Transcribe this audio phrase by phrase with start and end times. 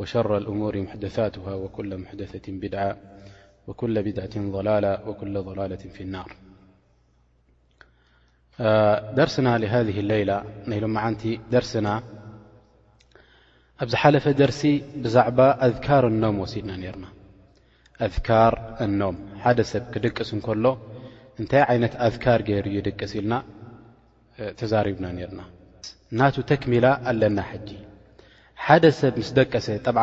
[0.00, 2.94] وشر الأموር محدثاته وكل محدثة بድع
[3.66, 4.34] وكل بድة
[4.66, 6.28] ላላة وكل ላلة في لنር
[9.18, 10.32] ደርስና لذه ሌيላ
[11.06, 11.22] ዓንቲ
[11.52, 11.88] ደርና
[13.82, 14.62] ኣብ ዝሓፈ ደርሲ
[15.04, 17.04] ብዛዕባ ኣذር ኖም ወሲድና ርና
[18.06, 18.54] ኣذር
[18.86, 20.66] እኖም ሓደ ሰብ ክድቅስ ከሎ
[21.40, 23.34] እንታይ ይነት ኣذካር ገይሩ ይደቅስ ኢልና
[24.60, 25.40] ተዛሪብና ና
[26.18, 27.80] ና ተክሚላ ኣለና ጂ
[28.66, 30.02] ሓደ ሰብ ምስ ደቀሰ ጠብዓ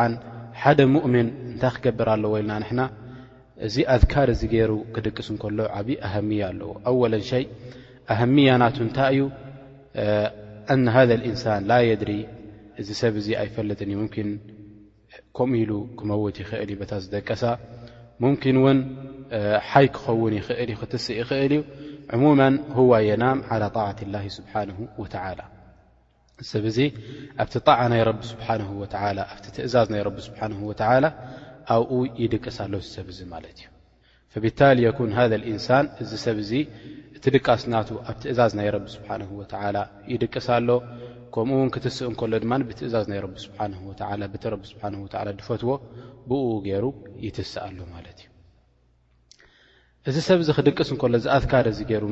[0.62, 2.80] ሓደ ሙእምን እንታይ ክገብር ኣለ ወኢልና ንሕና
[3.66, 7.44] እዚ ኣድካር እዚ ገይሩ ክድቅስ እንከሎ ዓብዪ ኣሃምያ ኣለዎ ኣወለ ሸይ
[8.14, 9.22] ኣሃምያ ናቱ እንታይ እዩ
[10.74, 12.10] ኣነ ሃ እንሳን ላ የድሪ
[12.80, 14.30] እዚ ሰብ እዚ ኣይፈለጥን እ ሙምኪን
[15.38, 17.44] ከምኡ ኢሉ ክመውት ይኽእል እ በታ ዝደቀሳ
[18.24, 18.80] ሙምኪን ውን
[19.70, 21.62] ሓይ ክኸውን ይኽእል እ ክትስእ ይኽእል እዩ
[22.24, 22.40] ሙማ
[22.78, 24.68] ህዋ የናም ላ ጣዕት ላ ስብሓነ
[25.04, 25.38] ወተላ
[26.52, 26.80] ሰብ ዚ
[27.42, 28.46] ኣብቲ ጣዓ ናይ ረብ ስብሓ
[28.80, 28.84] ወ
[29.32, 31.04] ኣብቲ ትእዛዝ ናይ ቢ ስብሓ ወተላ
[31.74, 31.90] ኣብኡ
[32.22, 33.66] ይድቅስ ኣሎ ሰብ ዚ ማለት እዩ
[34.32, 36.50] ፈቢታል የኩን ሃ ልእንሳን እዚ ሰብዚ
[37.16, 39.76] እቲ ድቃስ ናቱ ኣብ ትእዛዝ ናይ ቢ ስብሓን ወላ
[40.12, 40.68] ይድቅስኣሎ
[41.34, 43.20] ከምኡውን ክትስእ እከሎ ድማ ብትእዛዝ ናይ
[44.70, 44.74] ስ
[45.40, 45.70] ድፈትዎ
[46.28, 46.84] ብኡ ገይሩ
[47.26, 48.18] ይትስእ ኣሎ ማለት
[50.08, 52.02] እዩ እዚ ሰብዚ ክድቅስ እከሎ ዝኣትካደ ዚ ገይሩ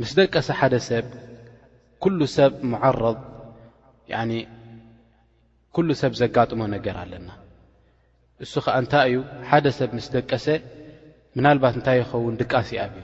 [0.00, 1.06] ምስ ደቀሰ ሓደ ሰብ
[2.04, 3.18] ኩሉ ሰብ ሙዓረض
[5.76, 7.28] ኩሉ ሰብ ዘጋጥሞ ነገር ኣለና
[8.44, 9.18] እሱ ከዓ እንታይ እዩ
[9.50, 10.46] ሓደ ሰብ ምስ ደቀሰ
[11.36, 13.02] ምናልባት እንታይ ይኸውን ድቃስ ይኣብዩ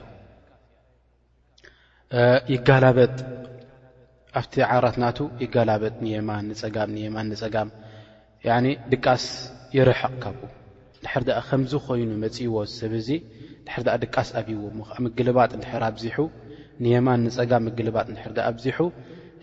[2.53, 3.13] ይጋላበጥ
[4.39, 7.69] ኣብቲ ዓራት ናቱ ይጋላበጥ ንየማን ንፀጋም ንየማን ንፀጋም
[8.91, 9.25] ድቃስ
[9.77, 10.37] ይርሐቕ ካብ
[11.03, 13.09] ድሕር ድኣ ከምዝ ኮይኑ መፅይዎ ሰብ እዙ
[13.65, 16.17] ድሕር ድቃስ ኣብይዎ እሞ ከዓ ምግልባጥ ንድሕር ኣብዚሑ
[16.83, 18.77] ንየማን ንፀጋ ምግልባጥ ድር ኣብዚሑ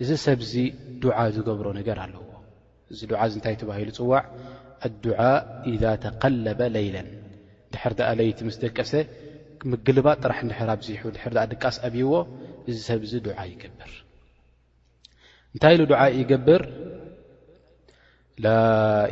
[0.03, 0.51] እዚ ሰብዚ
[1.03, 2.23] ዱዓ ዝገብሮ ነገር ኣለዎ
[2.93, 4.23] እዚ ዱዓ እዚ እንታይ ተባሂሉ ዝፅዋዕ
[4.87, 5.19] ኣድዓ
[5.71, 7.07] ኢذ ተقለበ ለይለን
[7.73, 8.91] ድሕር ኣ ለይቲ ምስ ደቀሰ
[9.71, 12.11] ምግልባጥ ጥራሕ ድር ኣብዚሑ ድር ኣ ድቃስ ኣብይዎ
[12.69, 13.91] እዚ ሰብዚ ዱዓ ይገብር
[15.55, 16.63] እንታይ ሉ ድዓ ይገብር
[18.45, 18.57] ላ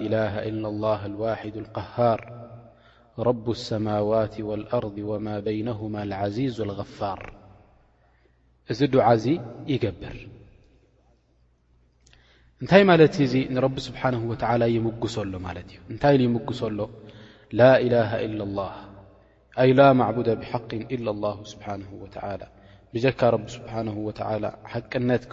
[0.05, 0.65] إላه ኢ ላ
[1.23, 2.21] ዋሕድ قሃር
[3.27, 5.95] ረብ ሰማዋት ዋልኣርض ወማ በይነهማ
[6.35, 7.19] ዚዙ ኣልغፋር
[8.71, 9.25] እዚ ድዓ እዚ
[9.71, 10.15] ይገብር
[12.61, 16.79] እንታይ ማለት እዚ ንረቢ ስብሓን ወላ ይምጉሶኣሎ ማለት እዩ እንታ ይምጉሶ ኣሎ
[17.59, 18.61] ላ ኢላሃ ኢላ ላ
[19.63, 20.51] ኣይ ላ ማዕቡዳ ብሓ
[20.95, 22.41] ኢላ ላ ስብሓን ወተላ
[22.93, 23.73] ብጀካ ረቢ ስብሓ
[24.07, 24.09] ወ
[24.71, 25.23] ሓቅነት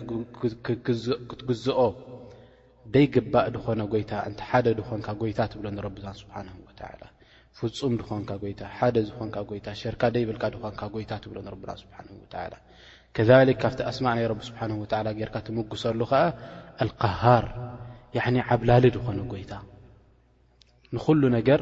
[0.66, 1.80] ክትግዝኦ
[2.94, 5.66] ደይግባእ ድኾነ ጎይታ እ ሓደ ድኮንካ ጎይታ ትብሎ
[5.96, 6.36] ብ ስብሓ
[7.56, 11.96] ፍፁም ድኾንካ ይታሓደ ዝኾንካ ታ ሸርካ ደይብልካ ድኮንካ ጎይታ ትብሎ ረና ስብሓ
[12.52, 12.56] ላ
[13.16, 13.30] ከذ
[13.62, 14.68] ካብቲ ኣስማእ ናይ ብ ስብሓه
[15.20, 16.24] ገርካ ትምጉሶሉ ኸዓ
[16.84, 17.44] ኣقሃር
[18.54, 19.52] ዓብላሊ ድኾነ ጎይታ
[20.94, 21.60] ንኹሉ ነገር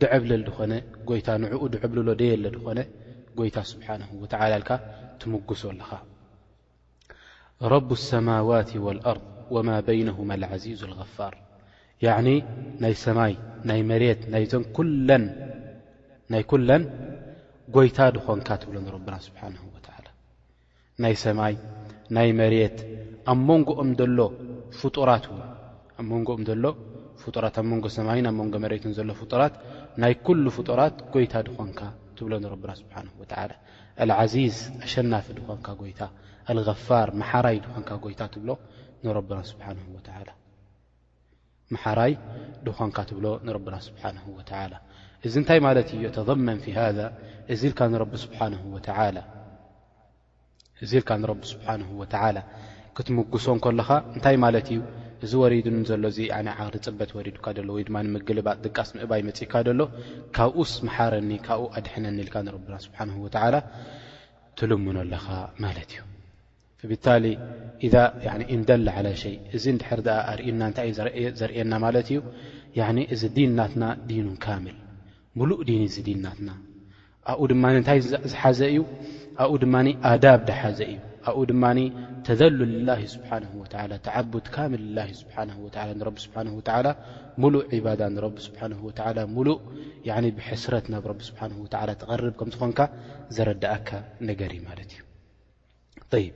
[0.00, 0.72] ድዕብልል ድኾነ
[1.18, 2.78] ይታ ንኡ ድዕብልሎ ደየ ድኾነ
[3.38, 3.86] ጎይታ ስብሓ
[4.62, 4.70] ልካ
[5.20, 5.90] ትምጉሶ ኣለኻ
[7.72, 11.34] ረ الሰማዋት واኣርض ማ بይنهም عዚዙ اغፋር
[12.82, 13.32] ናይ ሰማይ
[13.68, 15.22] ናይ መሬት ናይዞን
[16.32, 16.82] ናይ ኩለን
[17.76, 18.88] ጎይታ ድኾንካ ትብሎና
[19.62, 19.75] ሓ
[21.04, 21.54] ናይ ሰማይ
[22.16, 22.76] ናይ መት
[23.32, 23.96] ኣንኦምሎፍንሎት
[27.60, 29.54] ኣብ ንጎ ሰማይ ኣብንጎ መሬት ዘሎ ፍጡራት
[30.02, 31.80] ናይ ኩሉ ፍጡራት ጎይታ ድኾንካ
[32.16, 32.94] ትብሎ ረብና ስብሓ
[34.02, 36.00] ኣዓዚዝ ኣሸናፊ ድኾንካ ጎይታ
[36.52, 37.06] ኣልፋር
[37.46, 38.20] ራይ መሓራይ ድኾንካ
[43.10, 44.72] ትብሎ ንረብና ስብሓን ወላ
[45.26, 46.80] እዚ እንታይ ማለት እዩ ተመን ፊ ሃ
[47.52, 48.88] እዚ ልካ ንረቢ ስብሓነ ወላ
[50.84, 52.36] እዚ ኢልካ ንረቢ ስብሓንሁ ወተላ
[52.96, 54.80] ክትምጉሶን ከለካ እንታይ ማለት እዩ
[55.24, 59.80] እዚ ወሪዱኒ ዘሎ እዚዓቕሪ ፅበት ወሪድካ ሎ ወ ድማምግልባጥ ድቃስ ምእባይ መፅካ ደሎ
[60.36, 63.54] ካብኡ ስ መሓርኒ ካብኡ ኣድሕነኒ ኢልካ ንረብና ስብሓን ወተላ
[64.58, 65.26] ትልምኖ ኣለኻ
[65.64, 66.02] ማለት እዩ
[66.90, 67.24] ብታሊ
[68.56, 70.00] ኢንደላ ዓለ ሸይ እዚ ንድሕር
[70.32, 70.98] ኣርእና እታይእዩ
[71.40, 72.20] ዘርእየና ማለት እዩ
[73.14, 74.76] እዚ ዲንናትና ዲኑን ካምል
[75.40, 76.50] ሙሉእ ድን እዚ ዲናትና
[77.30, 77.98] ኣብኡ ድማ እንታይ
[78.32, 78.80] ዝሓዘ እዩ
[79.44, 79.74] ኣኡ ድማ
[80.10, 80.96] ኣዳብ ደሓዘ እዩ
[81.30, 81.64] ኣብኡ ድማ
[82.26, 82.58] ተዘሉ
[83.12, 83.30] ስه
[86.66, 87.04] ተ ه
[89.36, 89.48] ሙሉ
[90.06, 91.04] ዳ ብሕስረት ናብ
[91.40, 92.80] ه ር ከምዝኮንካ
[93.36, 93.88] ዘረዳእካ
[94.30, 94.90] ነገር ማት
[96.20, 96.26] እዩ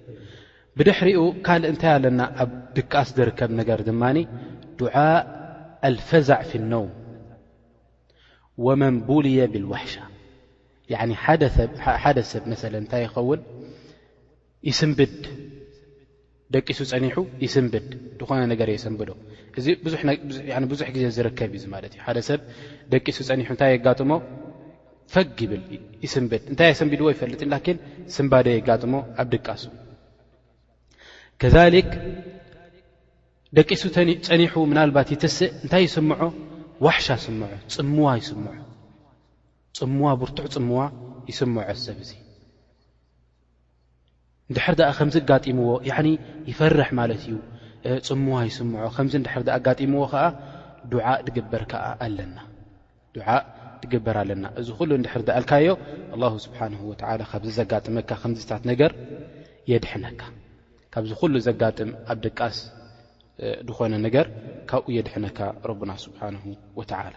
[0.78, 3.92] ብድሕሪኡ ካልእ እንታይ ኣለና ኣብ ድስ ዝርከብ ነገር ድ
[4.80, 4.96] ድء
[5.94, 6.90] لፈዛዕ ف الነውም
[8.82, 9.94] መን بልي ብلዋحሻ
[12.02, 13.40] ሓደ ሰብ መለ እንታይ ይኸውን
[14.68, 15.12] ይስብድ
[16.54, 17.90] ደቂሱ ፀኒሑ ይስንብድ
[18.20, 19.10] ዝኾነ ነገር የሰንብዶ
[19.60, 19.66] እዚ
[20.72, 22.40] ብዙሕ ግዜ ዝርከብ ዩ ማለት እዩ ሓደ ሰብ
[22.94, 24.10] ደቂሱ ፀኒሑ እንታይ የጋጥሞ
[25.14, 25.62] ፈግ ይብል
[26.04, 27.78] ይስምብድ እንታይ የሰንቢድዎ ይፈልጥ ላን
[28.16, 29.62] ስንባደ የጋጥሞ ኣብ ድቃሱ
[31.42, 31.92] ከሊክ
[33.58, 33.82] ደቂሱ
[34.28, 36.22] ፀኒሑ ምናልባት ይትስእ እንታይ ይስምዖ
[36.86, 38.52] ዋሕሻ ስምዖ ፅምዋ ይስምዑ
[39.80, 40.76] ፅምዋ ብርቱዕ ፅምዋ
[41.30, 42.18] ይስምዖ ሰብ እዙይ
[44.48, 45.70] እንድሕር ድኣ ከምዚ ኣጋጢምዎ
[46.50, 47.34] ይፈርሕ ማለት እዩ
[48.08, 50.22] ፅምዋ ይስምዖ ከምዚ ንድሕር ኣ ኣጋጢምዎ ከዓ
[51.30, 53.38] እግበርዱዓእ
[53.82, 55.66] ትግበር ኣለና እዚ ኩሉ እንድሕር ዳኣልካዮ
[56.14, 58.90] ኣላሁ ስብሓንሁ ወዓላ ካብዚ ዘጋጥመካ ከምዚታት ነገር
[59.70, 60.20] የድሕነካ
[60.96, 62.58] ካብዚ ኩሉ ዘጋጥም ኣብ ደቃስ
[63.70, 64.26] ድኾነ ነገር
[64.72, 65.38] ካብኡ የድሕነካ
[65.70, 66.44] ረብና ስብሓንሁ
[66.80, 67.16] ወተዓላ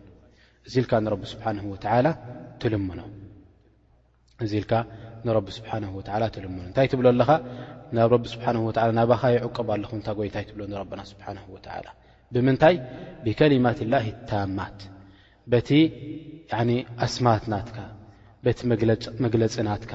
[0.67, 1.85] እዚ ኢልካ ንቢ ስብሓን ወላ
[2.73, 4.73] ልምኖእዚ ኢልካ
[5.27, 7.29] ንቢ ስብሓን ወላ ትልምኖ እንታይ ትብሎ ኣለኻ
[7.97, 11.87] ናብ ረቢ ስብሓን ወላ ናባኻ ይዕቆብ ኣለኹ እታ ጎይታይ ትብሎ ንረብና ስብሓን ወላ
[12.33, 12.75] ብምንታይ
[13.23, 14.79] ብከሊማትላሂ ታማት
[15.51, 15.69] በቲ
[17.05, 17.77] ኣስማትናትካ
[18.45, 18.59] በቲ
[19.25, 19.93] መግለፅናትካ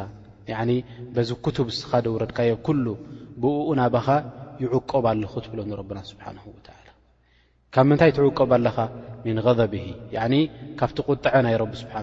[1.14, 2.86] በዚ ክትብ ስኻ ደውረድካዮ ኩሉ
[3.42, 4.08] ብእኡ ናባኻ
[4.64, 6.75] ይዕቆብ ኣለኹ ትብሎ ንብና ስብሓን ወላ
[7.74, 8.76] ካብ ምንታይ ትዕቀብ ኣለኻ
[9.24, 9.38] ምን
[9.72, 9.74] ብ
[10.78, 11.94] ካብቲ ቁጥዐ ናይ ብ ስሓ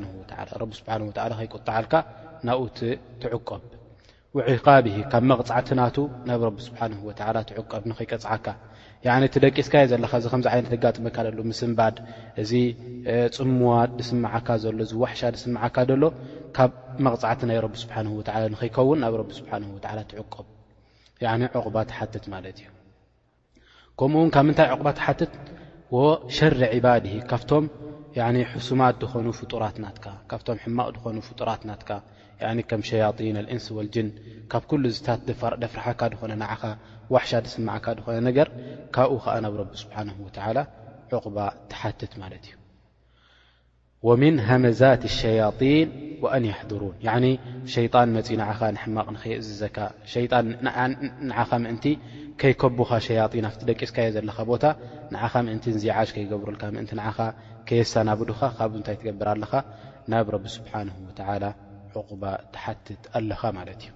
[1.73, 1.93] ይዓልካ
[2.47, 3.61] ናብትዕቀብ
[4.53, 5.97] ዕቃቢ ካብ መቕፃዕቲ ናቱ
[6.29, 6.79] ናብ ቢ ስሓ
[7.51, 8.45] ትዕቀብ ንቀፅዓካ
[9.45, 11.95] ደቂስካ ዘለካ ዚ ዚ ይነት ዝጋጥመካ ሎ ምስእምባድ
[12.43, 12.51] እዚ
[13.37, 16.03] ፅምዋ ዝስምዓካ ሎ እዚ ዋሕሻ ስምዓካ ሎ
[16.57, 16.71] ካብ
[17.07, 17.59] መቕፃዕቲ ናይ
[18.35, 19.15] ሓ ንይከውን ናብ
[20.11, 20.47] ትቀብ
[21.59, 22.67] ዕቁባ ሓትት ማለት እዩ
[23.99, 25.31] ከምኡ ውን ካብ ምንታይ ዕቁባ ተሓትት
[25.95, 27.65] ወሸር ዕባድ ካብቶም
[28.53, 31.91] ሕሱማት ድኾኑ ፍጡራት ናትካ ካብቶም ሕማቅ ድኾኑ ፍጡራት ናትካ
[32.69, 34.09] ከም ሸያጢን ልእንስ ወልጅን
[34.53, 35.21] ካብ ኩሉ ዝታት
[35.63, 36.61] ደፍርሓካ ድኾነ ንዓኻ
[37.15, 38.47] ዋሕሻ ዝስማዓካ ድኾነ ነገር
[38.97, 40.57] ካብኡ ከዓ ናብ ረቢ ስብሓን ወተላ
[41.19, 41.37] ዕቁባ
[41.71, 42.53] ተሓትት ማለት እዩ
[44.07, 45.89] ወምን ሃመዛት ሸያጢን
[46.23, 46.95] ወአን ያሕضሩን
[47.73, 49.77] ሸይጣን መፂ ንዓኻ ንሕማቕ ንኸየእዝዘካ
[50.13, 50.47] ሸጣን
[51.29, 51.85] ንዓኻ ምእንቲ
[52.41, 54.63] ከይከቡኻ ሸያጢን ኣብቲ ደቂስካየ ዘለኻ ቦታ
[55.13, 57.19] ንኻ ምእንቲ ንዚዓሽ ከይገብሩልካ ምእንቲ ንዓኻ
[57.67, 59.51] ከየሰናብዱኻ ካብኡ ንታይ ትገብር ኣለኻ
[60.11, 61.43] ናብ ረቢ ስብሓን ወላ
[61.99, 62.23] ዕቁባ
[62.53, 63.91] ተሓትት ኣለኻ ማለት እዩ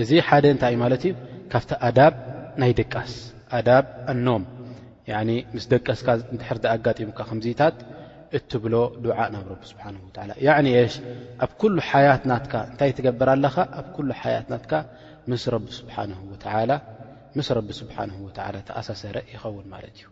[0.00, 1.12] እዚ ሓደ እንታይ ይ ማለት እዩ
[1.52, 2.14] ካብቲ ኣዳብ
[2.62, 3.12] ናይ ደቃስ
[3.58, 3.68] ኣዳ
[4.12, 4.42] ኣኖም
[5.54, 7.76] ምስ ደቀስካ ንድሕር ቲ ኣጋጢሙካ ከምዚታት
[8.36, 10.94] እትብሎ ድዓእ ናብ ረቢ ስብሓንሁ ወዓላ ያዕን እሽ
[11.44, 14.72] ኣብ ኩሉ ሓያት ናትካ እንታይ ትገብር ኣለኻ ኣብ ኩሉ ሓያት ናትካ
[15.30, 15.64] ምስ ቢ ብ
[17.36, 20.06] ምስ ረቢ ስብሓንሁ ወዓላ ተኣሰሰረ ይኸውን ማለት እዩ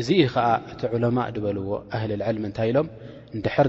[0.00, 2.88] እዚ ኸዓ እቲ ዑለማ ድበልዎ እህሊ ልዕል ምንታይ ኢሎም
[3.44, 3.66] ድሕር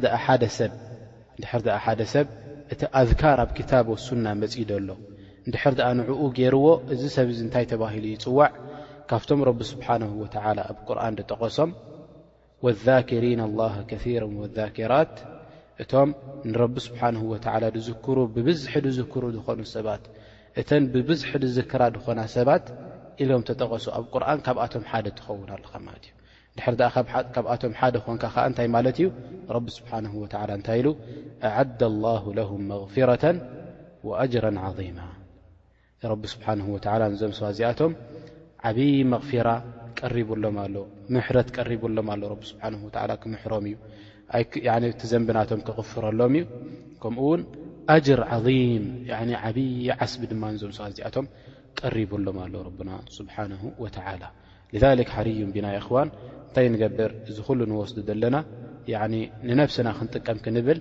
[1.65, 2.27] ድኣ ሓደ ሰብ
[2.73, 4.89] እቲ ኣዝካር ኣብ ክታብ ወሱና መፂኢ ደሎ
[5.45, 8.51] እንድሕር ድኣ ንዕኡ ገይርዎ እዚ ሰብ ዚ እንታይ ተባሂሉ ይፅዋዕ
[9.09, 11.71] ካብቶም ረቢ ስብሓንሁ ወዓላ ኣብ ቁርኣን ድጠቐሶም
[12.63, 15.13] والذكሪና اه كثራ ولذكራት
[15.83, 16.09] እቶም
[16.51, 17.15] ንቢ ስብሓه
[18.17, 19.83] ሩ ብብዝ ሩ ዝኾኑ ሰ
[20.59, 21.19] እተ ብብዝ
[21.57, 22.65] ዝክራ ድኾና ሰባት
[23.23, 25.65] ኢሎም ተጠቀሱ ኣብ ቁርን ካብኣቶም ሓደ ትኸውን ኣለ
[26.63, 26.85] እዩ ድር
[27.33, 29.07] ካብኣቶም ሓደ ኮንካ ዓ እታይ ማለት እዩ
[29.65, 29.85] ቢ ስብ
[30.57, 30.93] እታይ ኢ
[31.47, 33.23] ኣዓዳ الله ه مغፍራة
[34.07, 34.99] وأጅራا عظم
[36.21, 37.93] ቢ ስ ዞ ዋ ዚኣቶ ብ
[40.13, 40.51] ሎ ኣ
[41.35, 42.17] ምት ቀሪብሎም ኣ
[42.49, 42.55] ስ
[43.23, 43.65] ክምሕሮም
[44.35, 46.43] እዩ ቲ ዘንብናቶም ክቕፍረሎም እዩ
[47.03, 47.41] ከምኡ ውን
[48.07, 48.19] ጅር
[48.85, 51.27] ም ዓብይ ዓስቢ ድማዞም ሰዋዚኣቶም
[51.81, 52.53] ቀሪቡሎም ኣሎ
[52.89, 53.35] ና ስብሓ
[54.23, 54.29] ላ
[55.17, 55.81] ሓርዩም ና ን
[56.43, 58.35] እንታይ ንገብር እዚ ሉ ንወስዱ ዘለና
[59.49, 60.79] ንነብስና ክንጥቀምክ ንብል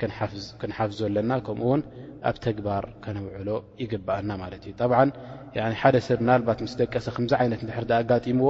[0.00, 1.80] ክንሓፍዝ ኣለና ከምኡውን
[2.28, 3.48] ኣብ ተግባር ከነውዕሎ
[3.82, 4.74] ይግባኣና ማለት እዩ
[5.80, 8.48] ሓደ ሰብ ናባት ምስ ደቀሰ ከዚ ይነት ር ኣጋምዎ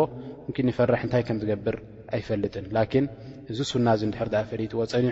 [0.71, 1.77] ይፈርሕ እንታይ ከም ዝገብር
[2.17, 2.65] ኣይፈልጥን
[3.05, 3.07] ን
[3.53, 5.07] እዚ ሱና እዚ ድር ፈሊጥዎ ፀኒ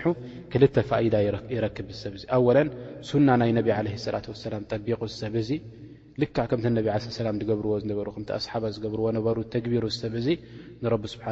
[0.53, 1.15] ክልተ ፋኢዳ
[1.55, 2.13] ይረክብ ሰብ
[2.61, 2.69] ኣን
[3.09, 4.19] ሱና ናይ ነብ ለ ላ
[4.53, 5.35] ላ ጠቢቅ ሰብ
[6.21, 6.81] ል ከም ላ
[7.69, 8.87] ዎ ኣስሓባ ዝ
[9.55, 10.13] ተግቢሩ ሰብ
[10.85, 11.25] ንብ ስሓ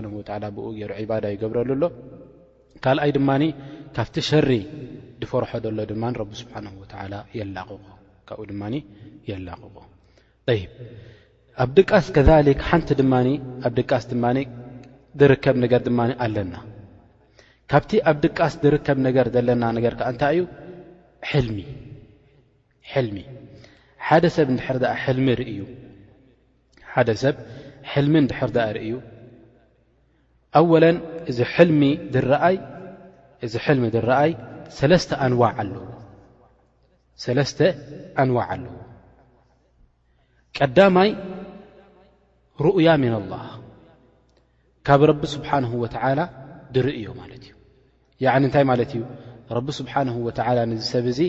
[0.56, 1.04] ብኡ ገይ
[1.36, 3.22] ይገብረሉኣሎይ ድ
[3.98, 4.52] ካብቲ ሸሪ
[5.22, 7.84] ድፈርሖ ዘሎ ድማ ረቢ ስብሓን ወላ የላቕቆ
[8.30, 8.64] ካብኡ ድማ
[9.30, 9.76] የላቕቆ
[10.60, 10.72] ይብ
[11.64, 13.14] ኣብ ድቃስ ከሊክ ሓንቲ ድማ
[13.68, 14.26] ኣብ ድቃስ ድማ
[15.22, 16.56] ዝርከብ ነገር ድማ ኣለና
[17.72, 20.40] ካብቲ ኣብ ድቃስ ዝርከብ ነገር ዘለና ነገር ከዓ እንታይ
[21.42, 21.60] እዩ
[23.08, 23.18] ልሚ
[24.08, 24.48] ሓደ ሰብ
[24.84, 25.40] ድር
[26.94, 27.36] ሓደ ሰብ
[27.92, 28.96] ሕልሚ ንድሕር ኣ ርእዩ
[30.60, 30.98] ኣወለን
[31.30, 31.82] እዚ ሕልሚ
[32.14, 32.56] ዝረአይ
[33.46, 34.32] እዚ ሕል ምድር ረኣይ
[34.78, 35.86] ሰለስተ ኣንዋዕ ኣለዎ
[37.24, 37.60] ሰለስተ
[38.24, 38.74] ኣንዋዕ ኣለዎ
[40.58, 41.10] ቀዳማይ
[42.66, 43.44] ሩእያ ሚን ኣላህ
[44.88, 46.20] ካብ ረቢ ስብሓንሁ ወተዓላ
[46.76, 47.54] ድርእዮ ማለት እዩ
[48.24, 49.04] ያዓኒ እንታይ ማለት እዩ
[49.58, 51.20] ረቢ ስብሓንሁ ወተዓላ ንዝሰብ እዙ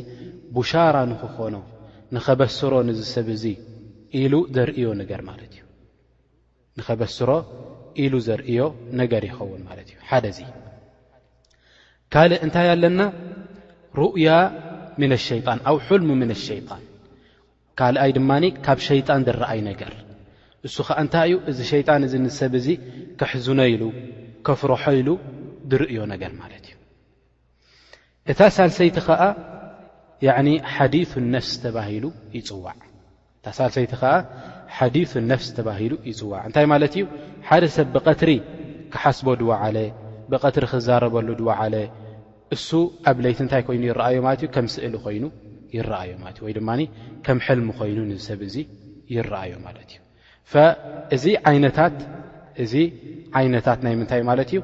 [0.56, 1.54] ቡሻራ ንኽኾኖ
[2.14, 3.44] ንኸበስሮ ንዝሰብ እዙ
[4.20, 5.62] ኢሉ ዘርእዮ ነገር ማለት እዩ
[6.78, 7.30] ንኸበስሮ
[8.04, 8.60] ኢሉ ዘርእዮ
[9.02, 10.46] ነገር ይኸውን ማለት እዩ ሓደእዚይ
[12.14, 13.00] ካልእ እንታይ ኣለና
[14.00, 14.28] ሩእያ
[15.00, 16.82] ምን ኣሸይጣን ኣብ ሑልሙ ምን ኣሸይጣን
[17.78, 19.92] ካልኣይ ድማኒ ካብ ሸይጣን ዝረአይ ነገር
[20.66, 22.66] እሱ ከዓ እንታይ እዩ እዚ ሸይጣን እዚ ንሰብ እዙ
[23.20, 23.82] ከሕዝነይሉ
[24.46, 25.08] ከፍርሖኢሉ
[25.72, 26.76] ዝርእዮ ነገር ማለት እዩ
[28.32, 29.22] እታ ሳልሰይቲ ኸዓ
[30.26, 32.04] ዕ ሓዲን ነፍ ተባሂሉ
[32.36, 32.76] ይፅዋዕ
[33.40, 34.12] እታ ሳልሰይቲ ኸዓ
[34.76, 37.04] ሓዲሱን ነፍሲ ተባሂሉ ይፅዋዕ እንታይ ማለት እዩ
[37.48, 38.30] ሓደ ሰብ ብቐትሪ
[38.92, 39.78] ክሓስቦ ድዋ ዓለ
[40.32, 41.74] ብቐትሪ ክዛረበሉ ድዋ ዓለ
[42.56, 42.70] እሱ
[43.10, 45.24] ኣብ ለይቲ እንታይ ኮይኑ ይረአዮ ማለት እዩ ከም ስእሊ ኮይኑ
[45.76, 46.70] ይረአዮ ማለት እዩ ወይ ድማ
[47.26, 48.56] ከም ሕልሚ ኮይኑ ን ሰብ እዚ
[49.16, 49.96] ይረአዮ ማለት እዩ
[51.14, 51.96] እዚ ዓይነታት
[52.64, 52.74] እዚ
[53.38, 54.60] ዓይነታት ናይ ምንታይ ማለት እዩ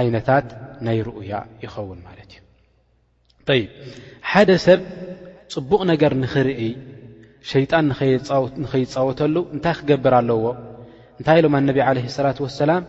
[0.00, 0.46] ዓይነታት
[0.86, 1.32] ናይ ሩኡያ
[1.64, 2.38] ይኸውን ማለት እዩ
[3.60, 3.64] ይ
[4.30, 4.80] ሓደ ሰብ
[5.54, 6.60] ፅቡቕ ነገር ንኽርኢ
[7.50, 7.86] ሸይጣን
[8.62, 10.44] ንኸይፃወተሉ እንታይ ክገብር ኣለዎ
[11.18, 12.82] እንታይ ኢሎም ኣነቢ ዓለህ ሰላት ወሰላም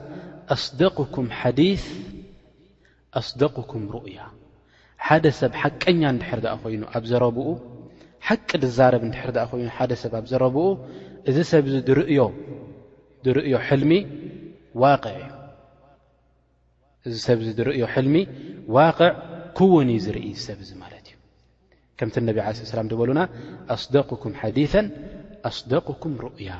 [0.53, 1.59] ኣስደቅኩም ሓዲ
[3.19, 4.19] ኣስደቅኩም ሩእያ
[5.07, 7.47] ሓደ ሰብ ሓቀኛ እንድሕር ዳኣ ኾይኑ ኣብ ዘረብኡ
[8.27, 10.65] ሓቂ ድዛረብ ንድሕር ድኣ ኾይኑ ሓደ ሰብ ኣብ ዘረብኡ
[11.29, 12.21] እእዚ ሰብዚ ድርእዮ
[17.93, 18.15] ሕልሚ
[18.77, 19.11] ዋቅዕ
[19.57, 21.15] ክውን እዩ ዝርኢ ሰብዚ ማለት እዩ
[21.99, 23.21] ከምቲ ነብ ዓለሳ ሰላም ዝበሉና
[23.75, 24.87] ኣስደቅኩም ሓዲሰን
[25.49, 26.51] ኣስደቕኩም ሩእያ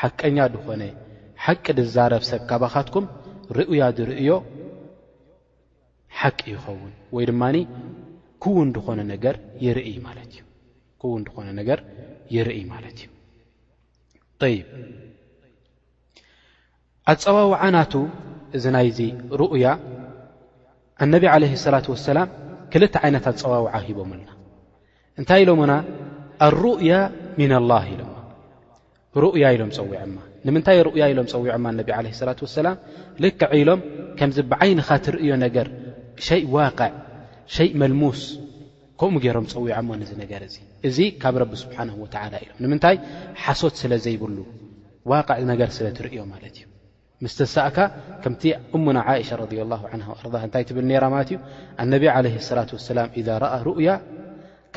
[0.00, 0.82] ሓቀኛ ድኾነ
[1.44, 3.04] ሓቂ ድዛረብ ሰብ ካባኻትኩም
[3.56, 4.30] ሩእያ ድርእዮ
[6.20, 9.36] ሓቂ ይኸውን ወይ ድማ ውን ነ ውን ድኾነ ነገር
[12.34, 12.98] ይርኢ ማለት
[14.46, 14.58] እዩ ይ
[17.12, 17.92] ኣፀዋውዓ ናቱ
[18.56, 18.98] እዚ ናይዚ
[19.40, 19.66] ሩእያ
[21.04, 22.28] ኣነብ ዓለ ሰላት ወሰላም
[22.72, 24.30] ክልተ ዓይነት ኣፀዋውዓ ሂቦምልና
[25.20, 25.72] እንታይ ኢሎምና
[26.46, 26.92] ኣሩእያ
[27.40, 28.14] ሚና ላህ ኢሎማ
[29.24, 32.76] ሩእያ ኢሎም ፀዊዐማ ንምንታይ ሩኡያ ኢሎም ፀዊዑማ ኣነቢ ለ ላት ወሰላም
[33.24, 33.80] ልክዕ ኢሎም
[34.18, 35.68] ከምዚ ብዓይንኻ ትርእዮ ነገር
[36.26, 36.68] ሸይ ዋዕ
[37.56, 38.20] ሸይ መልሙስ
[39.00, 40.56] ከምኡ ገይሮም ፀዊዖሞ ነዚ ነገር እዙ
[40.88, 42.96] እዚ ካብ ረቢ ስብሓን ወላ ኢሎም ንምንታይ
[43.42, 44.38] ሓሶት ስለ ዘይብሉ
[45.10, 46.66] ዋቅዕ ነገር ስለትርእዮ ማለት እዩ
[47.24, 47.78] ምስተሳእካ
[48.22, 48.42] ከምቲ
[48.76, 49.44] እሙና እሻ ረ
[49.76, 51.38] አር እንታይ ትብል ራ ማለት እዩ
[51.84, 53.90] ኣነብ ለ ላ ሰላም ዛ ረአ ሩእያ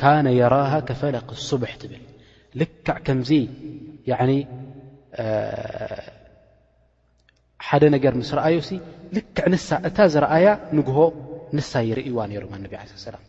[0.00, 2.02] ካነ የራሃ ከፈለ ክሱቡሕ ትብል
[2.60, 3.30] ልክዕ ከምዚ
[7.66, 8.58] ሓደ ነገር ምስ ረአዮ
[9.16, 10.46] ልክዕ ንሳ እታ ዝረአያ
[10.78, 10.98] ንግሆ
[11.58, 13.24] ንሳ ይርእዋ ነሮም ኣነብ ይሰላም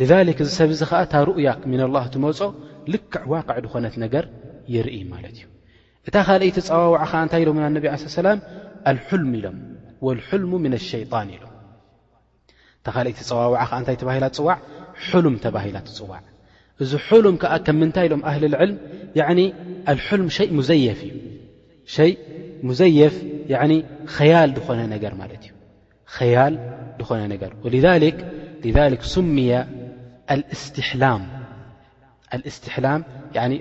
[0.00, 0.06] እ
[0.42, 2.40] እዚ ሰብ እዚ ከዓ እታ ሩእያ ምና ላህ ትመፆ
[2.94, 4.24] ልክዕ ዋቅዕ ድኮነት ነገር
[4.74, 5.46] ይርኢ ማለት እዩ
[6.08, 7.84] እታ ካልይቲ ፀዋውዓ ከዓ እንታይ ኢሎም ነብ
[8.18, 8.38] ሰላም
[8.90, 9.56] ኣልልም ኢሎም
[10.04, 11.44] ልልሙ ምን ኣሸይጣን ኢሎ
[12.80, 14.58] እታ ኻአይቲ ፀዋውዓ ከዓ እንታይ ተባሂላ ፅዋዕ
[15.24, 16.22] ሉም ተባሂላ ትፅዋዕ
[16.82, 16.92] እዚ
[17.24, 18.78] ሉም ከዓ ከም ምንታይ ኢሎም ኣህሊ ልዕልም
[20.24, 21.12] ልል ሸ ዘፍ እዩ
[21.96, 22.12] ሸይ
[22.68, 23.14] ሙዘየፍ
[23.48, 23.72] ኾነ
[25.02, 25.08] ገ
[26.22, 26.54] እዩ ኸል
[27.00, 27.52] ድኾነ ነገር
[28.68, 29.50] ذ
[32.50, 33.02] እስትሕላም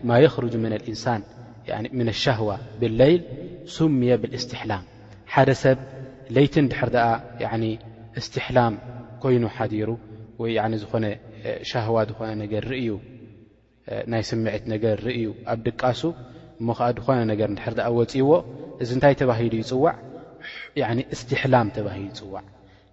[0.10, 0.54] ማ ርጅ
[0.92, 1.22] እንሳን
[1.98, 2.50] ن ሸهዋ
[2.82, 3.22] ብለይል
[3.76, 4.84] ስምየ ብالእስትሕላም
[5.34, 5.78] ሓደ ሰብ
[6.36, 6.90] ለይቲ ድሕር
[7.52, 7.54] ኣ
[8.20, 8.74] እስትሕላም
[9.24, 9.90] ኮይኑ ሓዲሩ
[10.82, 11.06] ዝኾነ
[11.72, 12.88] ሻهዋ ዝኾነ ነገ ርዩ
[14.12, 16.02] ናይ ስምዒት ነገር ርእዩ ኣብ ድቃሱ
[16.60, 18.30] እሞ ከዓ ድኾነ ነገር ድር ኣ ወፅይዎ
[18.84, 19.96] እዚ እንታይ ተባሂሉ ይፅዋዕ
[21.16, 22.44] እስትሕላም ተባሂሉ ይፅዋዕ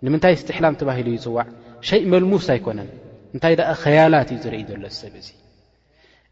[0.05, 1.47] ንምንታይ እስትሕላም ተባሂሉ ይፅዋዕ
[1.89, 2.91] ሸይ መልሙስ ኣይኮነን
[3.35, 5.29] እንታይ ደኣ ከያላት እዩ ዝርኢ ዘሎ ዝሰብ እዚ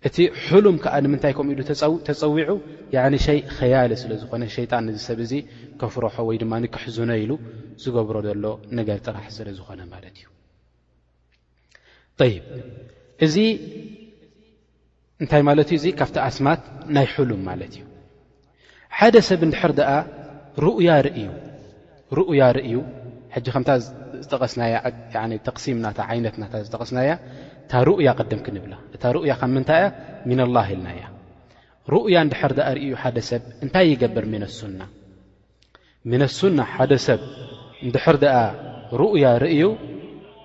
[0.08, 0.16] እቲ
[0.46, 1.60] ሕሉም ከዓ ንምንታይ ከምኡኢሉ
[2.08, 2.48] ተፀዊዑ
[3.26, 5.32] ሸይ ኸያሊ ስለዝኾነ ሸይጣን እዚ ሰብ እዚ
[5.80, 7.32] ከፍሮሖ ወይ ድማ ንክሕዝኖ ኢሉ
[7.82, 8.44] ዝገብሮ ዘሎ
[8.78, 10.26] ነገር ጥራሕ ስለዝኾነ ማለት እዩ
[12.32, 12.44] ይብ
[13.26, 13.36] እዚ
[15.22, 16.62] እንታይ ማለት እዩ እዚ ካብቲ ኣስማት
[16.96, 17.82] ናይ ሕሉም ማለት እዩ
[18.98, 19.90] ሓደ ሰብ እንድሕር ደኣ
[20.64, 21.28] ሩእያ ርእዩ
[22.18, 22.74] ሩኡያ ርእዩ
[23.34, 23.70] ሕጂ ከምታ
[24.22, 24.74] ዝጠቐስናያ
[25.46, 27.10] ተቕሲምናታ ዓይነትናታ ዝጠቐስናያ
[27.64, 29.90] እታ ሩእያ ቐድም ክንብላ እታ ሩእያ ከ ምንታይ እያ
[30.30, 31.02] ሚን ኣላህ ኢልናያ
[31.94, 34.44] ሩእያ እንድሕር ኣ ርእዩ ሓደ ሰብ እንታይ ይገብርናሚነ
[36.30, 37.20] ኣሱና ሓደ ሰብ
[37.86, 38.36] እንድሕር ደኣ
[39.02, 39.64] ሩኡያ ርእዩ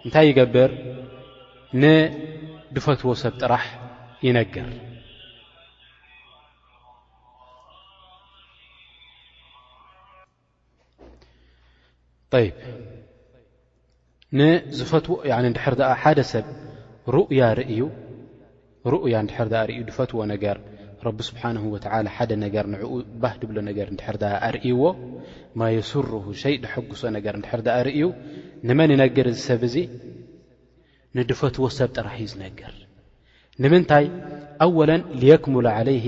[0.06, 0.72] እንታይ ይገብር
[1.82, 3.66] ንድፈትዎ ሰብ ጥራሕ
[4.28, 4.70] ይነግር
[12.44, 12.48] ይ
[14.40, 15.16] ንዝፈትዎ
[15.60, 16.46] ድር ኣ ሓደ ሰብ
[17.16, 17.80] ሩያ ርእዩ
[18.92, 20.58] ሩእያ ድሕር እዩ ድፈትዎ ነገር
[21.08, 21.76] ረቢ ስብሓን ወ
[22.16, 22.92] ሓደ ነገር ንዕኡ
[23.24, 24.18] ባህ ድብሎ ነገር ንድሕር
[24.48, 24.82] ኣርእይዎ
[25.60, 26.10] ማ የስር
[26.44, 28.04] ሸይ ዝሐጉሶ ነገር ድሕር ኣ ርእዩ
[28.68, 29.76] ንመን ይነግር እዚ ሰብ እዚ
[31.20, 32.74] ንድፈትዎ ሰብ ጥራሕ እዩ ዝነግር
[33.64, 34.06] ንምንታይ
[34.66, 34.92] ኣወለ
[35.32, 36.08] የክሙሉ ዓለይህ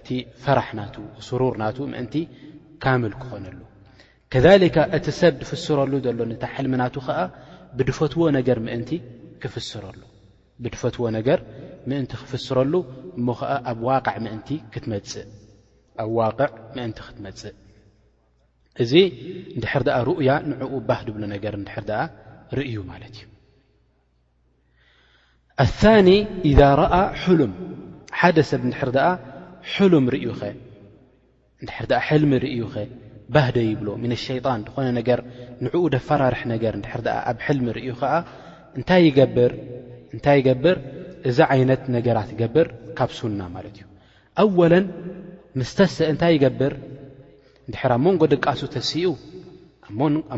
[0.00, 0.08] እቲ
[0.44, 0.96] ፈራሕ ናት
[1.30, 2.16] ስሩር ናቱ ምእንቲ
[2.84, 3.58] ካምል ክኾነሉ
[4.32, 7.18] ከሊካ እቲ ሰብ ድፍስረሉ ዘሎ ንታ ሕልምናቱ ከዓ
[7.76, 8.90] ብድፈትዎ ነገር ምእንቲ
[9.42, 10.00] ክፍስረሉ
[10.64, 11.38] ብድፈትዎ ነገር
[11.90, 12.72] ምእንቲ ክፍስረሉ
[13.18, 14.48] እሞ ከዓ ኣዕትእኣብ ዋቅዕ ምእንቲ
[17.00, 17.52] ክትመጽእ
[18.82, 18.92] እዚ
[19.56, 22.00] እንድሕር ድኣ ሩእያ ንዕኡ ባህ ድብሎ ነገር ንድሕር ድኣ
[22.58, 23.14] ርእዩ ማለት
[25.64, 26.08] እዩ ኣኒ
[26.50, 27.52] ኢዛ ረአ ሕሉም
[28.20, 29.06] ሓደ ሰብ እንድሕር ድኣ
[29.74, 30.40] ሕሉም ርእዩኸ
[31.64, 32.76] ንድሕር ኣ ሕልሚ ርእዩ ኸ
[33.34, 35.20] ባህደ ይብሎ ምን ኣሸይጣን ዝኾነ ነገር
[35.64, 38.14] ንዕኡ ደፈራርሕ ነገር ንድሕር ድኣ ኣብ ሕልሚ ርእዩ ኸዓ
[38.82, 40.76] እታእንታይ ይገብር
[41.28, 42.66] እዛ ዓይነት ነገራት ይገብር
[42.98, 43.86] ካብ ስውና ማለት እዩ
[44.42, 44.86] ኣወለን
[45.60, 46.74] ምስተሰ እንታይ ይገብር
[47.68, 49.16] እንድር ኣብ መንጎ ድቃሱኡኣብ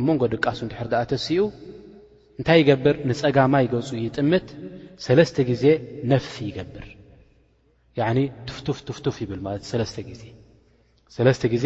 [0.08, 1.40] መንጎ ድቃሱ እንድሕር ድኣ ተስኡ
[2.38, 4.46] እንታይ ይገብር ንፀጋማ ይገፁ ይጥምት
[5.06, 5.64] ሰለስተ ጊዜ
[6.12, 6.86] ነፍሲ ይገብር
[8.00, 8.16] ያዕ
[8.48, 10.22] ትፍቱፍ ትፍቱፍ ይብል ማለት እዩ ሰለስተ ጊዜ
[11.16, 11.64] ሰለስተ ግዜ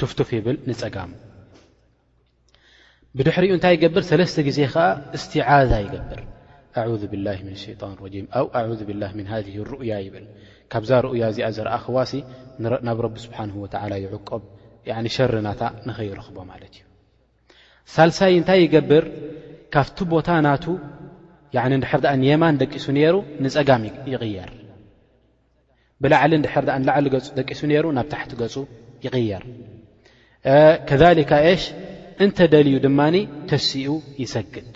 [0.00, 1.12] ቱፍቱፍ ይብል ንፀጋም
[3.16, 4.82] ብድሕሪኡ እንታይ ይገብር ሰለስተ ግዜ ከዓ
[5.16, 6.20] እስትዓዛ ይገብር
[6.82, 9.36] ኣ ብላ ምን ሸጣን ረም ኣ ኣ ብላ ምን ሃ
[9.70, 10.24] ሩእያ ይብል
[10.72, 12.12] ካብዛ ርእያ እዚኣ ዘርአ ኽዋሲ
[12.86, 14.42] ናብ ረቢ ስብሓን ወላ ይዕቀብ
[15.16, 16.84] ሸርናታ ንኸይረኽቦ ማለት እዩ
[17.94, 19.04] ሳልሳይ እንታይ ይገብር
[19.74, 20.64] ካብቲ ቦታ ናቱ
[21.82, 24.50] ድሕር ኣ ንየማን ደቂሱ ነሩ ንፀጋም ይቕየር
[26.02, 27.06] ብላዕሊ ንድሕር ኣ ንላዕሊ
[27.40, 28.54] ደቂሱ ነሩ ናብ ታሕቲ ገፁ
[29.28, 31.62] ይርከሊካ እሽ
[32.24, 33.14] እንተ ደልዩ ድማኒ
[33.50, 33.90] ተስኡ
[34.22, 34.74] ይሰግድ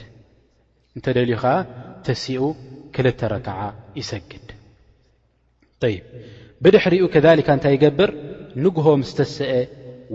[0.96, 1.54] እንተ ደልዩ ከዓ
[2.06, 2.42] ተሲኡ
[2.94, 3.60] ክልተ ረከዓ
[4.00, 4.48] ይሰግድ
[5.94, 6.02] ይብ
[6.64, 8.10] ብድሕሪኡ ከሊካ እንታይ ይገብር
[8.64, 9.48] ንግሆምስተስአ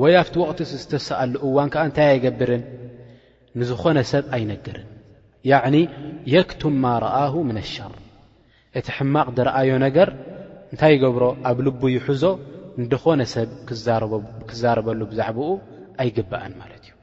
[0.01, 2.63] ወይ ኣብቲ ወቕት ዝተሰኣሉ እዋን ከዓ እንታይ ኣይገብርን
[3.59, 4.87] ንዝኾነ ሰብ ኣይነግርን
[5.51, 5.77] ያዕኒ
[6.33, 7.93] የክቱማ ረኣሁ ምን ኣሸር
[8.79, 10.09] እቲ ሕማቕ ዝረኣዮ ነገር
[10.73, 12.23] እንታይ ገብሮ ኣብ ልቡ ይሕዞ
[12.81, 13.49] እንድኾነ ሰብ
[14.49, 15.49] ክዛረበሉ ብዛዕባኡ
[16.03, 16.93] ኣይግባአን ማለት እዩ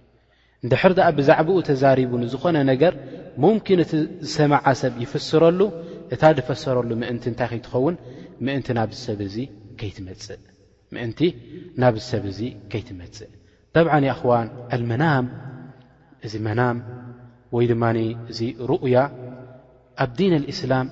[0.65, 2.95] እንድሕር ድኣ ብዛዕባኡ ተዛሪቡ ንዝኾነ ነገር
[3.43, 3.93] ሙምኪን እቲ
[4.27, 5.61] ዝሰማዓ ሰብ ይፍስረሉ
[6.15, 7.97] እታ ድፈሰረሉ ምእንቲ እንታይ ከይትኸውን
[8.47, 9.01] ምእንቲ ናብዝ
[12.13, 12.41] ሰብ እዙ
[12.73, 13.31] ከይትመጽእ
[13.77, 15.27] ተብዓ ይኣኽዋን ኣልመናም
[16.27, 16.79] እዚ መናም
[17.55, 17.85] ወይ ድማ
[18.33, 18.97] እዚ ሩእያ
[20.03, 20.87] ኣብ ዲን ኣልእስላም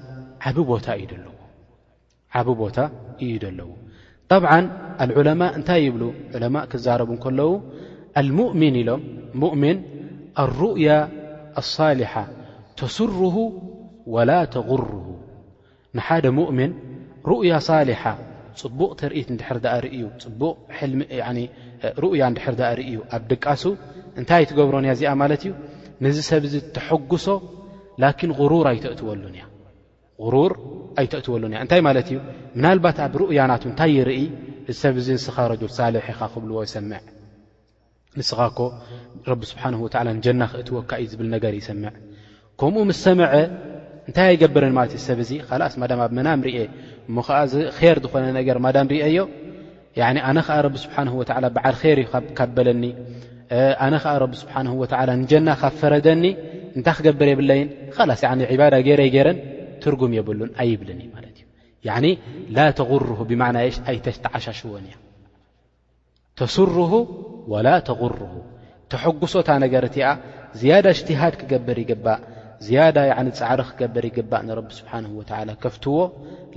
[0.51, 1.37] ዓቢ ቦታ እዩ ለዎ
[2.39, 2.77] ዓብ ቦታ
[3.25, 3.69] እዩ ደለዎ
[4.33, 4.51] ጠብዓ
[5.03, 6.03] ኣልዑለማ እንታይ ይብሉ
[6.37, 7.53] ዑለማእ ክዛረቡን ከለዉ
[8.21, 9.03] ኣልሙእሚን ኢሎም
[9.43, 9.79] ሙእምን
[10.43, 10.89] ኣሩእያ
[11.63, 12.15] ኣሳሊሓ
[12.81, 13.37] ተስርሁ
[14.15, 14.93] ወላ ተغርሁ
[15.99, 16.73] ንሓደ ሙእምን
[17.31, 18.03] ሩእያ ሳሊሓ
[18.61, 20.57] ጽቡቕ ተርኢት እንድሕር ዳኣርእዩ ፅቡቕ
[22.03, 23.65] ሩእያ እንድሕር ዳኣ ርእዩ ኣብ ድቃሱ
[24.21, 25.53] እንታይ ኣይትገብሮን እያ እዚኣ ማለት እዩ
[26.05, 27.27] ነዝ ሰብዚ ተሐጕሶ
[28.05, 29.45] ላኪን غሩር ኣይተእትወሉን እያ
[30.35, 30.53] ሩር
[31.01, 32.19] ኣይተእትወሉን እንታይ ማለት እዩ
[32.57, 34.21] ምናልባት ኣብ ርኡያናቱ እንታይ ይርኢ
[34.73, 37.01] እሰብ ዚ ንስኻረጁ ሳልሒ ኢኻ ክብልዎ ይሰምዕ
[38.19, 38.59] ንስኻኮ
[39.31, 41.93] ረቢ ስብሓን ወላ ንጀና ክእትወካ እዩ ዝብል ነገር ይሰምዕ
[42.61, 43.29] ከምኡ ምስ ሰምዐ
[44.09, 46.49] እንታይ ኣይገብረን ማለት እዩ ሰብ ዚ ካላስ ማ ኣብ መናምር
[47.17, 47.39] ሞከዓ
[47.97, 49.19] ር ዝኾነ ነገር ማዳም ርአዮ
[50.29, 52.85] ኣነ ከዓ ረቢ ስብሓንወላ በዓል ር እዩ ካበለኒ
[53.87, 54.85] ኣነ ከዓ ረቢ ስብሓን ወ
[55.21, 56.25] ንጀና ካብ ፈረደኒ
[56.77, 57.69] እንታይ ክገብር የብለይን
[58.21, 59.39] ስ ዕባዳ ገይረይ ገረን
[59.85, 62.15] ትርጉም የብን ኣይብልን ማ እዩ
[62.57, 63.43] ላ ተغር ብና
[63.91, 64.97] ኣይተዓሻሽወን እያ
[66.39, 66.93] ተስርሁ
[67.53, 68.17] ወላ ተغር
[68.93, 70.07] ተሐጉሶታ ነገር እቲኣ
[70.61, 72.17] ዝያዳ እጅትሃድ ክገብር ይግእ ዳ
[73.41, 75.05] ፃዕሪ ክገብር ይግባእ ንረቢ ስብሓን
[75.65, 75.97] ከፍትዎ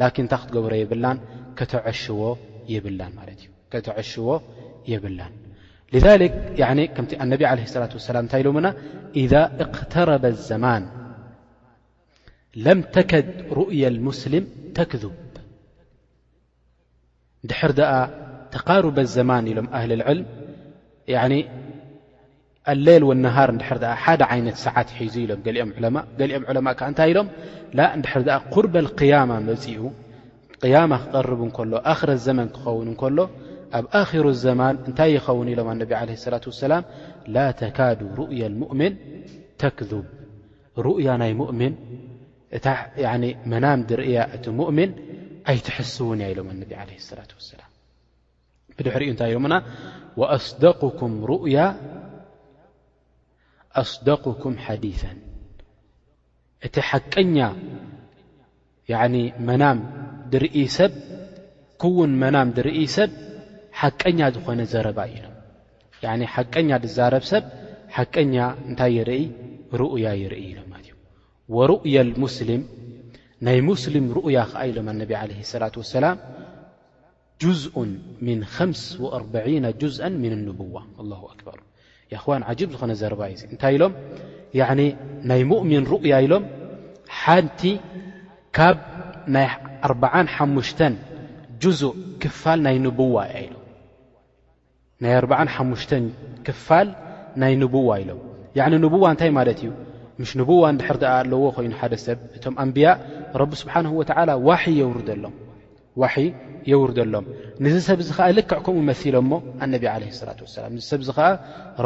[0.01, 1.17] ላኪን እታ ክትገብሮ የብላን
[3.73, 4.21] ከተሽዎ
[4.93, 5.33] የብላን
[6.95, 8.67] ከም ነብ ለ ላة ላም እንታይ ሎሙና
[9.21, 9.33] إذ
[9.93, 10.83] ተረበ ዘማን
[12.55, 15.11] لم تكد رؤي المسلم تكذب
[17.49, 17.81] ድر د
[18.51, 20.25] ተقارب الزمن ኢሎም أهل العلم
[22.71, 23.49] اሌل والنهር
[24.03, 25.31] ሓደ عይنት ሰعት ሒዙ ሎ
[26.49, 26.67] ኦም
[26.99, 27.17] ታይ ሎ
[28.53, 29.49] قርب القيم مኡ
[30.63, 31.39] قيم ክقرب
[31.71, 31.73] ሎ
[32.07, 32.87] ر الዘمن ክኸን
[33.17, 33.19] ሎ
[33.77, 36.81] ኣብ خر الዘمن እታይ يኸوን ኢሎም ኣن عليه الصلة واسلم
[37.35, 38.91] ل تكد رؤي المؤمن
[39.61, 40.05] تكذب
[40.87, 41.73] رؤي ናይ مؤمن
[42.57, 42.67] እታ
[43.51, 44.91] መናም ድርእያ እቲ ሙእምን
[45.51, 47.69] ኣይትሐስውን እያ ኢሎም ኣነቢ ለ ሰላት ወሰላም
[48.77, 49.55] ብድሕሪ እኡ እንታይ ኢሎምና
[50.21, 51.59] ወኣስደኩም ሩእያ
[53.81, 55.19] ኣስደቅኩም ሓዲثን
[56.67, 57.37] እቲ ሓቀኛ
[59.49, 59.77] መናም
[60.33, 60.93] ድርኢ ሰብ
[61.83, 63.11] ክውን መናም ድርኢ ሰብ
[63.81, 67.45] ሓቀኛ ዝኾነ ዘረባ ኢሎም ሓቀኛ ዝዛረብ ሰብ
[67.95, 68.35] ሓቀኛ
[68.67, 69.23] እንታይ ይርኢ
[69.81, 70.70] ሩእያ ይርኢ ኢሎም
[71.55, 72.61] ورؤي امسلም
[73.45, 76.05] ናይ مسلም ሩؤያ ከዓ ኢሎም ኣቢ عه للة وسላ
[77.43, 77.73] جዝء
[78.29, 81.59] ن 5 جزአ ن نبو لله أكር
[82.29, 83.83] ዋ ب ዝኾነ ዘርባ እዩ እታይ ኢሎ
[85.29, 86.43] ናይ ؤሚን ሩؤያ ኢሎም
[87.19, 87.61] ሓቲ
[88.57, 88.77] ካብ
[92.23, 92.59] ክፋል
[97.41, 98.11] ናይ بዋ ኢሎ
[99.03, 99.67] ዋ እታይ ማት እዩ
[100.21, 102.87] ምሽ ንብዋ እንድሕር ድኣ ኣለዎ ኮይኑ ሓደ ሰብ እቶም ኣንቢያ
[103.41, 104.31] ረቢ ስብሓን ወዓላ
[104.81, 106.07] የርሎዋ
[106.69, 107.25] የውርደሎም
[107.65, 109.33] ንዝ ሰብ እዚ ከዓ ልክዕ ከምኡ መሲሎ ሞ
[109.65, 111.29] ኣነቢ ዓለ ላት ወሰላም ን ሰብዚ ከዓ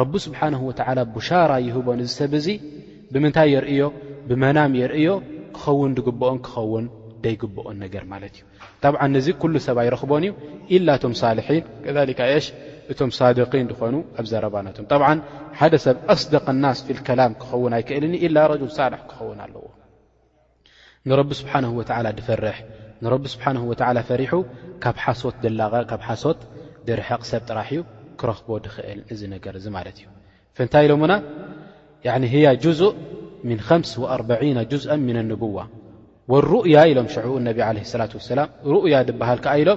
[0.00, 2.46] ረቢ ስብሓን ወዓላ ብሻራ ይህቦን እዚ ሰብ እዙ
[3.12, 3.84] ብምንታይ የርእዮ
[4.28, 5.10] ብመናም የርእዮ
[5.56, 6.86] ክኸውን ድግብኦን ክኸውን
[7.24, 8.44] ደይግብኦን ነገር ማለት እዩ
[8.84, 10.32] ተብዓ ነዚ ኩሉ ሰብ ኣይረኽቦን እዩ
[10.76, 12.52] ኢላቶም ሳልሒን ከካ ሽ
[12.92, 13.10] እቶም
[13.66, 14.78] ን ኾኑ ኣዘረባናቶ
[15.60, 19.64] ሓደ ሰብ ኣስደق ናስ ከላም ክኸውን ኣይክእልኒ ል ሳል ክኸውን ኣለዎ
[21.10, 21.64] ንቢ ስሓه
[22.18, 22.56] ድፈርሕ
[23.24, 23.24] ቢ
[24.10, 24.32] ፈሪሑ
[24.84, 25.36] ካብ ሓሶት
[26.22, 26.40] ሶት
[26.88, 27.80] ድርቕ ሰብ ጥራሕ ዩ
[28.20, 29.00] ክረክቦ ድኽእል
[29.34, 30.06] ነገር ማለት እዩ
[30.56, 31.12] ፍንታይ ኢሎና
[32.06, 35.56] ء 5 40 ዝ ن ንو
[36.52, 37.06] ሩؤያ ኢሎም
[37.46, 37.78] ላ ላ
[38.88, 39.70] ያ ሃል ኢሎ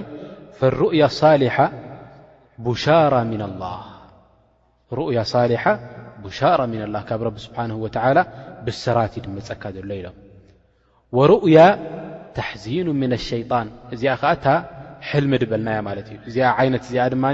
[2.66, 3.78] ብሻራ ሚና ኣላህ
[4.98, 5.64] ሩእያ ሳሊሓ
[6.24, 8.18] ብሻራ ምና ላ ካብ ረቢ ስብሓን ወተላ
[8.66, 10.16] ብሰራት ይድመፀካ ዘሎ ኢሎም
[11.18, 11.58] ወሩእያ
[12.36, 14.46] ተሕዚኑ ምና ሸይጣን እዚኣ ከዓ እታ
[15.10, 17.24] ሕልሚ ድበልናያ ማለት እዩ እዚኣ ዓይነት እዚኣ ድማ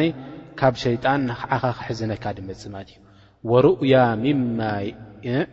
[0.60, 2.98] ካብ ሸይጣን ናክዓኻ ክሕዝነካ ድመፅ ማት እዩ
[3.50, 3.94] ወሩؤያ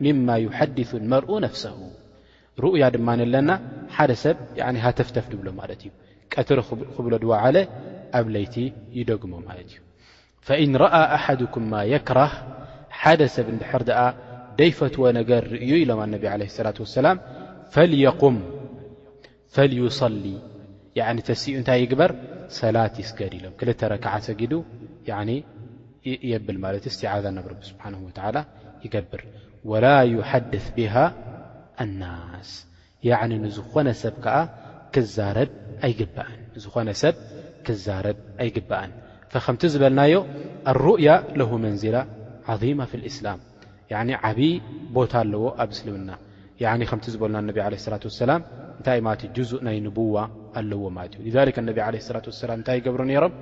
[0.04, 1.78] ምማ ይሓድث መርኡ ነፍሰው
[2.64, 3.50] ሩእያ ድማ ኣለና
[3.96, 4.38] ሓደ ሰብ
[4.86, 5.92] ሃተፍተፍ ድብሎ ማለት እዩ
[6.34, 6.60] ቀትር
[6.98, 7.58] ክብሎ ድዋዓለ
[8.20, 8.56] ኣብ ይቲ
[9.00, 9.74] ይደግሞ ማ እዩ
[10.48, 12.34] فإን ረአ ኣሓድኩም ማ يክራህ
[13.02, 14.04] ሓደ ሰብ እንድሕር ኣ
[14.60, 17.18] ደይፈትወ ነገር ርእዩ ኢሎም ኣነቢ ለ ላة وሰላም
[18.36, 18.40] ም
[19.98, 20.24] صሊ
[21.28, 22.12] ተሲኡ እንታይ ይግበር
[22.60, 24.54] ሰላት ይስገድ ሎም ክልተ ረክዓ ሰጊዱ
[26.32, 28.48] የብል ማለት እ እስትዛ ናብ ስብሓه
[28.86, 29.22] ይገብር
[29.72, 30.96] وላ يሓድث ብሃ
[31.88, 32.50] لናስ
[33.44, 34.36] ንዝኾነ ሰብ ከዓ
[34.94, 35.50] ክዛረብ
[35.86, 36.28] ኣይግባአ
[36.64, 36.88] ዝነ
[37.68, 38.06] ክዛብ
[38.44, 38.92] ኣይግአን
[39.46, 40.16] ከምቲ ዝበልናዮ
[40.72, 41.98] ኣሩእያ ለ መንዝላ
[42.54, 43.40] ዓظማ ፍ እስላም
[44.28, 44.50] ዓብዪ
[44.96, 46.12] ቦታ ኣለዎ ኣብ እስልምና
[46.92, 48.42] ከምቲ ዝበሉና ነ ለ ላ ሰላም
[48.80, 50.16] እንታ ማለት ዙእ ናይ ንብዋ
[50.60, 51.30] ኣለዎ ማለት እዩ
[51.70, 53.34] ነብ ለ ላ ላም እንታይ ገብሮ ነይሮም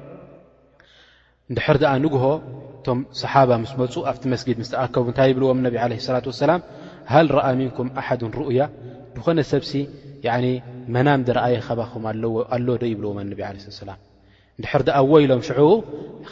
[1.52, 2.26] ንድሕር ኣ ንግሆ
[2.80, 5.82] እቶም ሰሓባ ምስ መፁ ኣብቲ መስጊድ ምስ ተኣከቡ እንታይ ይብልዎም ነ ለ
[6.16, 6.62] ላ ሰላም
[7.14, 8.08] ሃል ረኣ ምንኩም ኣሓ
[8.40, 8.62] ሩእያ
[9.18, 9.74] ንኾነ ሰብሲ
[10.96, 12.34] መናም ዝረኣየ ከባኹም ኣሎ
[12.68, 13.12] ዶ ይብልዎ
[13.90, 14.00] ላም
[14.62, 15.70] እድሕር ድኣዎ ኢሎም ሽዑቡ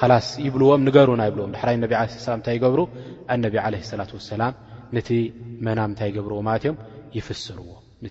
[0.09, 2.79] ላስ ይብልዎም ንገሩና ይብልዎም ድሕራይ ነቢ ዓ ላም እንታይ ይገብሩ
[3.33, 4.53] ኣነቢ ለ ላት ወሰላም
[5.89, 6.65] እታይ ገብርዎ ማዮ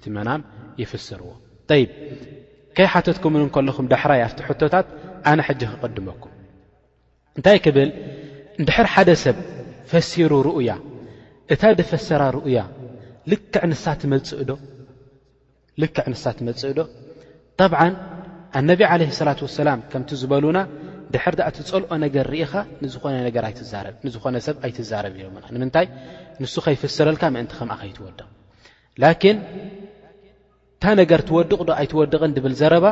[0.03, 0.41] ቲ መናም
[0.83, 1.31] ይፍስርዎ
[1.83, 1.91] ይብ
[2.79, 4.87] ከይሓተትኩምምን ከለኹም ድሕራይ ኣፍቲ ሕቶታት
[5.31, 6.33] ኣነ ሕጂ ክቕድመኩም
[7.37, 7.91] እንታይ ክብል
[8.61, 9.37] ንድሕር ሓደ ሰብ
[9.93, 10.71] ፈሲሩ ርኡያ
[11.55, 12.59] እታ ደፈሰራ ርኡያ
[13.33, 13.85] ልክዕ ንሳ
[16.39, 16.81] ትመልፅእ ዶ
[18.59, 20.59] ኣነቢ ዓለህ ሰላት ወሰላም ከምቲ ዝበሉና
[21.15, 22.53] ድሕር ዳእቲ ፀልኦ ነገር ርኢኻ
[23.29, 23.43] ነገር
[24.07, 25.87] ንዝኾነ ሰብ ኣይትዛረብ ዮምና ንምንታይ
[26.43, 28.21] ንሱ ከይፍስረልካ ምእንቲ ከምኣ ከይትወድቕ
[29.03, 29.37] ላኪን
[30.77, 32.87] እንታ ነገር ትወድቕዶ ኣይትወድቕን ድብል ዘረባ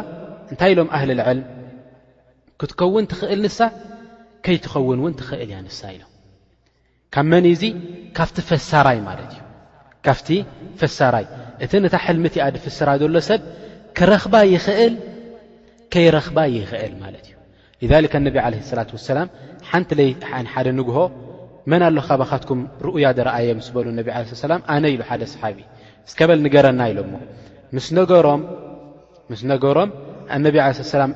[0.52, 1.40] እንታይ ኢሎም ኣህልልዕል
[2.60, 3.58] ክትኸውን ትኽእል ንሳ
[4.44, 6.02] ከይትኸውን ውን ትኽእል እያ ንሳ ኢሎ
[7.14, 7.62] ካብ መን እዙ
[8.18, 9.40] ካፍቲ ፈሳራይ ማለት እዩ
[10.06, 10.28] ካፍቲ
[10.80, 11.26] ፍሰራይ
[11.64, 13.40] እቲ ነታ ሕልሚት ኣ ዲፍስራ ዘሎ ሰብ
[13.98, 14.94] ክረኽባ ይኽእል
[15.92, 17.24] ከይረኽባ ይኽእል ማለት
[17.84, 19.28] እዩ ካ ነቢ ለ ሰላት ወሰላም
[19.70, 20.08] ሓንቲ ለይ
[20.52, 20.98] ሓደ ንግሆ
[21.70, 24.08] መን ኣሎ ካባኻትኩም ርኡያ ዘረኣየ ምስበሉ ነቢ
[24.46, 25.58] ሰላም ኣነ ኢሉ ሓደ ሰሓቢ
[26.06, 27.12] እዝከበል ንገረና ኢሎሞ
[27.76, 27.86] ምስ
[29.56, 29.90] ነገሮም
[30.46, 30.54] ነቢ
[31.00, 31.12] ላም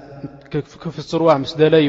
[0.83, 1.88] ክፍስርዋ ምስ ደለዩ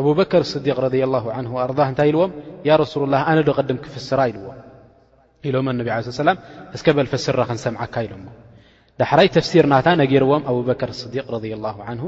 [0.00, 2.32] ኣብበከር ስዲቅ ረ ላ ን ወኣር እንታይ ኢልዎም
[2.68, 4.46] ያ ረሱል ላ ኣነ ዶ ቅድም ክፍስራ ኢልዎ
[5.48, 5.88] ኢሎም ኣነቢ
[6.28, 6.32] ላ
[6.78, 8.26] ዝከበል ፈስራ ክንሰምዓካ ኢሎሞ
[9.00, 11.98] ዳሕራይ ተፍሲር ናታ ነገይርዎም ኣብበከር ስዲቅ ረ ላه ን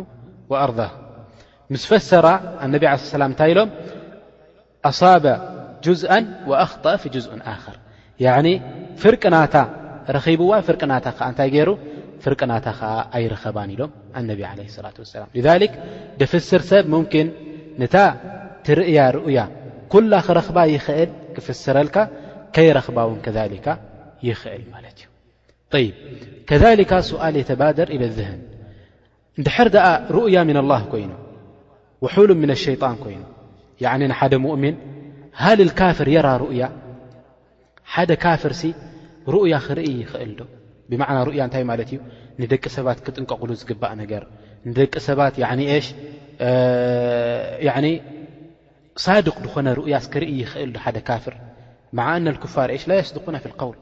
[0.53, 0.81] ወኣርض
[1.75, 2.27] ምስ ፈሰራ
[2.64, 3.70] ኣነቢ ዓሰላም እንታይ ኢሎም
[4.90, 5.25] ኣصበ
[5.87, 6.11] ጁዝአ
[6.51, 7.77] ወኣኽጠአ ፍ ጁዝء ኣክር
[8.25, 8.49] ያዕኒ
[9.03, 9.55] ፍርቅ ናታ
[10.16, 11.70] ረኺብዋ ፍርቅናታ ከዓ እንታይ ገይሩ
[12.25, 15.72] ፍርቅናታ ከዓ ኣይረኸባን ኢሎም ኣነቢ ለ ላ ወሰላ ذልክ
[16.20, 17.29] ድፍስር ሰብ ምኪን
[17.83, 17.96] ነታ
[18.68, 19.40] ትርእያ ርኡያ
[19.94, 21.96] ኩላ ኽረኽባ ይኽእል ክፍስረልካ
[22.55, 23.66] ከይረኽባውን ከሊካ
[24.29, 25.07] ይኽእል ማለት እዩ
[26.46, 28.40] كذلك سؤل يتبدر إل لذህን
[29.38, 29.76] ድحር د
[30.11, 31.11] رؤي من الله ኮይኑ
[32.02, 33.20] وحل من الሸيጣان ኮይኑ
[33.83, 34.74] ين ሓደ مؤምن
[35.40, 36.62] ሃ الካፍር يራ رؤي
[37.94, 38.52] حደ ካፍር
[39.35, 40.40] رؤያ ክርኢ يኽእል ዶ
[40.90, 41.98] بعና ሩؤي እታይ ለት እዩ
[42.42, 44.22] نደቂ ሰባት ክጥንቀقሉ ዝግባእ ነገር
[44.79, 45.20] ደቂ ሰባ
[49.05, 51.35] ሳድق ድኾነ رؤي ክርኢ ኽእል ዶ ደ ካፍር
[51.96, 53.76] مع أن الكፋር ل يدقና في القوል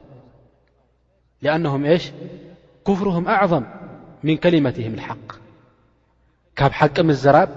[1.43, 2.03] ሊኣነም እሽ
[2.87, 3.65] ክፍርሁም ኣዕظም
[4.25, 5.29] ምን ከሊመትህም ልሓቅ
[6.57, 7.49] ካብ ሓቂ ምዘራብ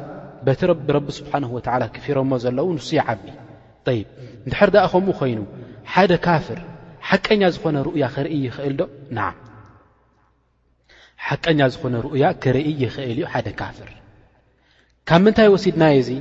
[0.46, 3.22] በቲ ቢረቢ ስብሓንሁ ወትዓላ ክፊሮሞ ዘለዉ ንሱ ዮ ዓቢ
[3.98, 4.08] ይብ
[4.46, 5.40] እንድሕር ዳኣ ኸምኡ ኮይኑ
[5.92, 6.58] ሓደ ካፍር
[7.08, 8.82] ሓቀኛ ዝኾነ ሩኡያ ኽርኢ ይኽእል ዶ
[9.16, 9.28] ንዓ
[11.26, 13.90] ሓቀኛ ዝኾነ ሩኡያ ክርኢ ይኽእል እዩ ሓደ ካፍር
[15.08, 16.20] ካብ ምንታይ ወሲድናዮ እዙይ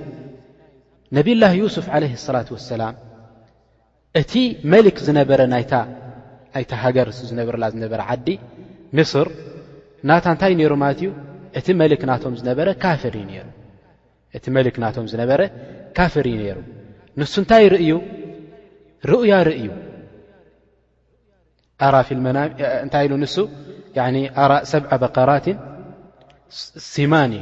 [1.17, 2.93] ነብላህ ዩስፍ ዓለህ ሰላት ወሰላም
[4.22, 4.34] እቲ
[4.74, 5.74] መሊክ ዝነበረ ናይታ
[6.53, 8.27] ናይቲ ሃገር ዝነበረላ ዝነበረ ዓዲ
[8.97, 9.27] ምስር
[10.10, 11.10] ናታ እንታይ ነይሩ ማለት እዩ
[11.60, 12.01] እቲእቲ መልክ
[14.83, 15.41] ናቶም ዝነበረ
[15.97, 16.57] ካፍር ነይሩ
[17.19, 17.91] ንሱ እንታይ ርእዩ
[19.12, 19.67] ርእያ ርእዩ
[21.88, 23.36] ኣመናእንታይ ኢሉ ንሱ
[24.05, 24.07] ኣ
[24.71, 25.57] 7ብዓ በቀራትን
[26.91, 27.33] ሲማን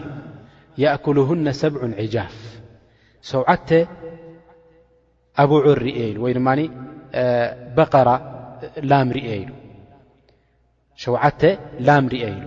[0.84, 2.36] ያእኩልሁነ ሰብዑ ዕጃፍ
[3.32, 3.70] ሰውዓተ
[5.44, 6.50] ኣብዑ ርኤ ኢ ወይ ድማ
[7.76, 8.10] በራ
[8.92, 9.00] ላ
[9.38, 9.44] ኢ
[11.04, 11.42] ሸዓተ
[11.88, 12.40] ላም ርአ ኢዩ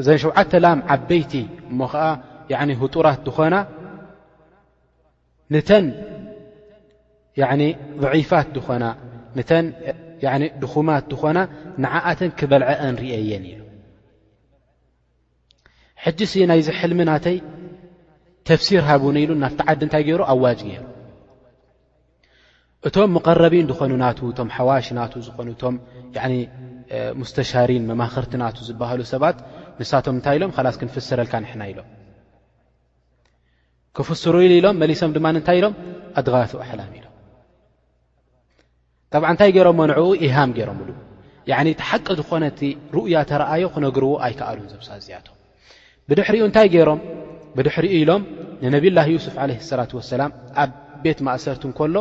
[0.00, 1.32] እዘን ሸዓተ ላም ዓበይቲ
[1.70, 2.04] እሞ ከዓ
[2.80, 3.56] ህጡራት ዝኾና
[5.54, 5.86] ንተን
[8.02, 8.84] ضዒፋት ዝኾና
[9.50, 9.60] ተ
[10.62, 11.38] ድኹማት ዝኾና
[11.84, 13.60] ንዓኣተን ክበልዐአን ርአየን እዩ
[16.04, 17.38] ሕጂ ስ ናይዚ ሕልሚናተይ
[18.48, 20.84] ተፍሲር ሃቡን ኢሉ ናፍቲ ዓዲ እንታይ ገይሩ ኣዋጅ ገይሩ
[22.88, 25.74] እቶም ምቐረቢን ዝኾኑ ናቱ እቶም ሓዋሽ ናቱ ዝኾኑ እቶም
[27.20, 29.36] ሙስተሻሪን መማክርቲ ናቱ ዝበሃሉ ሰባት
[29.80, 31.88] ንሳቶም እንታይ ኢሎም ካላስ ክንፍስረልካ ንሕና ኢሎም
[33.96, 35.74] ክፍስሩኢሉ ኢሎም መሊሶም ድማ ንንታይ ኢሎም
[36.20, 37.12] ኣድጋትኡ ኣሓላም ኢሎም
[39.12, 40.90] ጠብዓ እንታይ ገይሮም ዎንዕኡ ኢሃም ገይሮም ብሉ
[41.72, 42.60] እቲ ሓቂ ዝኾነእቲ
[42.96, 45.34] ሩእያ ተረኣዮ ክነግርዎ ኣይከኣሉን ዘብሳዝያቶም
[46.10, 46.68] ብድኡታይ
[47.58, 48.22] ብድሕሪኡ ኢሎም
[48.62, 50.30] ንነብላይ ዩሱፍ ዓለ ሰላት ወሰላም
[50.62, 50.70] ኣብ
[51.04, 51.96] ቤት ማእሰርት ከሎ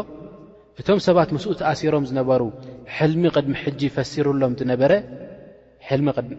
[0.82, 2.42] እቶም ሰባት ምስኡ ተኣሲሮም ዝነበሩ
[3.12, 3.34] ልሚ ቅድሚልሚ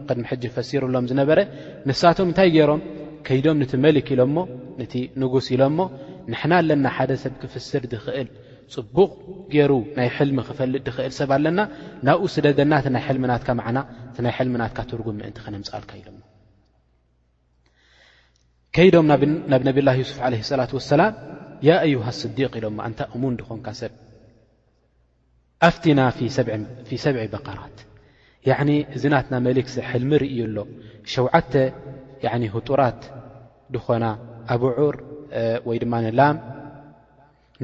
[0.09, 1.38] ቅድሚ ሕጂ ፈሲሩሎም ዝነበረ
[1.88, 2.81] ንሳቶም እንታይ ገይሮም
[3.27, 4.38] ከይዶም ንቲ መሊክ ኢሎምሞ
[4.81, 5.83] ነቲ ንጉስ ኢሎም ሞ
[6.33, 8.29] ንሕና ኣለና ሓደ ሰብ ክፍስድ ድኽእል
[8.75, 9.11] ፅቡቕ
[9.53, 11.59] ገይሩ ናይ ሕልሚ ክፈልጥ ድኽእል ሰብ ኣለና
[12.07, 13.79] ናብኡ ስደደና ቲ ናይ ሕልምናትካ ማዕና
[14.11, 16.18] እቲ ናይ ሕልምናትካ ትርጉም ምእንቲ ኸነምፃኣልካ ኢሎሞ
[18.77, 21.12] ከይዶም ናብ ነብላህ ዩሱፍ ዓለ ሰላት ወሰላም
[21.68, 23.92] ያ ኣይሃ ስዲቅ ኢሎሞ እንታይ እሙን ድኾንካ ሰብ
[25.64, 26.00] ኣፍቲና
[26.88, 27.76] ፊ ሰብዒ በቃራት
[28.48, 30.58] ያዕኒ እዝናትና መልክሲ ሕልሚ ርእዩ ኣሎ
[31.14, 31.52] ሸዓተ
[32.54, 33.00] ህጡራት
[33.74, 34.04] ድኾና
[34.54, 34.96] ኣብዑር
[35.68, 36.36] ወይ ድማ ንላም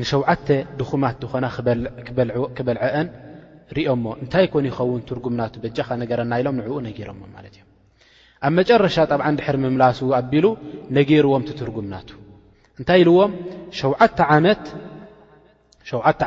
[0.00, 0.46] ንሸውዓተ
[0.78, 1.46] ድኹማት ድኾና
[2.56, 3.08] ክበልዐአን
[3.76, 7.62] ርኦሞ እንታይ ኮን ይኸውን ትርጉምናቱ በጃኻ ነገረና ኢሎም ንዕኡ ነገሮሞ ማለት እዮ
[8.46, 10.46] ኣብ መጨረሻ ጣብዓ እንድሕር ምምላስ ኣቢሉ
[10.98, 12.10] ነገይርዎም ትትርጉምናቱ
[12.80, 13.32] እንታይ ኢልዎም
[13.80, 14.20] ሸውዓተ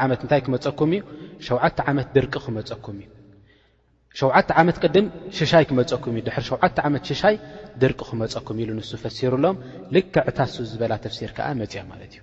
[0.05, 1.03] ዓመት እንታይ ክመፀኩም እዩ
[1.45, 3.09] ሸውዓተ ዓመት ድርቂ ክመፀኩም እዩ
[4.19, 7.35] ሸዓተ ዓመት ቅድም ሽሻይ ክመፀኩም እዩ ድሕሪ ሸውዓተ ዓመት ሽሻይ
[7.81, 9.55] ድርቂ ክመፀኩም ኢሉ ንሱ ፈሲሩኣሎም
[9.95, 12.21] ልክዕ ታሱ ዝበላ ተፍሲር ከዓ መፅአ ማለት እዩ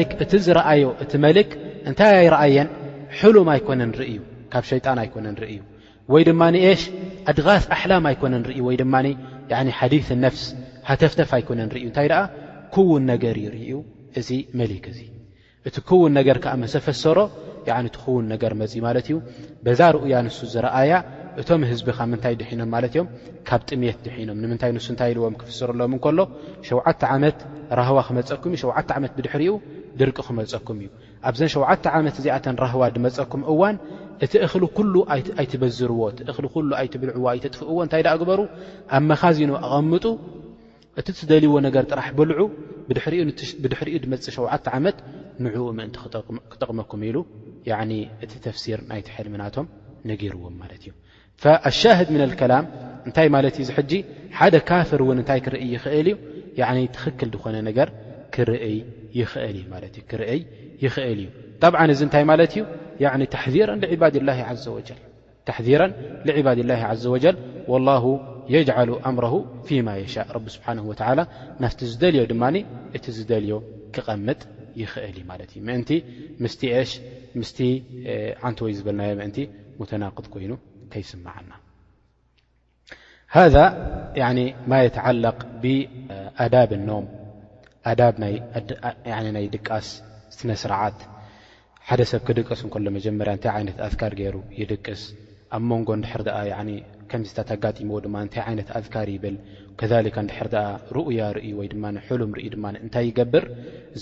[0.00, 1.50] ልክ እቲ ዝረአዮ እቲ መልክ
[1.88, 2.68] እንታይ ኣይረአየን
[3.18, 4.18] ሕሉም ኣይኮነን ርእዩ
[4.52, 5.60] ካብ ሸይጣን ኣይኮነን ርኢዩ
[6.12, 6.42] ወይ ድማ
[6.80, 6.82] ሽ
[7.30, 8.94] ኣድጋስ ኣሕላም ኣይኮነን ንርኢዩ ወይ ድማ
[9.80, 9.94] ሓዲ
[10.26, 10.42] ነፍስ
[10.90, 12.20] ሃተፍተፍ ኣይኮነን ንርኢዩ እንታይ ደኣ
[12.74, 13.74] ክውን ነገር ይርኢዩ
[14.20, 14.28] እዚ
[14.60, 15.08] መሊክ እዚይ
[15.68, 17.18] እቲ ክውን ነገር ከዓ መሰፈሰሮ
[17.88, 19.16] እትኽውን ነገር መፂ ማለት እዩ
[19.64, 20.92] በዛ ርኡያ ንሱ ዝረኣያ
[21.40, 23.06] እቶም ህዝቢካ ምንታይ ድሒኖም ማለት እዮም
[23.48, 26.18] ካብ ጥምት ድሒኖም ንምንታይ ንሱ እንታይ ኢልዎም ክፍስረሎዎም ንከሎ
[26.68, 27.38] ሸዓተ ዓመት
[27.78, 29.54] ራህዋ ክመፀኩም ሸዓ ዓመት ብድሕሪኡ
[30.00, 30.88] ድርቂ ክመፀኩም እዩ
[31.30, 33.78] ኣብዘን ሸዓተ ዓመት እዚኣተን ራህዋ ድመፀኩም እዋን
[34.26, 34.94] እቲ እኽሊ ኩሉ
[35.40, 38.40] ኣይትበዝርዎ እቲእኽሊ ሉ ኣይትብልዕዎ ኣይትጥፍእዎ እንታይ ድኣ ግበሩ
[38.96, 40.04] ኣብ መኻዚኑ ኣቐምጡ
[41.00, 42.40] እቲ ትደልይዎ ነገር ጥራሕ ብልዑ
[43.62, 44.98] ብድሕሪኡ ድመፅእ ሸውዓተ ዓመት
[45.46, 45.96] ንዕኡ ምእንቲ
[46.52, 47.16] ክጠቕመኩም ኢሉ
[48.24, 49.66] እቲ ተፍሲር ናይትሐልምናቶም
[50.10, 50.92] ነገርዎም ማለት እዩ
[51.70, 52.64] ኣሻህድ ምን ልከላም
[53.06, 53.92] እንታይ ማለት እዩ ዚሕጂ
[54.38, 56.06] ሓደ ካፍር ውን እንታይ ክርኢ ይኽእል
[56.82, 57.88] እዩ ትኽክል ድኾነ ነገር
[58.34, 58.76] ክርእይ
[59.20, 60.40] ይኽእል እዩ ማእዩ ክርእይ
[60.84, 61.28] ይኽእል እዩ
[61.62, 62.62] ጠብዓ እዚ እንታይ ማለት እዩ
[65.48, 65.80] ተሕዚራ
[66.28, 66.72] لዕባድ ላ
[67.02, 67.36] ዘ ወጀል
[67.70, 68.04] ولላه
[68.54, 69.34] የጅዓሉ ኣምሮه
[69.66, 71.18] ፊማ የሻእ ረቢ ስብሓንه ወላ
[71.62, 72.56] ናፍቲ ዝደልዮ ድማኒ
[72.96, 73.52] እቲ ዝደልዮ
[73.94, 74.40] ክቐምጥ
[74.80, 75.90] ይኽእልዩ ማለት እዩ ምእንቲ
[76.42, 76.92] ምስቲ ሽ
[77.40, 77.58] ምስቲ
[78.48, 79.38] ዓንተወ ይ ዝበልናዮ ምእንቲ
[79.80, 80.52] ሙተናቅድ ኮይኑ
[80.92, 81.50] ከይስምዓና
[83.36, 83.54] ሃذ
[84.70, 87.06] ማ የተዓላቕ ብኣዳብ እኖም
[87.90, 88.14] ኣዳብ
[89.36, 89.86] ናይ ድቃስ
[90.38, 90.98] ስነስርዓት
[91.86, 95.00] ሓደ ሰብ ክድቀስ እንከሎ መጀመርያ እንታይ ዓይነት ኣዝካር ገይሩ ይድቅስ
[95.56, 96.22] ኣብ መንጎ ንድሕር
[96.58, 96.60] ኣ
[97.10, 99.36] ከምዚታ ጋጢሞዎ ድማ እንታይ ዓይነት ኣዝካር ይብል
[99.80, 103.44] ከሊካ እንድሕር ደኣ ሩእያ ርእዩ ወይ ድማንሕሉም ርኢ ድማእንታይ ይገብር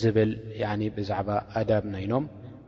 [0.00, 0.30] ዝብል
[0.96, 1.28] ብዛዕባ
[1.60, 2.24] ኣዳብ ናይኖም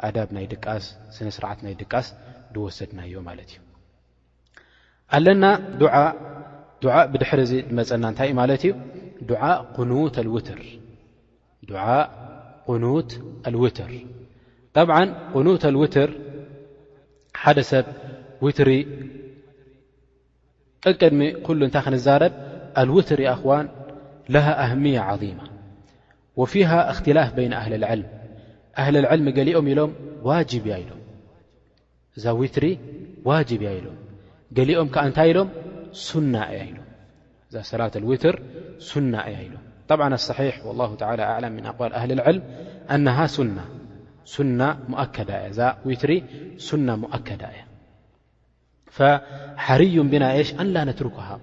[0.08, 0.84] ኣዳብ ናይ ድቃስ
[1.16, 2.06] ስነ-ስርዓት ናይ ድቃስ
[2.54, 3.60] ድወሰድናዮ ማለት እዩ
[5.16, 5.44] ኣለና
[6.84, 8.72] ድዓእ ብድሕሪ ዚ ዝመፀና እንታይ እዩ ማለት እዩ
[9.30, 9.42] ድዓ
[12.68, 13.90] ቁኑት ኣልውትር
[14.76, 14.96] ጠብዓ
[15.34, 16.10] ቁኑት ኣልውትር
[17.42, 17.86] ሓደ ሰብ
[18.44, 18.70] ውትሪ
[20.86, 22.32] ቅቅድሚ ኩሉ እንታይ ክንዛረብ
[22.78, 23.68] الوتر يأخوان
[24.28, 25.42] لها أهمية عظيمة
[26.36, 28.06] وفيها اختلاف بين أهل العلم
[28.78, 30.38] أهل العلم لم لم ما
[32.26, 32.78] وتري
[33.24, 33.88] واجب لم
[34.68, 35.48] لم ك نت لم
[35.92, 36.76] سنة ل
[37.52, 38.40] ذا سلاة الوتر
[38.78, 39.56] سنة لم
[39.88, 42.42] طبعا الصحيح والله تعالى أعلم من أقوال أهل العلم
[42.90, 45.26] أنها سنةسنة مؤك
[46.02, 46.22] تري
[46.56, 47.64] سنة مؤكدة ي
[48.86, 51.40] فحري بناش أن لا نتركها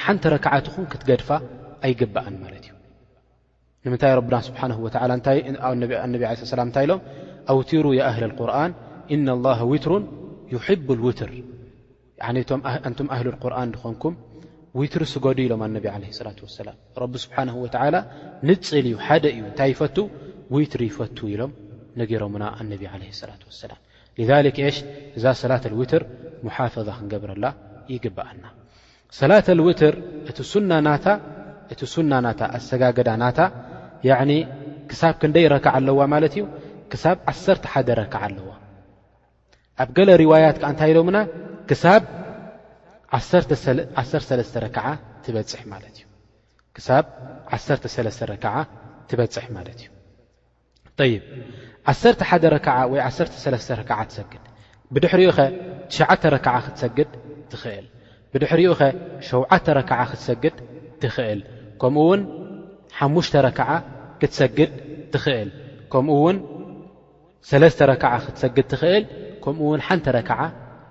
[0.00, 1.28] ሓንቲ ረክዓትኹን ክትገድፋ
[1.86, 2.72] ኣይግብአን ማለት እዩ
[3.86, 6.12] ንምንታይ ረብና ስብሓ ወ ነብ ላም
[6.68, 7.00] እንታይ ኢሎም
[7.52, 8.72] ኣውቲሩ የኣህሊ ቁርን
[9.14, 10.04] ኢና ላሃ ውትሩን
[10.54, 11.30] ይሕቡ ልውትር
[12.90, 14.14] እንቶም ኣህሊ ቁርን ድኾንኩም
[14.78, 17.96] ውትር ስገዱ ኢሎም ኣነብ ለ ላት ወሰላም ረቢ ስብሓንه ወዓላ
[18.48, 19.96] ንፅል እዩ ሓደ እዩ እንታይ ይፈት
[20.56, 21.52] ውትር ይፈት ኢሎም
[22.02, 23.80] ነገሮሙና ኣነብ ለ ላة ወሰላም
[24.30, 24.76] ذልክ እሽ
[25.18, 26.02] እዛ ሰላት ውትር
[26.46, 27.46] መሓፈዛ ክንገብረላ
[27.94, 28.44] ይግብአና
[29.18, 29.94] ሰላተልውትር
[30.30, 31.06] እቲ ሱና ናታ
[31.72, 33.38] እቲ ሱና ናታ ኣሰጋገዳ ናታ
[34.08, 34.32] ያዕኒ
[34.90, 36.42] ክሳብ ክንደይ ረክዓ ኣለዋ ማለት እዩ
[36.92, 38.50] ክሳብ ዓሰርተ ሓደ ረክዓ ኣለዋ
[39.82, 41.18] ኣብ ገለ ርዋያት ከዓ እንታይ ኢሎምና
[41.70, 42.02] ክሳብ
[46.78, 47.12] ክሳብ
[47.56, 48.56] 1ተ3ተረከዓ
[49.10, 49.78] ትበፅሕ ማለት
[51.06, 51.22] እዩ ይብ
[51.92, 54.40] 1ተ ሓደ ረከዓ ወይ 13ተ ረከዓ ትሰግድ
[54.94, 55.38] ብድሕሪኡ ኸ
[55.90, 57.10] ትሽዓተ ረከዓ ክትሰግድ
[57.50, 57.86] ትኽእል
[58.36, 58.86] ብድሕሪኡ ኸ
[59.26, 60.56] ሸውዓተ ረከዓ ክትሰግድ
[61.02, 61.38] ትኽእል
[61.82, 62.20] ከምኡውን
[62.96, 63.68] ሓሙሽተ ረከዓ
[64.20, 64.70] ክትሰግድ
[65.12, 65.48] ትኽእል
[65.92, 66.36] ከምኡውን
[67.50, 69.04] ሰለስተ ረከዓ ክትሰግድ ትኽእል
[69.44, 70.40] ከምኡውን ሓንተ ረከዓ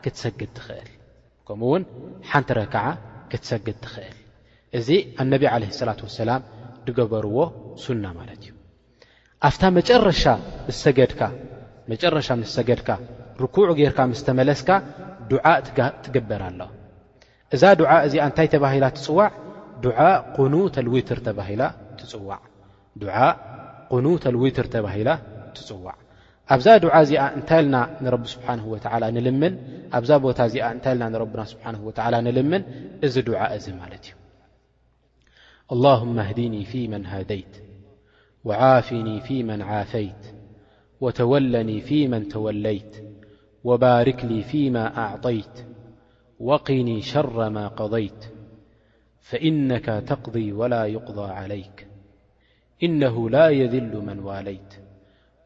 [0.03, 0.89] ክትሰግድ ትኽእል
[1.49, 1.83] ከምኡውን
[2.29, 2.83] ሓንተ ረከዓ
[3.33, 4.15] ክትሰግድ ትኽእል
[4.79, 4.87] እዙ
[5.23, 6.41] ኣነብ ዓለህ ሰላት ወሰላም
[6.87, 7.37] ትገበርዎ
[7.83, 8.51] ሱና ማለት እዩ
[9.49, 10.33] ኣፍታ መጨረሻ
[12.41, 12.89] ምስ ሰገድካ
[13.43, 14.69] ርኩዑ ጌይርካ ምስ ተመለስካ
[15.33, 15.59] ዱዓእ
[16.05, 16.59] ትግበር ኣሎ
[17.55, 19.31] እዛ ዱዓ እዚኣ እንታይ ተባሂላ ትጽዋዕ
[19.83, 19.87] ድ
[20.53, 21.29] ኑት ውትር ተ
[21.99, 22.41] ትፅዋዕ
[23.01, 23.15] ድዓ
[23.93, 25.09] ቕኑት ልዊትር ተባሂላ
[25.57, 25.97] ትጽዋዕ
[26.53, 29.53] ኣብዛ ዱዓ እዚኣ እንታይ ልና ንረቢ ስብሓንه ወዓላ ንልምን
[29.97, 32.63] ኣብዛ ቦታ እዚኣ እንታይ ኢልና ንረብና ስብሓን ወተዓላ ንልምን
[33.05, 34.13] እዚ ዱዓ እዚ ማለት እዩ
[35.73, 37.53] ኣላሁመ እህዲኒ ፊመን ሃደይት
[38.49, 40.23] ወዓፊኒ ፊመን ዓፈይት
[41.05, 42.91] ወተወለኒ ፊመን ተወለይት
[43.69, 45.53] ወባርክሊ ፊማ ኣዕطይት
[46.39, 48.19] وقኒي شر ማ قضيት
[49.21, 51.75] فإنك ተقض وላا يقضى علይك
[52.85, 54.71] إنه ላا يذሉ መن ዋለይት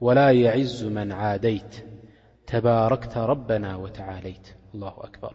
[0.05, 1.71] وላا يعز መن عደيት
[2.49, 5.33] ተባረክተ ربና وተለيት لله أكበር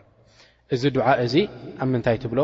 [0.74, 1.34] እዚ ድዓ እዚ
[1.82, 2.40] ኣብ ምንታይ ትብሎ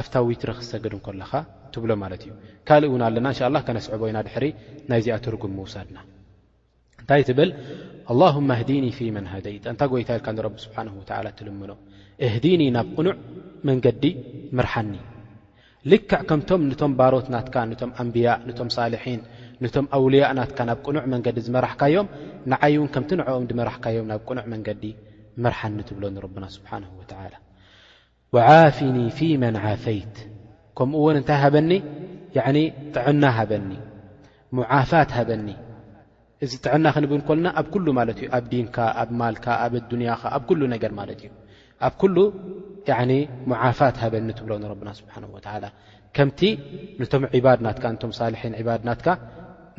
[0.00, 1.32] ኣፍታ ውትረክሰግድ እንከለኻ
[1.74, 2.30] ትብሎ ማለት እዩ
[2.68, 4.46] ካልእ ውን ኣለና እንሻء اه ከነስዕቦ ኢና ድሕሪ
[4.90, 5.96] ናይ ዚኣ ትርጉም ውሳድና
[7.00, 7.50] እንታይ ትብል
[8.12, 11.02] اللهم እهዲኒي فመن هደይት እንታ ጎይታ ልካ ረቢ ስብሓንه و
[11.38, 11.70] ትልምኖ
[12.26, 13.14] እህዲኒ ናብ ቅኑዕ
[13.68, 14.04] መንገዲ
[14.58, 14.94] ምርሓኒ
[15.90, 19.20] ልክዕ ከምቶም ንቶም ባሮት ናትካ ንቶም ኣንብያእ ንቶም ሳልሒን
[19.64, 22.06] ንቶም ኣውልያእ ናትካ ናብ ቅኑዕ መንገዲ ዝመራሕካዮም
[22.52, 24.84] ንዓይ እን ከምቲንዕኦም ድመራሕካዮም ናብ ቅኑዕ መንገዲ
[25.44, 27.34] ምርሓኒ ትብሎ ኒረብና ስብሓንሁ ወተዓላ
[28.36, 30.14] ወዓፊኒ ፊመን ዓፈይት
[30.78, 31.72] ከምኡውን እንታይ ሃበኒ
[32.48, 32.58] ዕኒ
[32.94, 33.70] ጥዕና ሃበኒ
[34.58, 35.46] ሙዓፋት ሃበኒ
[36.44, 40.42] እዚ ጥዕና ክንብን ኮልና ኣብ ኩሉ ማለት እዩ ኣብ ዲንካ ኣብ ማልካ ኣብ ኣዱንያኻ ኣብ
[40.48, 41.30] ኩሉ ነገር ማለት እዩ
[41.88, 42.16] ኣብ ኩሉ
[43.50, 45.14] ሙዓፋት ሃበኒ ትብሎ ንና ስብሓ
[46.16, 46.40] ከምቲ
[47.12, 47.96] ቶም ባድናትካ ም
[48.32, 49.08] ልሒን ባድናትካ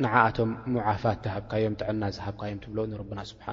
[0.04, 3.46] ንዓኣቶም ሙዓፋት ዝሃብካዮም ጥዕና ዝሃብካዮም ብሎና ስብሓ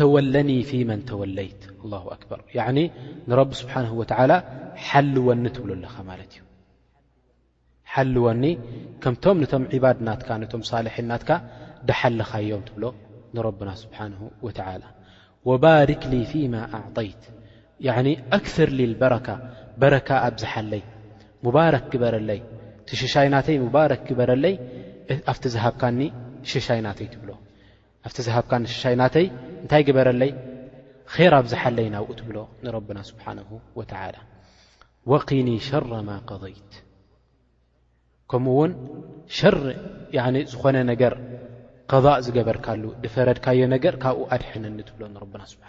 [0.00, 1.62] ተወለኒ ፊመን ተወለይት
[2.00, 3.74] ር ንቢ ስብሓ
[4.88, 6.42] ሓልወኒ ትብሎኣለኻ ማለት እዩ
[7.92, 8.44] ሓልወኒ
[9.04, 11.30] ከምቶም ቶም ባድናትካ ቶም ልሒናትካ
[11.90, 12.84] ደሓልኻዮም ትብሎ
[13.36, 13.98] ንብና ስብሓ
[14.82, 14.84] ላ
[15.48, 17.22] وባرክل ፊم ኣعطይት
[18.36, 18.70] ኣክር
[19.02, 19.26] በካ
[19.82, 20.82] በረካ ኣብዝሓለይ
[21.56, 22.40] ባረክ በረለይ
[22.88, 23.56] ቲ ሽሻይ ናተይ
[23.94, 24.54] ረክ በረለይ
[25.32, 25.98] ኣብቲ ዝሃብካኒ
[26.52, 27.30] ሽሻይናተይ ትብሎ
[28.06, 29.26] ኣብቲ ዝሃብካ ሽይናተይ
[29.62, 30.32] እንታይ ግበረለይ
[31.32, 33.82] ራ ኣብዝሓለይ ናብኡ ትብሎ ንربና ስብሓنه و
[35.10, 36.70] وقኒ ሸر م قضይት
[38.30, 38.72] ከምኡ ውን
[39.38, 39.54] ሸር
[40.52, 41.14] ዝኾነ ነገር
[41.96, 45.68] እ ዝገበርካሉ ድፈረድካዮ ነገር ካብኡ ኣድሕነኒ ትብሎ ና ስብሓ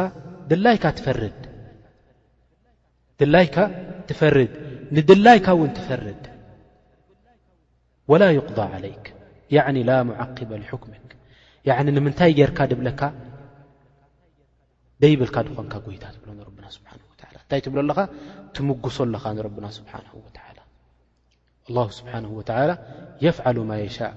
[0.50, 0.84] ላድላይካ
[4.08, 4.52] ትፈርድ
[4.96, 6.22] ንድላይካ ውን ትፈርድ
[8.22, 8.94] ላ ይقض ለይ
[9.90, 9.92] ላ
[10.74, 10.84] ق
[11.84, 13.02] ም ንምንታይ ጌይርካ ድብካ
[15.02, 16.28] ደይብልካ ድኾንካ ይታ ትብሎ
[17.48, 18.00] እታይብሎኣ
[18.58, 19.24] ትመሶኣኻ
[21.78, 22.50] ና ስብሓን ወላ
[23.24, 24.12] የፍዓሉ ማ የሻእ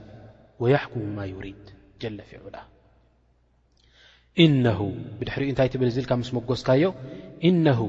[0.63, 1.65] ወኩሙ ማ ዩሪድ
[2.01, 2.57] ጀለፊዑላ
[4.43, 4.65] እነ
[5.19, 6.83] ብድሕሪኡ እንታይ ትብል ዝብልካ ምስ መጎስካዮ
[7.49, 7.81] እነሁ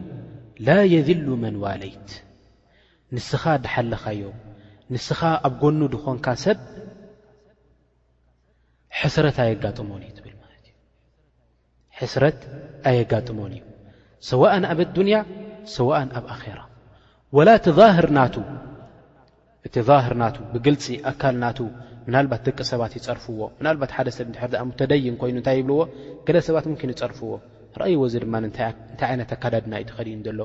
[0.66, 2.08] ላ የذሉ መን ዋለይት
[3.16, 4.22] ንስኻ ድሓልኻዮ
[4.94, 6.58] ንስኻ ኣብ ጎኑ ድኾንካ ሰብ
[8.98, 9.14] ኣሞን
[12.10, 12.44] ዩረት
[12.94, 15.34] ኣጋጥሞን እዩሰ ኣ
[15.76, 16.44] ሰዋን ኣብ ኣራ
[17.48, 18.28] ላ
[19.66, 21.58] እእቲ ህርናቱ ብግልፂ ኣካልናቱ
[22.06, 25.78] ምናልባት ደቂ ሰባት ይፀርፍዎ ምናባት ሓደ ሰብ ሕርዚኣ ተደይን ኮይኑ እንታይ ይብልዎ
[26.26, 27.30] ገለ ሰባት ምኪን ይፀርፍዎ
[27.80, 28.66] ረእይዎ እዚ ድማ እንታይ
[29.10, 30.40] ዓይነት ኣከዳድና እዩትኸዲዩ ሎ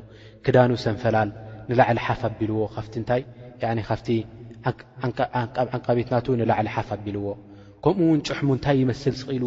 [0.46, 1.30] ክዳኑ ሰንፈላል
[1.70, 2.60] ንላዕሊ ሓፍ ኣቢልዎ
[3.90, 4.70] ካቲ ብ
[5.76, 7.26] ዓንቃ ቤትና ንላዕሊ ሓፍ ኣቢልዎ
[7.86, 9.44] ከምኡውን ጭሑሙ እንታይ ይመስል ዝኽኢሉ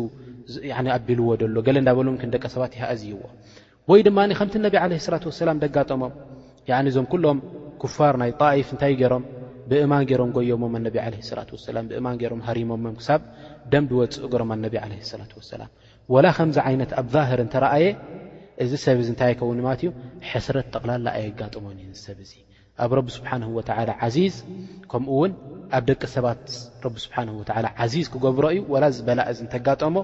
[0.98, 3.20] ኣቢልዎ ሎ ገለ እዳ በሎምን ደቂ ሰባት ይሃኣዝይዎ
[3.90, 6.12] ወይ ድማ ከምቲ ነቢ ዓለ ሰላት ወሰላም ደጋጠሞም
[6.90, 7.38] እዞም ኩሎም
[7.82, 9.24] ኩፋር ናይ ጣኢፍ እንታይ ገይሮም
[9.70, 13.22] ብእማን ገይሮም ጎየሞም ኣነቢ ለ ላት ወሰላም ብእማን ገይሮም ሃሪሞሞም ክሳብ
[13.72, 15.70] ደም ድወፅኡ ገሮም ኣነቢ ለ ላት ወሰላም
[16.14, 17.86] ወላ ከምዚ ዓይነት ኣብ ዛህር እንተረአየ
[18.64, 19.90] እዚ ሰብ እዚ እንታይ ይኸውን ድማለት እዩ
[20.30, 22.32] ሕስረት ጠቕላላ ኣየጋጠሞን ዩ ሰብ እዙ
[22.84, 23.70] ኣብ ረቢ ስብሓን ወዓ
[24.06, 24.34] ዓዚዝ
[24.92, 25.32] ከምኡውን
[25.78, 26.42] ኣብ ደቂ ሰባት
[26.86, 29.96] ረቢ ስብሓንሁ ወዓላ ዓዚዝ ክገብሮ እዩ ወላ ዝበላእ እዚ እንተጋጠሞ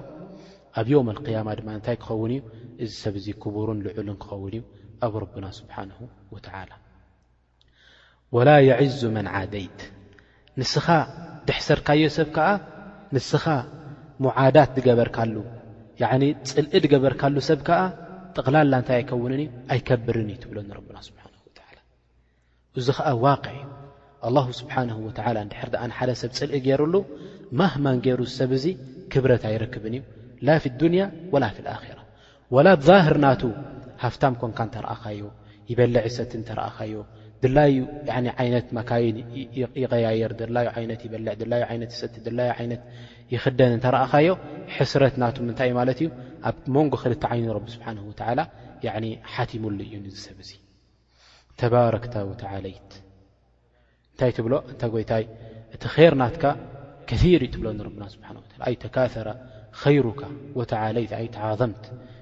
[0.79, 2.41] ኣብ ዮም ኣያማ ድማ እንታይ ክኸውን እዩ
[2.85, 4.63] እዚ ሰብ እዙ ክቡርን ልዑሉን ክኸውን እዩ
[5.05, 5.99] ኣብ ረብና ስብሓንሁ
[6.33, 6.71] ወተላ
[8.35, 9.79] ወላ የዕዙ መን ዓደይት
[10.59, 10.87] ንስኻ
[11.47, 12.47] ድሕሰርካዮ ሰብ ከዓ
[13.15, 13.45] ንስኻ
[14.25, 15.35] ሙዓዳት ዝገበርካሉ
[16.51, 17.81] ፅልኢ ድገበርካሉ ሰብ ከዓ
[18.35, 21.59] ጥቕላላ እንታይ ኣይከውንን እዩ ኣይከብርን እዩ ትብሎኒረብና ስብሓንሁ ወላ
[22.81, 23.67] እዙ ከዓ ዋቅዕ እዩ
[24.27, 26.95] ኣላሁ ስብሓንሁ ወዓላ እንድሕር ድኣንሓደ ሰብ ፅልኢ ገይሩሉ
[27.61, 28.65] ማህማን ገይሩ ሰብ እዙ
[29.13, 30.03] ክብረት ኣይረክብን እዩ
[30.47, 31.03] ላ ፍ ዱንያ
[31.35, 31.96] ወላ ፍ ልኣክራ
[32.55, 33.41] ወላብ ዛህር ናቱ
[34.01, 35.21] ሃፍታም ኮንካ እተረእኻዮ
[35.69, 36.93] ይበልዕ ሰቲ እተረእኻዮ
[37.43, 37.73] ድላዩ
[38.47, 39.15] ይነት መካን
[39.83, 40.31] ይቀያየር
[41.99, 42.03] ሰ
[43.33, 44.29] ይኽደን እተረእኻዮ
[44.75, 46.09] ሕስረት ና ንታይ እዩ ማለት እዩ
[46.49, 47.87] ኣብ መንጎ ክልተ ዓይኑ ቢ ስብሓ
[49.33, 49.95] ሓቲሙሉ እዩ
[50.25, 50.51] ሰብ ዙ
[51.61, 52.91] ተባረክታ ወተለይት
[54.11, 54.31] እንታይ
[54.81, 55.23] ትብሎእታይ
[55.73, 56.43] ይታ እቲ ር ናትካ
[57.39, 57.87] ር እትብሎ ና
[58.21, 58.95] ብኣ ተካ
[60.07, 60.21] ሩካ
[60.59, 60.71] ወይት
[61.49, 61.85] ኣትምት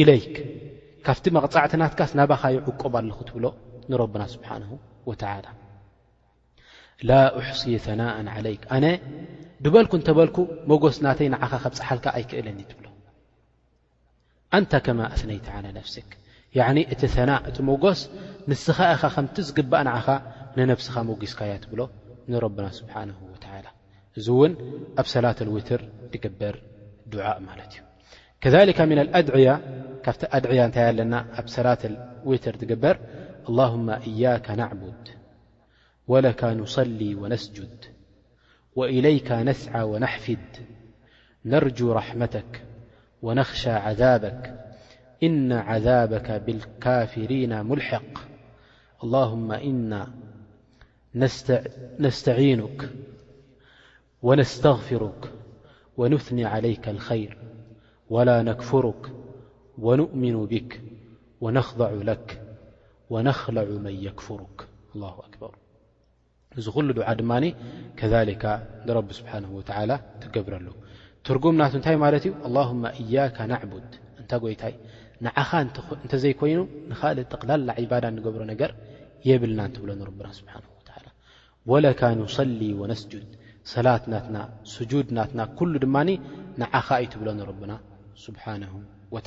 [0.00, 0.36] ኢለይክ
[1.06, 3.46] ካብቲ መቕፃዕትናትካስ ናባኻ ይዕቆብ ኣለኹ ትብሎ
[3.90, 4.70] ንረብና ስብሓንሁ
[5.08, 5.46] ወትዓላ
[7.08, 8.86] ላ ኣሕሲይ ፈናእን ዓለይክ ኣነ
[9.64, 10.38] ድበልኩ እንተበልኩ
[10.70, 12.86] መጐስ ናተይ ንዓኻ ከብ ፀሓልካ ኣይክእለኒ ትብሎ
[14.56, 16.08] ኣንታ ከማ እስነይቲ ዓነ ነፍስክ
[16.58, 18.00] ያዕኒ እቲ ሰናእ እቲ መጐስ
[18.50, 20.08] ንስኻ ኢኻ ከምቲ ዝግባእ ንዓኻ
[20.58, 21.80] ንነፍስኻ መጉስካያ ትብሎ
[22.32, 23.66] ንረብና ስብሓንሁ ወዓላ
[24.20, 24.52] እዙ እውን
[25.02, 25.80] ኣብ ሰላትልውትር
[26.12, 26.54] ትግበር
[27.14, 27.82] ድዓእ ማለት እዩ
[28.42, 29.58] كذلك من الأدعي
[30.04, 32.98] كفت أدعية نتلنا سلاة الويتر تقبر
[33.48, 35.08] اللهم إياك نعبد
[36.08, 37.84] ولك نصلي ونسجد
[38.76, 40.36] وإليك نسعى ونحفذ
[41.44, 42.62] نرجو رحمتك
[43.22, 44.58] ونخشى عذابك
[45.22, 48.18] إن عذابك بالكافرين ملحق
[49.04, 50.08] اللهم إنا
[52.00, 52.88] نستعينك
[54.22, 55.32] ونستغفرك
[55.96, 57.38] ونثني عليك الخير
[58.14, 59.02] وላ ነክፍሩክ
[60.00, 60.72] نؤምኑ ብክ
[61.56, 62.28] ነኽضዕ ለك
[63.28, 64.56] ነክለዑ መን ክፍርክ
[65.50, 65.52] ር
[66.60, 69.32] እዚ ኩሉ ድ ድ ንቢ ስሓ
[70.22, 70.66] ትገብረሉ
[71.26, 72.32] ትርጉምናት እታይ ማለት እዩ
[73.02, 73.14] እያ
[74.22, 74.74] እታ ይታይ
[75.26, 75.50] ንዓኻ
[76.04, 76.60] እንተዘይኮይኑ
[76.90, 77.68] ንል ጠቕላላ
[78.02, 78.70] ዳ ንገብሮ ነገር
[79.28, 80.52] የብልና ብሎ ና
[82.36, 82.60] صሊ
[83.02, 83.14] ስድ
[83.72, 84.36] ሰላትናትና
[84.74, 85.40] ስድናትና
[85.86, 85.96] ድማ
[86.62, 87.28] ንኻ እዩትብሎ
[87.70, 87.74] ና
[88.26, 88.64] ስብሓነ
[89.14, 89.18] ወ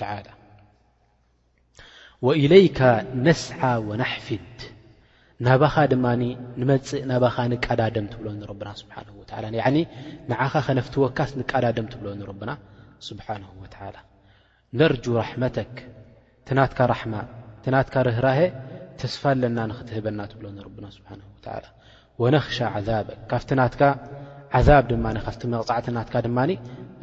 [2.25, 2.79] ወኢለይካ
[3.25, 4.51] ነስሓ ወናሕፊድ
[5.45, 6.05] ናባኻ ድማ
[6.61, 9.07] ንመፅእ ናባኻ ንቃዳደም ትብሎ ኒረብና ስብሓን
[9.43, 9.47] ላ
[10.31, 12.51] ንዓኻ ኸነፍት ወካስ ንቃዳድም ትብሎ ኒረብና
[13.07, 13.95] ስብሓን ወላ
[14.79, 15.73] ነርጁ ራሕመተክ
[16.49, 17.13] ትናትካ ራማ
[17.65, 18.39] ትናትካ ርህራሀ
[19.01, 20.45] ተስፋ ኣለና ንክትህበና ትብሎ
[20.85, 21.11] ና ስብሓ
[22.23, 22.57] ወነኽሻ
[22.89, 23.81] ዛበ ካብት ናትካ
[24.57, 26.51] ዓዛብ ድማ ካፍቲ መቕፃዕት ናትካ ድማኒ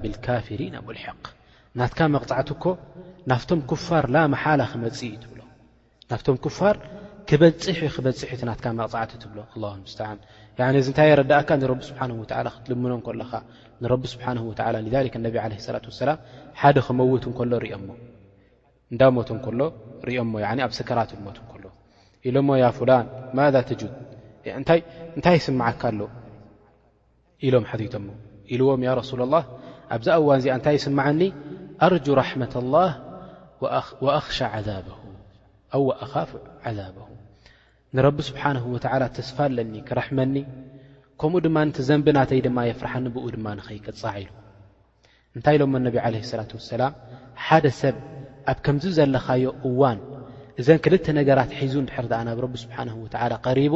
[0.02, 0.76] ብካፍ ና
[2.14, 2.64] መቕዕትኮ
[3.30, 4.04] ናቶም ፋር
[4.34, 6.80] መሓላ ክእ እብሎናም ፋ ክፅ ክ
[7.32, 7.42] ቕ ብ
[10.80, 11.50] እ ታይ ዳእካ
[12.56, 13.12] ክትልምኖ ደ
[17.38, 17.64] ክመት
[20.14, 20.20] እዳ
[20.74, 21.61] ኣብ ራትሎ
[22.31, 23.07] ኢሎሞ ያ ፍላን
[23.37, 23.93] ማذ ተጁዝ
[24.59, 26.01] እንታይ ይስማዓካ ኣሎ
[27.47, 28.09] ኢሎም ሓትቶሞ
[28.55, 29.45] ኢልዎም ያ ረሱል ላህ
[29.95, 31.20] ኣብዛ እዋን እዚኣ እንታይ ይስምዓኒ
[31.87, 32.93] ኣርጁ ራመት ላህ
[34.18, 34.39] ኣኽሻ
[36.05, 36.31] ኣኻፍ
[36.68, 37.07] ዓዛበሁ
[37.97, 40.37] ንረቢ ስብሓን ወላ ተስፋ ለኒ ክረሕመኒ
[41.20, 44.31] ከምኡ ድማ ቲ ዘንቢ ናተይ ድማ የፍራሐኒ ብኡ ድማ ንኸይቀፃዕ ኢሉ
[45.37, 46.95] እንታይ ኢሎሞ ነቢ ለ ሰላት ወሰላም
[47.47, 47.97] ሓደ ሰብ
[48.53, 49.99] ኣብ ከምዚ ዘለኻዮ እዋን
[50.61, 53.74] እዘን ክልተ ነገራት ሒዙ እድሕር ኣ ናብ ረቢ ስብሓን ወዓላ ቀሪቡ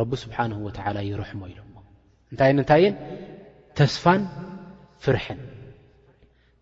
[0.00, 1.58] ረቢ ስብሓንሁ ወዓላ ይርሕሞ ኢሉ
[2.32, 2.96] እንታይ ንንታይዩን
[3.78, 4.22] ተስፋን
[5.04, 5.40] ፍርሕን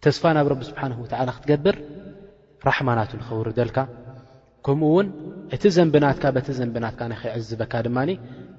[0.04, 1.76] ተስፋ ናብ ረቢ ስብሓንሁ ወዓላ ክትገብር
[2.68, 3.76] ራሕማናቱ ንኸውርደልካ
[4.66, 5.06] ከምኡ ውን
[5.54, 8.10] እቲ ዘንብናትካ በቲ ዘንብናትካ ናይ ክዕዝበካ ድማኒ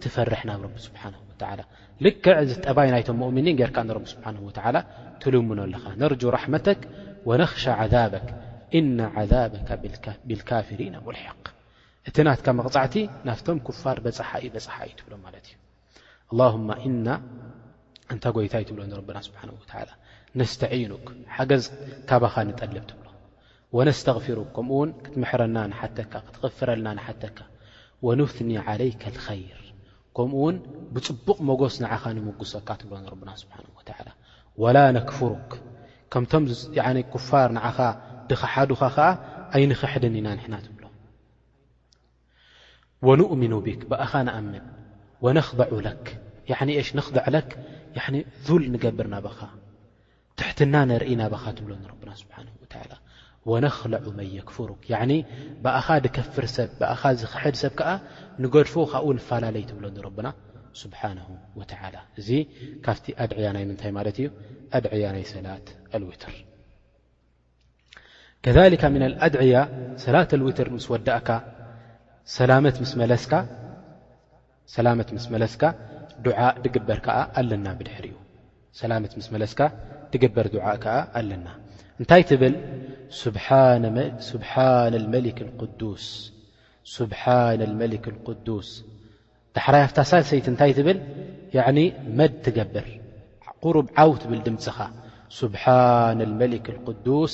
[0.05, 1.59] ትፈርሕ ናብ ረቢ ስብሓን ወዓላ
[2.05, 4.77] ልክዕ ዚ ጠባይ ናይቶም ሞእሚኒን ጌርካ ንረቢ ስብሓንሁ ወዓላ
[5.23, 6.79] ትልሙኖ ኣለኻ ነርጁ ራሕመተክ
[7.29, 8.27] ወነኽሻ ዓዛበክ
[8.80, 9.69] إና عذበከ
[10.30, 11.43] ብልካፍሪን ሙልق
[12.09, 12.95] እቲናትካ መቕፃዕቲ
[13.28, 15.45] ናፍቶም ክፋር በፅሓእ በፅሓእዩ ትብሎ ማለት
[16.88, 17.17] እ ና
[18.13, 18.80] እንታ ጎይታ ይ ትብሎ
[19.17, 19.43] ና ስሓ
[20.39, 21.05] ነስተኑክ
[21.36, 21.65] ሓገዝ
[22.09, 23.07] ካባኻ ንጠልብ ትብሎ
[23.89, 25.57] ነስغፍሩክ ከምኡውን ክትምሕረና
[25.99, 27.38] ተካ ክትغፍረልና ሓተካ
[28.21, 28.49] ንثኒ
[28.82, 29.03] ለይከ
[29.41, 29.61] ር
[30.17, 30.55] ከምኡውን
[30.95, 33.55] ብፅቡቕ መጎስ ንኻ ንምጉሰካ ትብሎ ና ስብሓ
[34.78, 34.80] ላ
[35.11, 35.51] ክፍሩክ
[36.34, 36.43] ቶም
[37.30, 37.78] ፋር ኻ
[38.41, 38.95] ሓዱኻ
[39.55, 40.55] ኣይንክድ ኢና ና
[43.07, 43.53] ብሎ ؤምኑ
[43.91, 44.55] ብኣኻ ንኣምን
[45.38, 45.71] ነኽضዑ
[46.47, 46.49] ሽ
[47.05, 47.19] ኽضዕ
[48.63, 49.39] ል ንገብር ናኻ
[50.39, 51.86] ትሕትና ነርኢ ናኻ ትብሎ ና
[53.63, 54.69] ነክልዑ መን ክፍሩ
[55.65, 56.45] ብእኻ ከፍር
[56.79, 56.81] ብ
[57.23, 57.93] ዝኽድ ሰብ ዓ
[58.43, 59.84] ንገድፎ ካብ ንፈላለይ ትብሎ
[60.27, 60.29] ና
[60.81, 61.01] ስብሓ
[62.19, 62.29] እዚ
[62.86, 64.27] ካፍቲ ኣድዕያ ናይ ምንታይ ማለት እዩ
[64.88, 66.34] ድዕያ ናይ ሰላት ኣልውትር
[68.45, 69.55] ከذካ ምና ልኣድዕያ
[70.03, 71.29] ሰላተ ልውትር ምስ ወዳእካ
[72.63, 72.75] ላት
[75.23, 75.61] ስ መለካ
[77.55, 78.15] ኣና ብድሕር እዩ
[78.79, 79.59] ሰላት ምስ መለስካ
[80.13, 81.47] ድግበር ዓእ ከዓ ኣለና
[81.99, 82.55] እንታይ ትብል
[83.21, 83.85] ስብሓነ
[85.13, 85.37] መሊክ
[85.81, 86.05] ዱስ
[89.57, 90.97] ዳሕራይ ኣፍታ ሳሰይቲ እንታይ ትብል
[92.19, 92.87] መድ ትገብር
[93.63, 94.77] قሩብ ዓው ትብል ድምፅኻ
[95.39, 96.67] ስብሓና መሊክ
[97.09, 97.33] ዱስ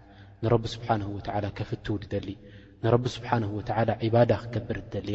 [0.45, 2.29] ንረብ ስብሓን ወላ ከፍትው ደሊ
[2.83, 3.59] ንረቢ ስብሓን ወ
[4.15, 5.09] ባዳ ክገብር ደሊ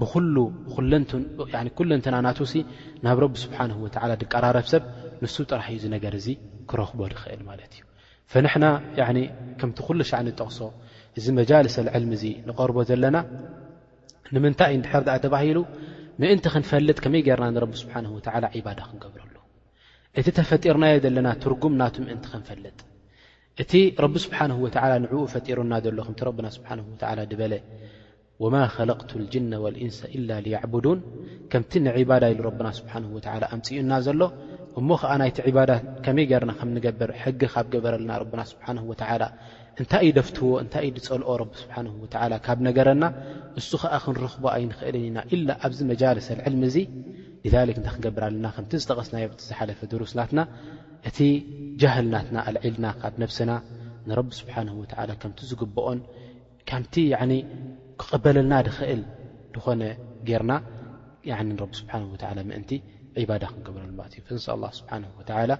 [0.00, 0.04] ብ
[1.78, 2.54] ኩለንትና ናትሲ
[3.06, 3.88] ናብ ረቢ ስብሓ ወ
[4.22, 4.84] ዝቀራረብ ሰብ
[5.24, 6.28] ንሱ ጥራሕ ኡ ነገር እዚ
[6.70, 7.82] ክረኽቦ ንኽእል ማለት እዩ
[8.46, 8.66] ንሕና
[9.60, 10.58] ከምቲ ኩሉ ሻዕኒ ጠቕሶ
[11.18, 13.16] እዚ መጃልሰዕልሚ እዚ ንቐርቦ ዘለና
[14.34, 15.58] ንምንታይ ድሕር ኣ ተባሂሉ
[16.20, 19.36] ምእንቲ ክንፈልጥ ከመይ ገርና ንቢ ስብሓን ወላ ዕባዳ ክንገብረሉ
[20.20, 22.78] እቲ ተፈጢርናዮ ዘለና ትርጉም ናቱ ምእንቲ ክንፈልጥ
[23.62, 23.72] እቲ
[24.04, 24.68] ረብ ስብሓን ወ
[25.02, 26.70] ንዕኡ ፈጢሩና ዘሎ ከቲ ረብና ስብሓ
[27.30, 27.52] ድበለ
[28.42, 31.00] ወማ ከለቅቱ ልጅና ወልእንስ ኢላ ያዕብዱን
[31.50, 33.04] ከምቲ ንዕባዳ ኢሉ ብና ስብሓን
[33.54, 34.22] ኣምፅኡና ዘሎ
[34.80, 35.72] እሞ ከዓ ናይቲ ባዳ
[36.04, 38.78] ከመይ ገርና ከምንገብር ሕጊ ካብ ገበረ ለና ና ስብሓን
[39.80, 42.06] እንታይ እ ደፍትህዎ እንታይ እ ድፀልኦ ቢ ስብሓን ወ
[42.46, 43.04] ካብ ነገረና
[43.60, 46.76] እሱ ከዓ ክንረኽቦ ኣይንኽእልን ኢና ላ ኣብዚ መጃልሰዕልሚ እዙ
[47.78, 50.38] እተክገብር ኣለና ከምቲ ዝጠቐስና ዮቲ ዝሓለፈ ድሩስናትና
[51.08, 51.18] እቲ
[51.80, 53.50] ጃህልናትና ኣልዒልና ካብ ነብስና
[54.10, 54.62] ን ስብሓه
[55.22, 55.98] ከምቲ ዝግብኦን
[56.70, 56.94] ካምቲ
[58.00, 59.02] ክقበለልና ኽእል
[59.64, 59.82] ኾነ
[60.42, 60.52] ርና
[61.48, 61.56] ን
[63.42, 63.82] ዳ ክገብረ
[64.36, 65.52] እንሳ ل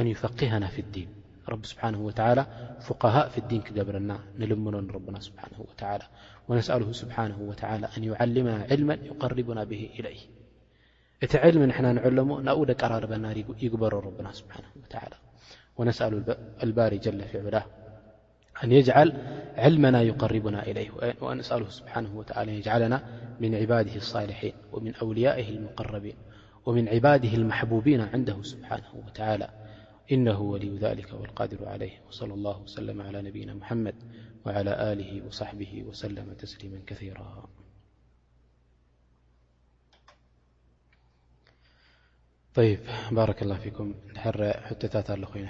[0.00, 1.08] ኣيፈና ፍ ዲን
[1.48, 2.40] ه
[2.86, 5.62] فقሃء ف ዲን ክገብረና ንልምኖ ና ነስأل ه
[7.22, 9.58] ኣመና ል يقርቡና
[10.14, 10.20] ኢ
[11.34, 15.14] علمحنانعلم نقول قراربالنار يبر ربنا سبحانه وتعالى
[15.76, 17.66] ونسأل الباري جلفيعله
[18.64, 19.12] أن يجعل
[19.56, 20.90] علمنا يقربنا إليه
[21.20, 23.02] ونسأله سبحانه وتعالى أن يجعلنا
[23.40, 26.14] من عباده الصالحين ومن أوليائه المقربين
[26.66, 29.48] ومن عباده المحبوبين عنده سبحانه وتعالى
[30.12, 33.94] إنه ولي ذلك والقادر عليه وصلى الله وسلم على نبينامحمد
[34.46, 37.48] وعلى له وصحبه وسلمتسليما كثيرا
[42.56, 43.40] ባ ه ኩ
[44.80, 45.44] ድ ታት ኣ ኮይኑ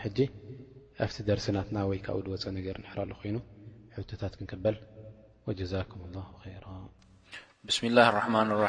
[1.03, 1.93] ኣብቲ ደርሲናትና ወ
[2.25, 2.67] ብ ወፀ ነገ
[3.21, 3.37] ኮይኑ
[4.23, 4.77] ታት ክንክበል
[5.73, 5.87] ዛም
[7.67, 8.67] -ብስላ رحማን ر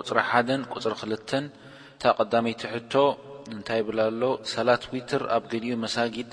[0.00, 0.36] ቁፅሪ ሓ
[0.84, 1.30] ፅ ክልተ
[1.94, 2.62] እታ ቀዳይቲ
[3.54, 3.88] እንታይ ብ
[4.20, 6.30] ሎ ሰላት ዊትር ኣብ ዲኡ መሳጊድ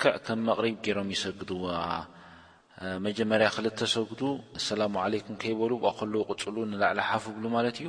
[0.00, 1.66] ክ ከም መሪ ገሮም ይሰግዋ
[3.08, 4.10] መጀመርያ ክል ሰግ
[5.04, 5.70] ኣላ ለኩ ከይበሉ
[6.30, 6.40] ቅፅ
[6.84, 7.88] ላዕሊ ሓፍ ብ ማ ዩ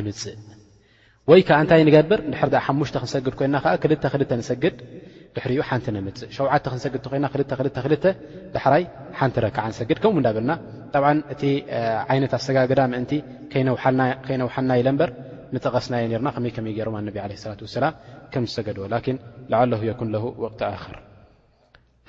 [0.00, 1.38] ይዓ
[1.70, 2.10] ታይ ገብ
[2.52, 3.92] ድ ሓሽ ክንሰግድ ኮይና ክክል
[4.50, 4.76] ሰግድ
[5.36, 8.06] ድኡ ሓንቲ ምፅእ ሸተ ክንሰግድ ይና ክክክ
[8.54, 8.84] ዳራይ
[9.18, 10.52] ሓንቲ ረክዓ ንሰግድ ከምኡ ዳበልና
[10.92, 10.96] ጠ
[11.32, 11.42] እቲ
[12.16, 13.04] ይነት ኣሰጋግዳ ምን
[13.52, 15.10] ከይነውሓልና ኢለበር
[15.66, 17.32] ጠቀስናየ ና ከመይከመይ ገሮ ቢ ላ
[17.78, 17.94] ሰላም
[18.32, 18.92] ከምዝሰገድዎን
[19.52, 20.08] ላዕለ የኩን
[20.44, 20.96] ወቅት ኣር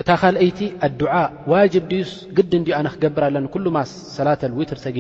[0.02, 1.02] እታ ካልይቲ ኣድ
[1.52, 3.38] ዋ ድዩስ ግዲ እን ኣነክገብር ኣለ
[3.76, 3.80] ማ
[4.18, 4.98] ሰላተ ዊትር ሰጊ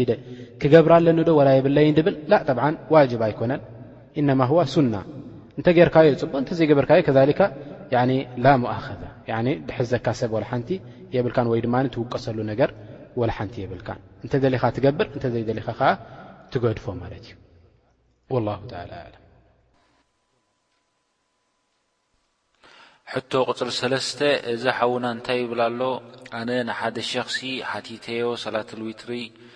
[0.61, 2.63] ክገብር ኣለኒ ዶ ወላ የብለይ ድብል ላ ጠብዓ
[2.95, 3.61] ዋጅብ ኣይኮነን
[4.21, 4.95] እነማ ዋ ሱና
[5.59, 7.41] እንተ ጌርካዮ ፅቡ እተዘይገበርካዩ ከካ
[8.43, 9.01] ላሞኣከዛ
[9.69, 10.69] ብሕዘካ ሰብ ወላሓንቲ
[11.15, 12.69] የብልካን ወይ ድማ ትውቀሰሉ ነገር
[13.21, 15.89] ወላሓንቲ የብልካን እንተዘሊኻ ትገብር እንተዘይ ደሊኻ ከዓ
[16.53, 19.19] ትገድፎ ማለት እዩ ላ ተ ኣለም
[23.15, 24.19] ሕቶ ቁፅሪ ሰለስተ
[24.51, 25.81] እዚ ሓውና እንታይ ይብላ ኣሎ
[26.37, 27.39] ኣነ ንሓደ ሸክሲ
[27.71, 29.11] ሓቲተዮ ሳላትልዊትሪ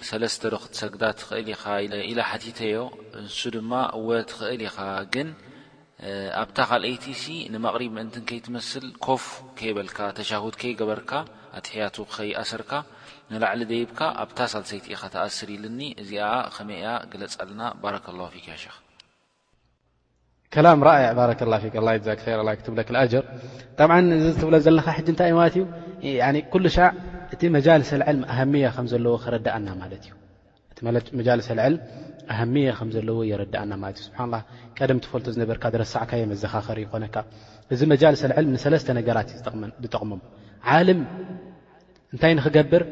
[0.10, 1.64] ሰለስተ ዶክት ሰግዳ ትክእል ኢኻ
[2.12, 2.76] ኢ ሓቲተዮ
[3.22, 4.78] እንሱ ድማ እወ ትክእል ኢኻ
[5.14, 5.30] ግን
[6.44, 9.26] ኣብታ ካልአቲሲ ንማቕሪብ ምእንትከይትመስል ኮፍ
[9.60, 11.12] ከይበልካ ተሻውት ከይገበርካ
[11.60, 12.72] ኣትሕያቱ ከይኣሰርካ
[13.34, 16.28] ንላዕሊ ዘይብካ ኣብታ ሳልሰይቲ ኢኻ ተኣስር ኢልኒ እዚኣ
[16.58, 18.68] ከመይ እያ ግለፅ ኣለና ባረካ ላ ፊክ ያ ሸ
[20.54, 21.78] ከላም ራይዕ ባረከ ላ ከ
[22.08, 23.24] ዛክ ላ ክትብለክ ኣጅር
[23.80, 26.88] ጠብዓ እዚ ዝትብሎ ዘለካ ሕጂ እንታይ ማለት እዩ ኩሉ ሻዕ
[27.34, 30.16] እቲ መጃልሰ ዕል ኣህምያ ከም ዘለዎ ክረዳእና ማለት እዩ
[31.18, 31.76] እመልሰዕል
[32.36, 34.40] ኣያ ከም ዘለዎ የረዳእና ማለት እዩ ስብሓን ላ
[34.80, 37.16] ቀደም ትፈልቶ ዝነበርካ ዝረሳዕካ የ መዘኻኸሪ ይኾነካ
[37.76, 39.40] እዚ መልሰዕልም ንሰለስተ ነገራት እ
[39.84, 40.22] ዝጠቕሞም
[40.76, 41.02] ዓልም
[42.14, 42.84] እንታይ ንክገብር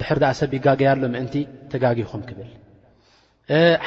[0.00, 1.34] ድሕር ኣ ሰብ ይጋገያ ሎ ምእንቲ
[1.72, 2.48] ተጋጊኹም ክብል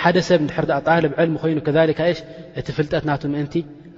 [0.01, 1.58] ሓደ ሰብ ድሕር ጣልብ ዕልሚ ኮይኑ
[1.99, 2.20] ካ ሽ
[2.60, 3.53] እቲ ፍልጠትናቱ ምእንቲ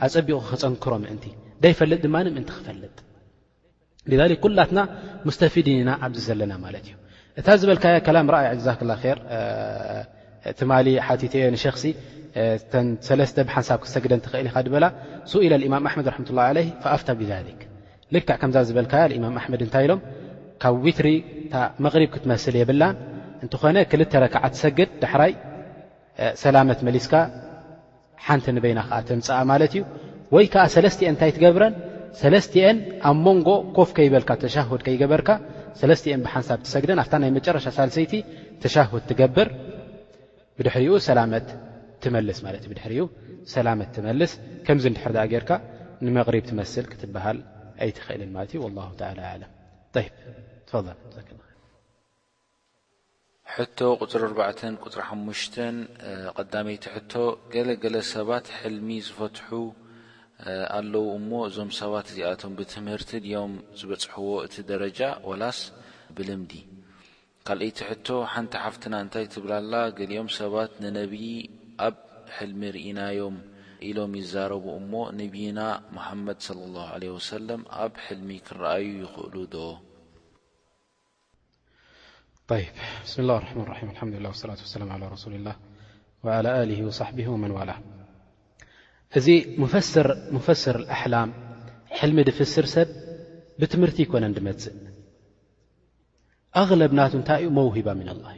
[0.06, 1.24] ኣፀቢቑ ክፀንክሮ ምእንቲ
[1.64, 2.96] ዳይፈልጥ ድማ ን ክፈልጥ
[4.44, 4.80] ኩላትና
[5.36, 6.96] ስተፊድ ኢና ኣብዚ ዘለና ማለት እዩ
[7.40, 8.92] እታ ዝበልካ ከላ ኣይ ዛ ክላ
[10.60, 10.72] ትማ
[11.24, 11.84] ቲትየ ንሸኽሲ
[13.32, 14.86] ስተ ብሓንሳብ ክሰግደ ትኽእል ኢኻ ድበላ
[15.48, 16.08] ኢላ ማም ኣመድ
[16.40, 16.60] ላ ለ
[16.96, 17.62] ኣፍታ ብክ
[18.16, 18.94] ልክዕ ከምዛ ዝበልካ
[19.26, 20.00] ማም ኣመድ እንታይ ኢሎም
[20.64, 21.10] ካብ ዊትሪ
[21.84, 22.84] መሪብ ክትመስል የብላ
[23.44, 25.32] እንትኾነ ክል ረክዓ ሰግድ ዳሕራይ
[26.44, 27.14] ሰላመት መሊስካ
[28.28, 29.82] ሓንቲ ንበይና ከዓ ተምፃኣ ማለት እዩ
[30.36, 31.74] ወይ ከዓ ሰለስትኤን እንታይ ትገብረን
[32.22, 32.78] ሰለስትን
[33.10, 35.30] ኣብ መንጎ ኮፍ ከይበልካ ተሻሁድ ከይገበርካ
[35.82, 38.14] ሰለስትአን ብሓንሳብ ትሰግደን ኣፍታ ናይ መጨረሻ ሳልሰይቲ
[38.64, 39.48] ተሻሁድ ትገብር
[40.60, 41.48] ብድሕሪኡ ሰላመት
[42.06, 43.04] ትመልስ ማለት እዩ ብድሕሪኡ
[43.56, 44.32] ሰላመት ትመልስ
[44.68, 45.52] ከምዚ ንድሕርዳኣ ጌርካ
[46.06, 47.38] ንመቕሪብ ትመስል ክትበሃል
[47.86, 49.44] ኣይትኽእልን ማለት እዩ ኣላሁ ኣለምል
[53.54, 55.56] ሕቶ ቁፅሪ 4 ፅሪሓሙሽተ
[56.38, 57.14] ቀዳመይቲ ሕቶ
[57.54, 59.48] ገለ ገለ ሰባት ሕልሚ ዝፈትሑ
[60.76, 65.60] ኣለው እሞ እዞም ሰባት እዚኣቶም ብትምህርቲ ድኦም ዝበፅሕዎ እቲ ደረጃ ወላስ
[66.18, 66.54] ብልምዲ
[67.50, 71.26] ካልአይቲ ሕቶ ሓንቲ ሓፍትና እንታይ ትብላላ ገሊኦም ሰባት ንነብይ
[71.90, 71.98] ኣብ
[72.38, 73.36] ሕልሚ ርኢናዮም
[73.90, 74.94] ኢሎም ይዛረቡ እሞ
[75.24, 75.60] ነቢና
[75.98, 76.42] ሙሓመድ
[76.78, 79.68] ላ ለ ወሰለም ኣብ ሕልሚ ክንረኣዩ ይኽእሉ ዶ
[82.52, 83.76] ብስ اላ ረማ ራ
[84.14, 85.50] ዱላ صላة ሰላ ረسሊ ላ
[86.90, 87.72] وصሕቢه ወመንዋላ
[89.18, 89.28] እዚ
[90.36, 91.30] ሙፈስር ኣሕላም
[91.98, 92.90] ሕልሚ ድፍስር ሰብ
[93.60, 94.76] ብትምህርቲ ኮነ ድመፅእ
[96.62, 98.34] ኣغለብናቱ እንታይ እዩ መውሂባ ምን لላه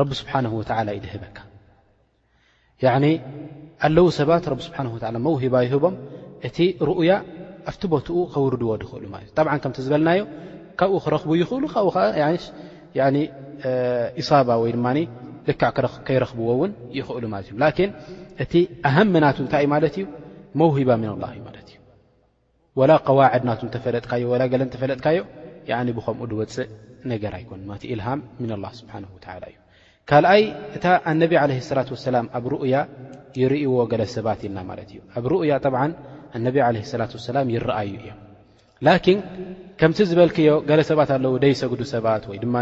[0.00, 1.38] ረቢ ስብሓነه ወላ እዩድህበካ
[3.86, 4.78] ኣለዉ ሰባት ብ ስብሓ
[5.26, 5.94] መውሂባ ይህቦም
[6.48, 7.12] እቲ ሩእያ
[7.70, 10.20] ኣብቲ ቦትኡ ከውርድዎ ድኽእሉ ማለእዩ ጠብዓ ከምቲ ዝበልናዩ
[10.80, 11.86] ካብኡ ክረኽቡ ይኽእሉ ካብ
[14.48, 14.86] ባ ወይድማ
[15.48, 15.62] ልካ
[16.06, 17.76] ከይረኽብዎ ውን ይኽእሉ ማለት እዩላን
[18.42, 18.52] እቲ
[18.88, 20.04] ኣሃምናቱ እንታይይ ማለት እዩ
[20.60, 21.76] መውሂባ ምና ላ ማለት እዩ
[22.78, 25.18] ወላ قዋዕድናቱ እተፈለጥካዮ ላ ገለ እተፈለጥካዮ
[25.96, 26.68] ብከምኡ ድወፅእ
[27.12, 28.94] ነገር ኣይኮን እቲ ልሃም ምን ላ ስብሓ
[29.50, 29.56] እዩ
[30.10, 30.42] ካኣይ
[30.76, 30.80] እ
[31.12, 31.40] ኣነብ ላ
[32.06, 32.76] ሰላ ኣብ ሩእያ
[33.42, 35.52] ይርእይዎ ገለሰባት ኢልና ማለት እዩ ኣብ ሩያ
[36.44, 37.06] ነ ላ
[37.36, 38.18] ላ ይረአዩ እም
[38.88, 39.18] ላኪን
[39.80, 42.56] ከምቲ ዝበልክዮ ገለ ሰባት ኣለዉ ደይሰግዱ ሰባት ወይ ድማ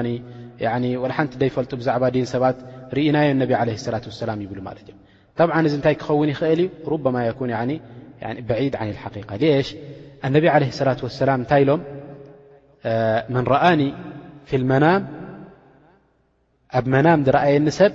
[1.17, 2.57] ሓንቲ ደይፈልጡ ብዛዕባ ዲን ሰባት
[2.97, 4.97] ርእናዮ ነቢ ለ ላة ሰላም ይብሉ ማለት እዮ
[5.39, 7.51] ተብዓ እዚ እንታይ ክኸውን ይኽእል እዩ ሩبማ ያኩን
[8.49, 9.15] በዒድ عን ሓق
[9.69, 9.71] ሽ
[10.27, 11.77] ኣነብ ለه ላة ላም እንታይ ኢሎም
[13.35, 13.83] መን ረአኒ
[14.51, 15.03] ፊ መናም
[16.79, 17.93] ኣብ መናም ዝረአየኒ ሰብ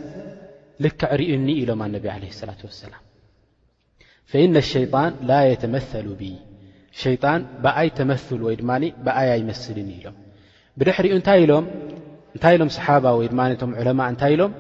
[0.86, 3.04] ልክዕ ርዩኒ ኢሎም ኣነቢ ለه ላة وሰላም
[4.32, 6.08] ፈኢነ اሸيጣን ላ يተመثሉ
[7.02, 8.72] ሸይጣን ብኣይ ተመስል ወይ ድማ
[9.06, 10.16] ብኣይ ኣይመስልኒ ኢሎም
[10.80, 11.42] ብድሕሪኡ እንታይ
[12.56, 14.54] ኢሎም ሰሓባ ወይ ድማቶም ዑለማ እንታይ ኢሎም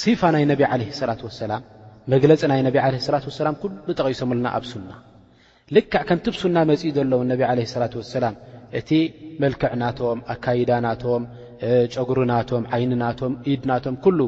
[0.00, 1.62] ሲፋ ናይ ነቢ ዓለ ሰላት ወሰላም
[2.12, 4.90] መግለፂ ናይ ነቢ ለ ላት ወሰላ ኩሉ ጠቀሶም ለና ኣብ ሱና
[5.76, 8.34] ልካዕ ከምቲ ብሱና መፅኢ ዘለዉ ነቢ ዓለ ላት ወሰላም
[8.78, 8.90] እቲ
[9.42, 11.22] መልክዕ ናቶም ኣካይዳ ናቶም
[11.94, 14.20] ጨጉርናቶም ዓይንናቶም ኢድናቶም ኩሉ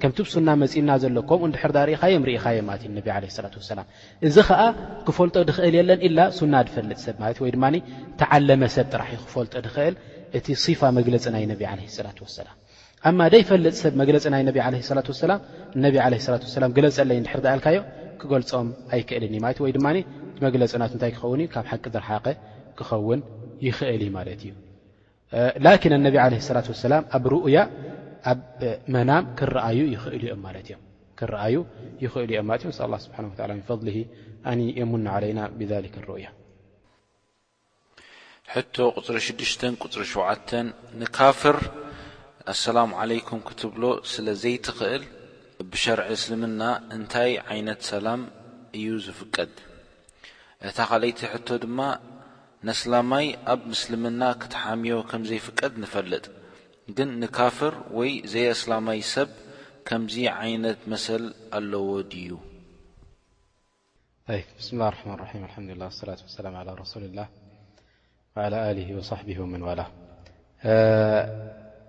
[0.00, 2.92] ከምቲብሱና መፂና ዘሎ ከምኡ ንድሕርዳ ርኢካዮም ርኢኻዮ ማለት እዩ
[3.24, 3.80] ለ ላትወሰላ
[4.28, 4.60] እዚ ከዓ
[5.06, 7.64] ክፈልጦ ድኽእል የለን ኢላ ሱና ድፈልጥ ሰብ ማለ እ ወይድማ
[8.22, 9.94] ተዓለመ ሰብ ጥራሕ ዩ ክፈልጦ ድኽእል
[10.38, 10.46] እቲ
[10.80, 11.60] ፋ መግለፂ ናይ ነብ
[12.00, 12.56] ለላት ወሰላም
[13.10, 15.32] ኣማ ደይፈልጥ ሰብ መግለፂ ናይ ነብ ለ ላት ወሰላ
[15.84, 17.78] ነ ለ ላላ ግለፀለይ ድሕርዳ ኣልካዮ
[18.22, 19.86] ክገልፆም ኣይክእልን ማለ ወይድማ
[20.46, 22.26] መግለፅናት እንታይ ክኸውንእዩ ካብ ሓቂ ዝረሓኸ
[22.80, 23.20] ክኸውን
[23.68, 24.52] ይኽእል ዩ ማለት እዩ
[25.32, 25.54] ة
[27.14, 29.98] ኣብ ؤ ና እ
[31.26, 31.60] اه
[32.02, 33.88] ه ضل
[34.78, 36.26] የن علና بذك لرؤي
[38.50, 38.74] ፅ6
[39.80, 40.18] ፅ ሸ
[41.18, 41.56] ካፍር
[42.52, 43.10] ኣላ عل
[43.60, 43.74] ትብ
[44.12, 45.02] ስለዘይኽእል
[45.70, 46.60] ብشርع እስልምና
[46.96, 48.06] እታይ ይነት ሰላ
[48.76, 49.52] እዩ ዝፍቀድ
[50.78, 50.80] ታ
[52.66, 56.26] ንእስላማይ ኣብ ምስልምና ክትሓምዮ ከም ዘይፍቀድ ንፈልጥ
[56.96, 59.30] ግን ንካፍር ወይ ዘይ ኣስላማይ ሰብ
[59.88, 61.24] ከምዚ ዓይነት መሰል
[61.58, 62.30] ኣለዎ ድዩ
[64.58, 65.26] ብስምላ ርማ ራ
[65.66, 67.28] ልምላ ላ ሰላም ረሊ ላህ
[68.54, 68.62] ላ
[69.00, 69.80] ወصሕቢ ወመንዋላ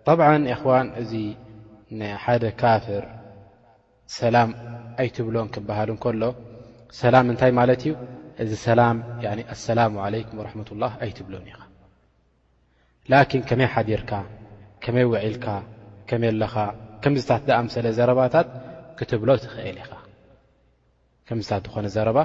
[0.07, 1.11] ጠብዓ ይኽዋን እዚ
[2.25, 3.05] ሓደ ካፍር
[4.19, 4.49] ሰላም
[5.05, 6.23] ኣይትብሎም ክበሃልን ከሎ
[7.03, 7.93] ሰላም እንታይ ማለት እዩ
[8.41, 8.97] እዚ ሰላም
[9.55, 11.59] ኣሰላሙ ዓለይኩም ወራሕመት ላህ ኣይትብሎን ኢኻ
[13.11, 14.11] ላኪን ከመይ ሓዲርካ
[14.83, 15.45] ከመይ ውዒልካ
[16.09, 16.55] ከመይ ኣለኻ
[17.03, 18.47] ከምዝታት ዝኣምሰለ ዘረባታት
[18.99, 19.91] ክትብሎ ትኽእል ኢኻ
[21.27, 22.17] ከምዝታት ዝኾነ ዘረባ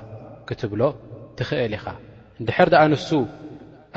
[0.48, 0.82] ክትብሎ
[1.38, 1.86] ትኽእል ኢኻ
[2.40, 3.08] እንድሕር ድኣ ንሱ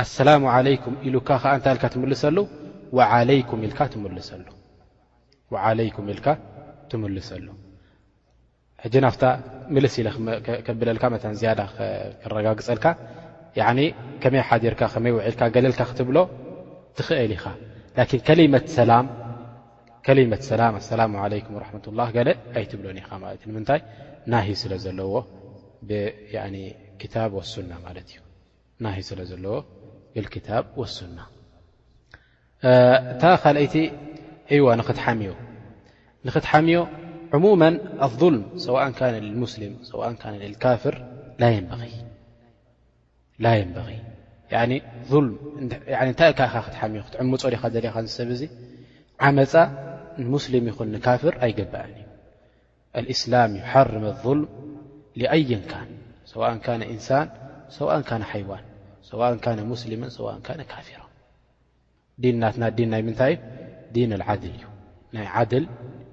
[0.03, 2.37] ኣሰላሙ ዓለይኩም ኢሉካ ኸዓ እንታይ ኢልካ ትምልሰሉ
[2.99, 3.79] ወዓለይኩም ኢልካ
[6.91, 7.47] ትምልሰሉ
[8.83, 9.23] ሕ ናፍታ
[9.75, 10.03] ምልስ ኢ
[10.65, 11.05] ከብለልካ
[11.59, 11.61] ዳ
[12.21, 12.85] ክረጋግፀልካ
[14.23, 16.17] ከመይ ሓርካ ከመይ ውልካ ገለልካ ክትብሎ
[16.97, 17.45] ትኽእል ኢኻ
[18.37, 18.39] ን
[20.31, 20.63] መት ሰላ
[20.93, 21.15] ኣላ ም
[21.61, 21.63] ራ
[21.99, 22.17] ላ ገ
[22.57, 23.03] ኣይትብሎን ኢ
[23.35, 23.81] እ ንምታይ
[24.31, 25.13] ና ስለዎ ስለለዎ
[25.87, 27.25] ብታ
[31.15, 31.27] ና
[33.13, 33.75] እታ ካይቲ
[34.55, 34.99] እዋ ኽት
[36.25, 36.45] ንኽት
[37.43, 37.49] ሙ
[38.05, 38.77] ኣظልም ሰء
[39.53, 39.71] ስም
[40.37, 40.95] ء ካፍር
[45.65, 48.41] ንበ ታይ ኻ ክትሓሚ ክትዕሙፆ ዲኻ ዘለኻ ሰብ እዚ
[49.27, 49.53] ዓመፃ
[50.23, 54.41] ንሙስሊም ይኹን ካፍር ኣይገብአ እዩ እስላም ሓርም لظልም
[55.35, 55.73] ኣየን ካ
[56.33, 56.43] ሰء
[56.81, 57.27] ነ እንሳን
[57.77, 57.89] ሰء
[58.21, 58.57] ነ ሓዋን
[59.09, 59.19] ሰء
[59.83, 60.27] ስሊ ሰء
[60.73, 60.99] ካፊራ
[62.23, 63.33] ዲን ናት ና ዲን ናይ ምንታይ
[63.95, 64.65] ዲን ዓድል እዩ
[65.15, 65.65] ናይ ዓድል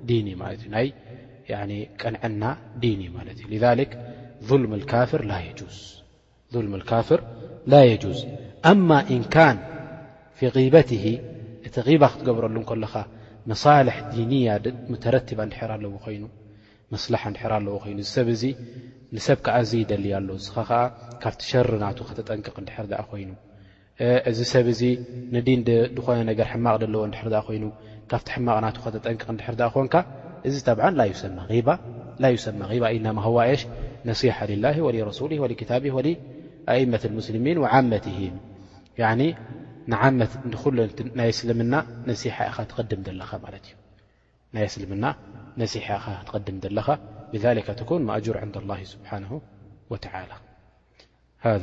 [0.09, 0.41] ዲን እዩ
[0.81, 0.93] እዩ
[2.03, 2.45] ቀንዕና
[2.83, 3.49] ዲን እዩ ማለት እዩ
[3.81, 3.93] ልክ
[6.55, 7.21] ልም ካፍር
[7.73, 8.19] ላ የጁዝ
[8.71, 9.57] ኣማ እንካን
[10.39, 10.91] ፊ غበት
[11.69, 12.95] እቲ غባ ክትገብረሉ እ ከለኻ
[13.51, 14.49] መሳልሕ ዲንያ
[14.93, 16.17] ሙተረቲባ እድር ኣለይ
[16.95, 18.43] መስላሓ እንድር ኣለዎ ይኑ እዚ ሰብ እዚ
[19.17, 20.71] ንሰብ ከዓ ዝ ይደልያ ኣሎዉ እዚ ከዓ
[21.23, 23.31] ካብቲሸር ናቱ ከተጠንቅቕ እንድሕር ኣ ኮይኑ
[24.31, 24.83] እዚ ሰብ እዚ
[25.37, 25.61] ንዲን
[25.97, 27.65] ድኮነ ነገር ሕማቕ ደለዎ እንድር ኣ ኮይኑ
[28.13, 29.95] ካብቲ ሕማቕ ናቱ ከተጠንቅቕ ንድሕር ድኣ ኮንካ
[30.69, 31.05] عالا
[32.27, 33.57] يسمى غبة إنما هو
[34.05, 38.41] نصيحة لله ولرسوله ولكتابه ولأئمة المسلمين وعامتهم
[38.99, 40.79] لمننيحتقم
[41.49, 43.23] ل
[47.35, 49.33] لذلك تكون مأجور عند الله سبحانه
[49.91, 50.37] وتعالىذا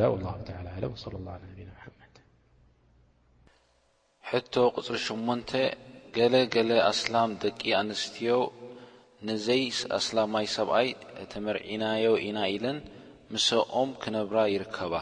[0.07, 1.85] الله لىللى الله علىا ح
[4.29, 5.39] حت قر شمن
[6.15, 6.35] جل
[6.69, 7.45] ل أسلام د
[7.89, 8.29] نستي
[9.27, 9.61] ንዘይ
[9.97, 10.87] እስላማይ ሰብኣይ
[11.31, 12.77] ተመርዒናዮ ኢና ኢለን
[13.33, 14.93] ምስኦም ክነብራ ይርከባ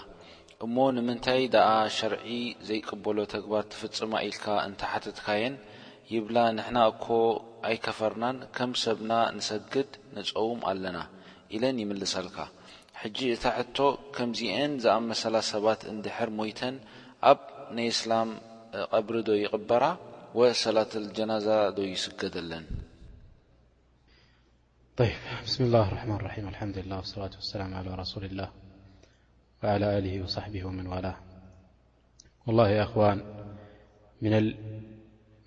[0.65, 2.27] እሞ ንምንታይ ደኣ ሸርዒ
[2.67, 5.55] ዘይቅበሎ ተግባር ትፍፅማ ኢልካ እንታ ሓተትካየን
[6.13, 7.05] ይብላ ንሕና እኮ
[7.69, 10.97] ኣይከፈርናን ከም ሰብና ንሰግድ ንፀውም ኣለና
[11.57, 12.37] ኢለን ይምልሰልካ
[13.01, 13.77] ሕጂ እታ ሕቶ
[14.15, 16.77] ከምዚአን ዝኣመሰላ ሰባት እንድሕር ሞይተን
[17.33, 17.41] ኣብ
[17.75, 18.31] ናይ እስላም
[18.95, 19.83] ቐብሪ ዶ ይቕበራ
[20.41, 21.47] ወሰላትል ጀናዛ
[21.77, 22.65] ዶ ይስገደለን
[25.45, 28.49] بسم الله الرحمن الرحيم الحمدللله والصلاة والسلام على رسول الله
[29.63, 31.17] وعلى آله وصحبه ومن والاه
[32.47, 33.17] والله يا إخوان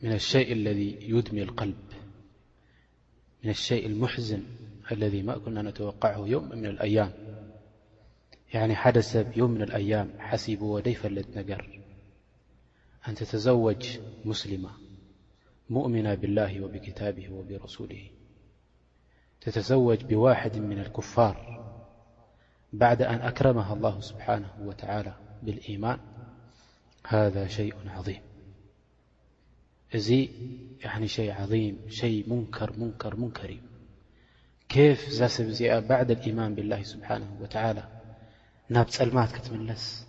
[0.02, 1.76] من الشيء الذي يدمي القلب
[3.44, 4.42] من الشيء المحزن
[4.92, 7.12] الذي ما كنا نتوقعه يوما من الأيام
[8.54, 11.80] يعني حدس يوم من الأيام حسب وديفا لدنجر
[13.08, 14.70] أن تتزوج مسلمة
[15.70, 18.10] مؤمنة بالله وبكتابه وبرسوله
[19.40, 21.56] تتزوج بواحد من الكفار
[22.72, 25.98] بعد أن أكرمها الله سبحانه وتعالى بالإيمان
[27.06, 28.20] هذا شيء عظيم
[29.94, 30.30] ي
[30.84, 33.60] ين شي عظيم شي منكر منكر منكر ي
[34.68, 37.88] كيف ز سب بعد الإيمان بالله سبحانه وتعالى
[38.70, 40.06] نب لمات كتملس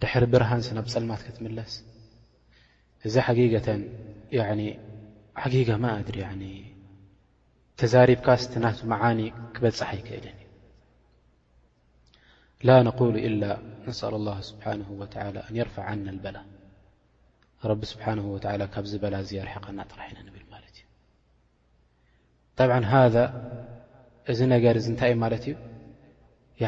[0.00, 1.84] تحر برهنس نب لمات كتملس
[3.06, 3.78] ذ حقيجة
[4.32, 4.78] يعني
[5.36, 6.32] حقيقة ما قدر ع
[7.80, 9.18] ተዛሪብካ ስቲ ናት መዓኒ
[9.54, 10.26] ክበፅሓ ኣይክእለ
[12.68, 13.42] ላ ነقሉ إላ
[13.88, 14.78] ነስأل الله ስብሓه
[15.60, 16.36] يርፍع ና በላ
[17.70, 18.16] ረቢ ስብሓه
[18.74, 19.14] ካብዝ በላ
[19.48, 20.86] ርሐኻ ናጥራሕ ኢና ብል ማለት እዩ
[22.58, 22.70] طብ
[23.14, 23.16] ذ
[24.32, 26.64] እዚ ነገር እንታይይ ማለት እዩ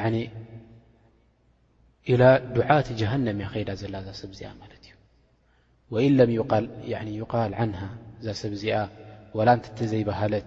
[2.13, 2.23] إላ
[2.57, 7.73] ድعት ጀሃነም እያ ኸዳ ዘላ ዛ ሰብ ዚኣ ማለት እዩ ኢ ም يقል عን
[8.27, 8.77] ዛ ሰብ እዚኣ
[9.47, 10.47] ላ ንቲ ተ ዘይባሃለት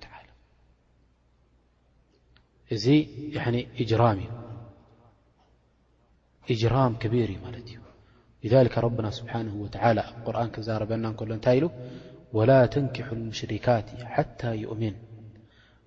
[2.73, 3.05] ن
[3.79, 4.19] إجرام
[6.51, 7.29] إجرام كبير
[8.43, 11.63] لذلك ربنا سبحانه وتعالى قرآن كزربنا كل ت ل
[12.37, 14.93] ولا تنكحوا المشركات حتى يؤمن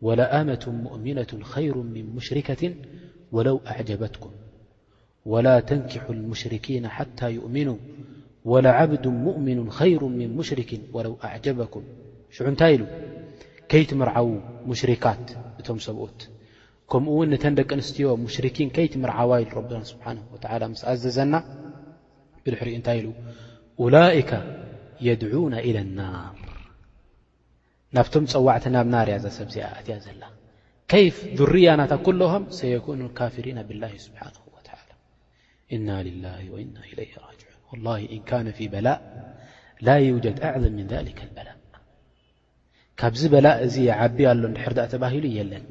[0.07, 2.63] ولأمة مؤمنة خير من مشركة
[3.35, 4.31] ولو أعجبتكم
[5.33, 7.79] ولا تنكحوا المشركين حتى يؤمنوا
[8.51, 11.83] ولعبد مؤمن خير من مشرك ولو أعجبكم
[12.35, 12.83] شعو نت ل
[13.71, 14.29] كي تمرعو
[14.71, 15.27] مشركات
[15.79, 16.21] م سبت
[16.93, 20.07] ከምኡ ውን ነተን ደቂ ኣንስትዮ ሙሽርኪን ከይትምር ዓዋይሉ ና ስብሓ
[20.73, 21.35] ምስ ኣዘዘና
[22.45, 23.07] ብድሕሪ እንታይ ኢሉ
[23.85, 24.31] أላئከ
[25.07, 26.35] የድعና إلى لናር
[27.97, 30.23] ናብቶም ፀዋዕቲ ናብ ናር እያ ዛ ሰብዚኣ እያ ዘላ
[30.91, 32.87] ከيፍ ذርያናታ ኩለهም ሰኑ
[33.19, 34.57] ካፍሪና ብاላه ስብሓه و
[35.75, 35.89] إና
[36.25, 36.39] ላه
[36.75, 37.39] ና إ ራን
[37.71, 38.99] واله ነ ፊ በላء
[39.87, 41.59] ላ يጀድ ኣعም من ذك لበላእ
[43.01, 45.65] ካብዚ በላእ እዚ ዓቢ ኣሎ ድሕር ተባሂሉ የለን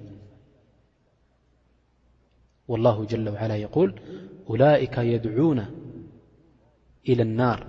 [2.67, 3.99] والله جل وعل يقول
[4.49, 5.59] أولئك يድعن
[7.09, 7.59] إلى النር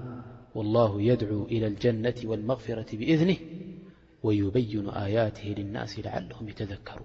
[0.55, 3.39] والله يድعو إلى الجنة والمغفرة بእذنه
[4.27, 6.99] ويبይن ኣيته لናس لዓله يتذكሩ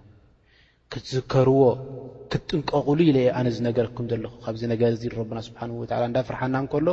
[0.93, 1.61] ክትዝከርዎ
[2.31, 2.99] ክትጥንቀቕሉ
[3.37, 4.81] ኣነነገም ዘለኹ ካብዚ ነገ
[5.37, 6.87] ና ه እዳ ፍርሓና ከሎ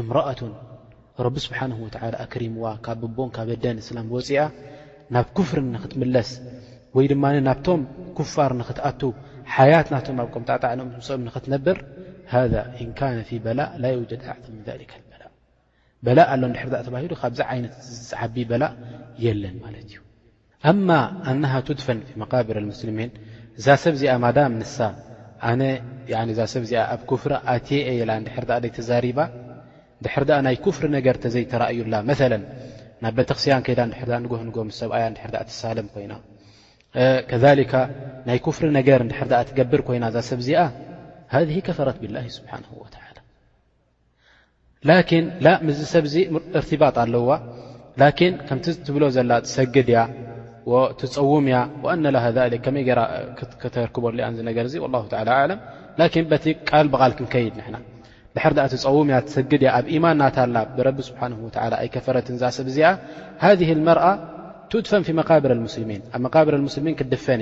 [0.00, 0.40] እምرأة
[1.26, 1.88] رቢ ስبሓنه و
[2.32, 4.40] ክሪምዋ ካብ ብቦን ካብ ደን ላ ወፅኣ
[5.14, 6.30] ናብ كፍር ክትምለስ
[6.96, 7.80] ወይ ድማ ናብቶም
[8.16, 9.00] ክፋር ንክትኣቱ
[9.54, 11.78] ሓያት ናቶም ኣ ምጣዕኦም ኦም ንክትነብር
[12.82, 15.24] እን ካነ ፊ በላእ ላ ውጀድዕ በላ
[16.06, 17.74] በላእ ኣሎ ድሕር ተባሂሉ ካብዚ ዓይነት
[18.08, 18.72] ዝዓቢ በላእ
[19.24, 19.98] የለን ማለት እዩ
[20.70, 20.88] ኣማ
[21.30, 23.10] ኣናሃ ትድፈን መቃብር ሙስልሚን
[23.58, 24.12] እዛ ሰብዚኣ
[24.60, 24.78] ንሳ
[26.34, 27.68] እዛ ሰብዚኣ ኣብ ፍሪ ኣት
[28.00, 29.18] የላ ድሕር ይ ተዘሪባ
[30.06, 32.14] ድሕር ናይ ክፍሪ ነገር ተዘይተራኣዩላ መ
[33.04, 36.14] ናብ በተክስያን ከይዳ ድር ንጎህ ንጎ ሰብኣያ ድ ሳለም ኮይና
[36.98, 40.48] ናይ ፍ ነገር ድር ትገብር ኮይና ዛ ሰብዚ
[41.48, 42.04] ذ ፈረት ብ
[42.36, 42.46] ሰብ
[44.88, 45.70] ኣለ ብ
[49.16, 49.22] ዘ
[49.56, 49.98] ሰግድያ
[51.14, 51.60] ፀውያ
[52.52, 52.58] ይ
[53.74, 54.40] ተርክበሉ ያ ብ
[56.14, 56.28] ክድ
[58.70, 60.24] ድ ፀውያ ሰድያ ኣብ ማንና
[61.54, 62.80] ፈት ዚ
[64.80, 66.00] تدفن ف مقابر السلن
[66.34, 67.40] قابر اسلم ድፈن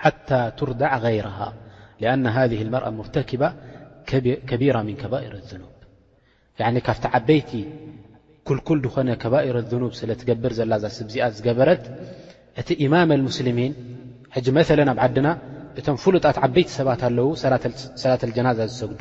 [0.00, 1.48] حتى تردع غيرها
[2.02, 3.48] لأن هذه المرأ مرتكبة
[4.50, 5.74] كبيرة من كبائر الذنوب
[6.86, 7.50] ካف بيቲ
[8.46, 8.68] كك
[9.08, 9.92] ن كبار الذنب
[10.30, 11.70] لبر ኣ ዝበ
[12.84, 13.72] إما المسلمين
[14.38, 15.28] ሕጂ መሰለን ኣብ ዓድና
[15.78, 17.28] እቶም ፍሉጣት ዓበይቲ ሰባት ኣለዉ
[18.02, 19.00] ሰላተልጀናዛ ዝሰግዱ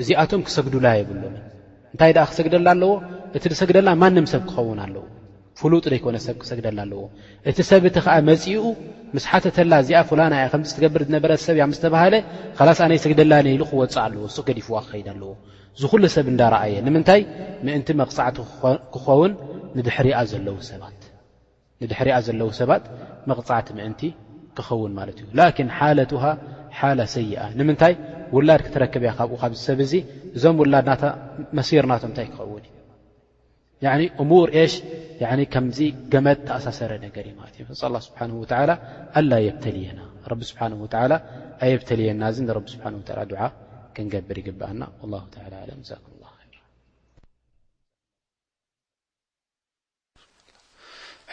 [0.00, 1.36] እዚኣቶም ክሰግዱላ የብሎምን
[1.92, 2.90] እንታይ ድኣ ክሰግደላ ኣለዎ
[3.36, 5.04] እቲ ድሰግደላ ማንም ሰብ ክኸውን ኣለዎ
[5.60, 7.02] ፍሉጥ ዘይኮነ ሰብ ክሰግደላ ኣለዎ
[7.50, 8.64] እቲ ሰብ እቲ ከዓ መፂኡ
[9.14, 12.14] ምስ ሓተተላ እዚኣ ፍላና እያ ከምዚ ዝትገብር ዝነበረ ሰብ እያ ምስ ተባሃለ
[12.58, 15.30] ካላስነይሰግደላነኢሉ ክወፅእ ኣለዎ እሱ ገዲፍዋ ክኸይድ ኣለዎ
[15.82, 17.22] ዝኹሉ ሰብ እንዳረአየ ንምንታይ
[17.68, 18.38] ምእንቲ መቕፃዕቲ
[18.96, 19.32] ክኸውን
[19.78, 20.95] ንድሕርኣ ዘለዉ ሰባት
[21.84, 22.84] ንድሕሪያ ዘለዉ ሰባት
[23.30, 24.00] መቕፃዕቲ ምእንቲ
[24.56, 26.22] ክኸውን ማለት እዩ ላኪን ሓለትሃ
[26.78, 27.94] ሓላ ሰይኣ ንምንታይ
[28.36, 29.92] ውላድ ክትረክብ ያ ካብኡ ካብዝሰብ እዚ
[30.36, 31.04] እዞም ውላድና
[31.58, 32.64] መሲርናቶም እታይ ክኸውን
[34.24, 34.76] እሙር ሽ
[35.54, 35.78] ከምዚ
[36.12, 37.64] ገመጥ ተኣሳሰረ ነገር እዩ ማለትእዩ
[38.08, 38.70] ስብሓን ኣላ
[39.48, 40.00] የብተልየና
[40.32, 40.72] ረቢ ስብሓን
[41.64, 42.86] ኣየብተልየና እዚ ን ስብሓ
[43.32, 43.52] ድ
[43.96, 45.22] ክንገብር ይግብኣና ለ
[45.90, 45.96] ዛ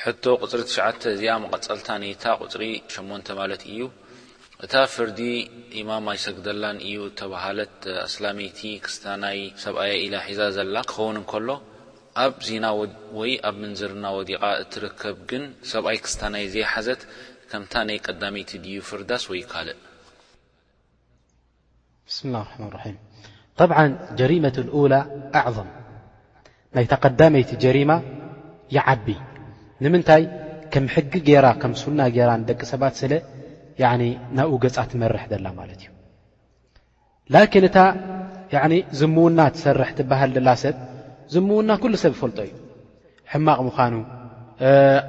[0.06, 0.60] حቶ قፅሪ
[1.16, 1.89] እዚኣ መቐፀልታ
[2.22, 2.64] ታ قፅሪ
[2.95, 3.82] 8 ማለት እዩ
[4.66, 5.20] እታ ፍርዲ
[5.82, 5.89] ኢማ
[6.26, 7.60] ሰግደላን እዩ ተባሃለ
[8.28, 9.24] ኣላይቲ ክስና
[9.64, 11.49] ሰብኣ ኢ ሒዛ ዘላ ክኸውን ሎ
[12.26, 12.36] ኣብ
[13.62, 14.32] ምንዝርና ዲ
[14.64, 17.01] እትርከብ ግን ሰብኣይ ክስታናይ ዘይሓዘት
[17.51, 19.80] ከምታ ናይ ቀዳመይ ድዩ ፍርዳስ ወይ ካልእ
[22.16, 23.64] ስ اه رح -ط
[24.20, 24.99] ጀرمة اوላى
[25.39, 25.68] ኣعظም
[26.76, 27.91] ናይተ قዳመይቲ ጀرማ
[28.78, 29.08] يዓቢ
[29.84, 30.23] ንምንታይ
[30.73, 33.13] ከም ሕጊ ገይራ ከም ስና ገይራን ደቂ ሰባት ስእለ
[34.38, 35.89] ናብኡ ገጻ ትመርሕ ዘላ ማለት እዩ
[37.34, 37.77] ላኪን እታ
[38.99, 40.75] ዝምውና ትሰርሕ ትበሃል ድላ ሰብ
[41.34, 42.53] ዘምውና ኩሉ ሰብ ፈልጦ እዩ
[43.31, 43.93] ሕማቕ ምዃኑ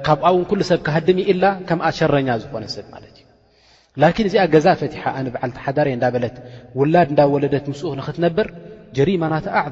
[0.07, 3.25] ካብኣ እውን ኩሉ ሰብ ካሃድሚ ኢላ ከምኣ ሸረኛ ዝኾነ ሰብ ማለት እዩ
[4.03, 6.35] ላኪን እዚኣ ገዛ ፈቲሓ ኣንበዓል ቲሓዳርየ እንዳበለት
[6.79, 8.49] ውላድ እንዳ ወለደት ምስኡኽ ንኽትነብር
[8.97, 9.63] ጀማናታ ኣ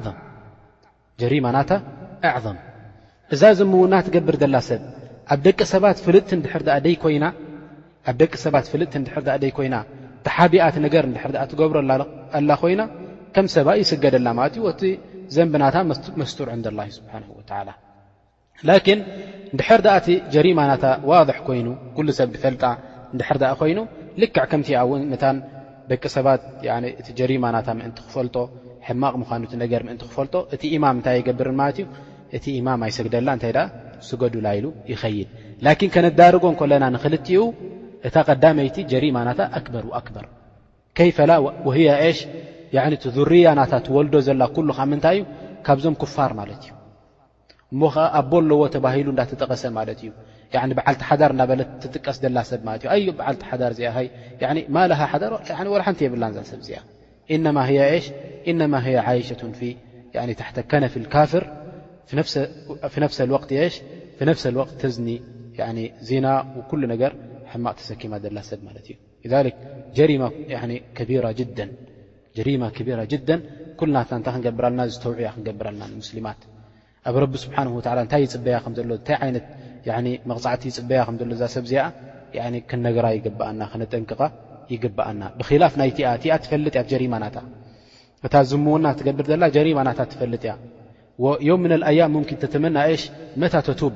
[1.22, 1.70] ጀሪማናታ
[2.30, 2.56] ኣዕዘም
[3.34, 4.82] እዛ ዝምዉና ትገብር ዘላ ሰብ
[5.32, 6.62] ኣብ ደቂ ሰባት ፍልጥቲ ንድሕር
[9.34, 9.76] ኣ ደይ ኮይና
[10.26, 11.76] ተሓቢኣት ነገር ንድሕር ኣ ትገብሮ
[12.38, 12.82] ኣላ ኮይና
[13.34, 14.82] ከም ሰባ ይስገደላ ማለት እዩ ወቲ
[15.34, 15.76] ዘንብናታ
[16.20, 17.70] መስቱር ዕንዲላ ስብሓን ወላ
[18.68, 19.00] ላኪን
[19.52, 21.66] እንድሕር ዳኣ እቲ ጀሪማናታ ዋضሕ ኮይኑ
[21.96, 22.62] ኩሉ ሰብ ድፈልጣ
[23.14, 23.78] ንድሕር ኣ ኮይኑ
[24.22, 25.36] ልክዕ ከምቲኣ እውን ምታን
[25.92, 26.42] ደቂ ሰባት
[27.00, 28.36] እቲ ጀሪማናታ ምእንቲ ክፈልጦ
[28.88, 31.86] ሕማቕ ምዃኑቲ ነገር ምእንቲ ክፈልጦ እቲ ኢማም እንታይ የገብርን ማለት እዩ
[32.36, 33.66] እቲ ኢማም ኣይሰግደላ እንታይ ኣ
[34.08, 35.28] ስገዱላ ኢሉ ይኸይድ
[35.66, 37.26] ላኪን ከነዳርጎን ኮለና ንክልኡ
[38.08, 40.24] እታ ቀዳመይቲ ጀሪማናታ ኣክበር ኣክበር
[40.98, 41.32] ከይፈላ
[42.18, 42.20] ሽ
[43.32, 45.24] ርያናታ ትወልዶ ዘላ ኩሉ ከዓ ምንታይ እዩ
[45.66, 46.72] ካብዞም ክፋር ማለት እዩ
[47.72, 50.10] እሞ ከ ኣበለዎ ተባሂሉ እዳተጠቐሰ ማለት እዩ
[50.78, 52.72] በዓልቲ ሓዳር እዳበለት ትጥቀስ ደላ ሰብ ማ
[53.20, 53.96] በዓልቲ ሓዳር እዚኣ
[54.76, 54.86] ማሃ
[55.82, 56.80] ርሓንቲ የብላን ሰብ ዚኣ
[57.58, 57.66] ማ
[59.18, 59.52] ይሸትን
[60.40, 61.44] ታ ከነፊልካፍር
[62.12, 62.14] ፍ
[64.40, 64.42] ት
[64.80, 65.08] ተዝኒ
[66.08, 66.26] ዜና
[66.70, 67.12] ኩ ነገር
[67.52, 68.94] ሕማቕ ተሰኪማ ላ ሰብ ማት እዩ
[69.96, 70.24] ጀማ
[72.96, 72.98] ራ
[73.94, 76.40] ናትና እታይ ክንገብርልና ዝተውዕያ ክገብርልና ስሊማት
[77.08, 77.56] ኣብ ረቢ ስብሓ
[78.12, 78.56] ታይ ይፅበያ
[78.90, 79.30] ሎ ታይ
[80.30, 81.00] መቕፃዕቲ ይፅበያ
[81.30, 81.72] ሎ ዛ ሰብዚ
[82.86, 84.10] ነገራ ይግብኣና ክነጠንቅ
[84.74, 85.90] ይግብኣና ብላፍ ናይ
[86.44, 87.24] ትፈልጥእያ ጀማና
[88.26, 89.34] እታ ዝሙውና ትገብር ዘ
[89.68, 89.88] ጀማና
[90.22, 90.52] ፈልጥያ
[91.48, 93.02] ዮም ምን ልኣያም ሙምን ተተመና እሽ
[93.42, 93.94] መታ ተቱብ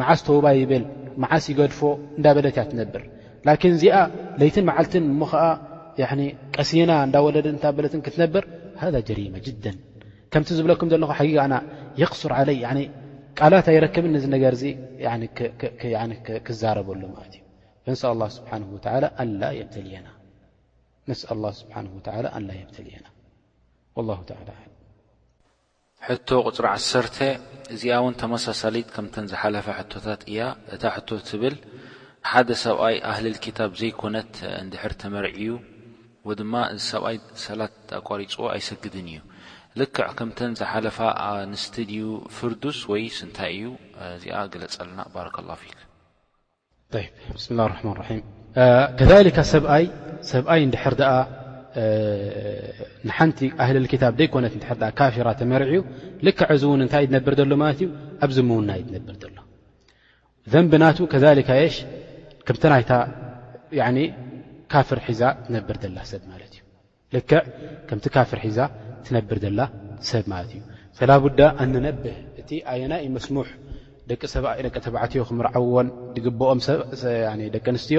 [0.00, 0.84] መዓስ ተውባ ይብል
[1.22, 1.80] መዓስ ይገድፎ
[2.18, 3.02] እንዳ በለት እያ ትነብር
[3.46, 3.96] ላኪን ዚኣ
[4.40, 5.44] ለይትን መዓልትን እሞ ኸዓ
[6.56, 8.44] ቀሲና እዳ ወለድ እ በለትን ክትነብር
[8.82, 9.64] ሃذ ጀሪማ ጅደ
[10.32, 11.54] ከምቲ ዝብለኩም ዘለኹ ሓጊጋና
[12.00, 12.66] የኽሱር ዓለይ
[13.38, 14.64] ቃላት ኣይረክብን እ ነገር ዚ
[16.46, 18.02] ክዛረበሉ ማለት እዩ ንስ
[18.38, 18.88] ስብ
[19.58, 19.86] የብተልየና
[26.06, 27.16] ሕቶ ቁፅሪ ዓሰተ
[27.74, 30.40] እዚኣ ውን ተመሳሳሊት ከምተን ዝሓለፋ ሕቶታት እያ
[30.74, 31.56] እታ ሕቶ ትብል
[32.30, 34.32] ሓደ ሰብኣይ ኣህሊል ክታብ ዘይኮነት
[34.62, 35.50] እንድሕር ተመርዒዩ
[36.28, 39.20] ወድማ እዚ ሰብኣይ ሰላት ኣቋሪፅ ኣይሰግድን እዩ
[39.80, 42.04] ልክዕ ከምተን ዝሓለፋ ኣንስት ድዩ
[42.36, 43.66] ፍርዱስ ወይ ስንታይ እዩ
[44.16, 45.56] እዚኣ ገለፅ ኣለና ባረ ላ
[46.92, 47.82] ብስም ላ ርማ
[49.00, 50.94] ምከካ ሰብኣይ ንድር
[53.08, 55.80] ንሓንቲ ኣህልል ክታብ ደይኮነት ትሕርዳ ካፌራ ተመርዕ ዩ
[56.26, 57.88] ልክዕ እዚ እውን እንታይ እ ዝነብር ዘሎ ማለት እዩ
[58.24, 59.36] ኣብዚ ምውና እ ትነብር ዘሎ
[60.52, 61.76] ዘንቢናቱ ከካ የሽ
[62.46, 62.92] ከምተ ናይታ
[64.72, 66.62] ካፍር ሒዛ ትነብር ዘላ ሰብ ማለት እዩ
[67.16, 67.40] ልክዕ
[67.88, 68.58] ከምቲ ካፍር ሒዛ
[69.06, 69.60] ትነብር ዘላ
[70.10, 70.62] ሰብ ማለት እዩ
[70.98, 73.48] ስላቡዳ ኣንነብህ እቲ ኣየናይ መስሙሕ
[74.10, 74.22] ደቂ
[74.84, 77.98] ተባዕትዮ ክምርዓዎን ድግብኦምደቂ ኣንስትዮ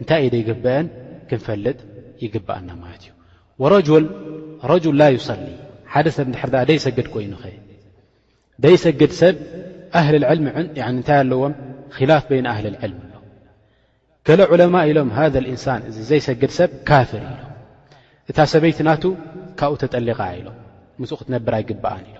[0.00, 0.86] እንታይ እዩ ደይገበአን
[1.30, 1.78] ክንፈልጥ
[2.24, 3.98] ይግአና ማት እዩ
[4.72, 5.44] ረጅል ላ ዩصሊ
[5.92, 7.44] ሓደ ሰብ ንድሕር ደይሰግድ ኮይኑኸ
[8.64, 9.36] ደይሰግድ ሰብ
[10.00, 10.66] ኣህል ዕልሚ ዕን
[10.96, 11.54] እንታይ ኣለዎም
[11.96, 13.16] ክላፍ በይን ኣህሊ ልዕልም ኣሎ
[14.26, 17.40] ከለ ዑለማ ኢሎም ሃ እንሳን እዚ ዘይሰግድ ሰብ ካፍር ኢሎ
[18.30, 19.04] እታ ሰበይትናቱ
[19.60, 20.56] ካብኡ ተጠሊቓ ኢሎም
[21.02, 22.18] ምስኡ ክትነብራ ይግብኣን ኢሎ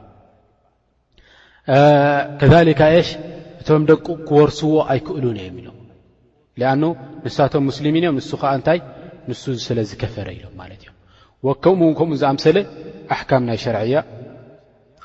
[2.40, 3.11] ከካ ሽ
[3.62, 5.78] እቶም ደቁ ክወርስዎ ኣይክእሉን ዮም ኢሎም
[6.72, 6.74] ኣ
[7.26, 8.78] ንሳቶም ሙስሊሚን እዮም ንሱ ከዓ እንታይ
[9.30, 12.58] ንሱ ስለ ዝከፈረ ኢሎም ማለት እ ከምኡው ከምኡ ዝኣምሰለ
[13.14, 13.96] ኣሕካም ናይ ሸርዕያ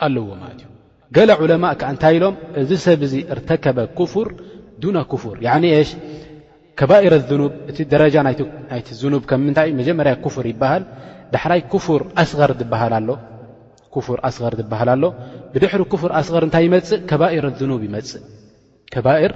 [0.06, 0.68] ኣለዎ ማለት እዩ
[1.16, 4.28] ገላ ዑለማእ ከዓ እንታይ ኢሎም እዚ ሰብ ዚ እርተከበ ኩፍር
[4.84, 5.36] ዱና ፍር
[5.90, 5.92] ሽ
[6.80, 10.84] ከባር ኣኑብ እቲ ደረጃ ናይቲ ዝኑብ ከም ምንታይ መጀመርያ ፍር ይበሃል
[11.34, 12.52] ዳሕላይ ፍር ኣስቀር
[14.60, 15.04] ዝበሃል ኣሎ
[15.54, 17.02] ብድሕሪ ፍር ኣስቀር እንታይ ይመፅእ
[18.94, 19.32] ከባር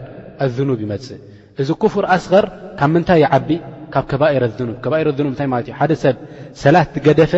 [0.45, 1.19] ኣዝኑብ ይመፅእ
[1.61, 2.45] እዚ ፍር ኣስቐር
[2.79, 3.49] ካብ ምንታይ ይዓቢ
[3.93, 6.15] ካብ ከባኢረ ዝኑ ከባኢ ረዝኑብ እንታይ ማለት እዩ ሓደ ሰብ
[6.63, 7.33] ሰላት ትገደፈ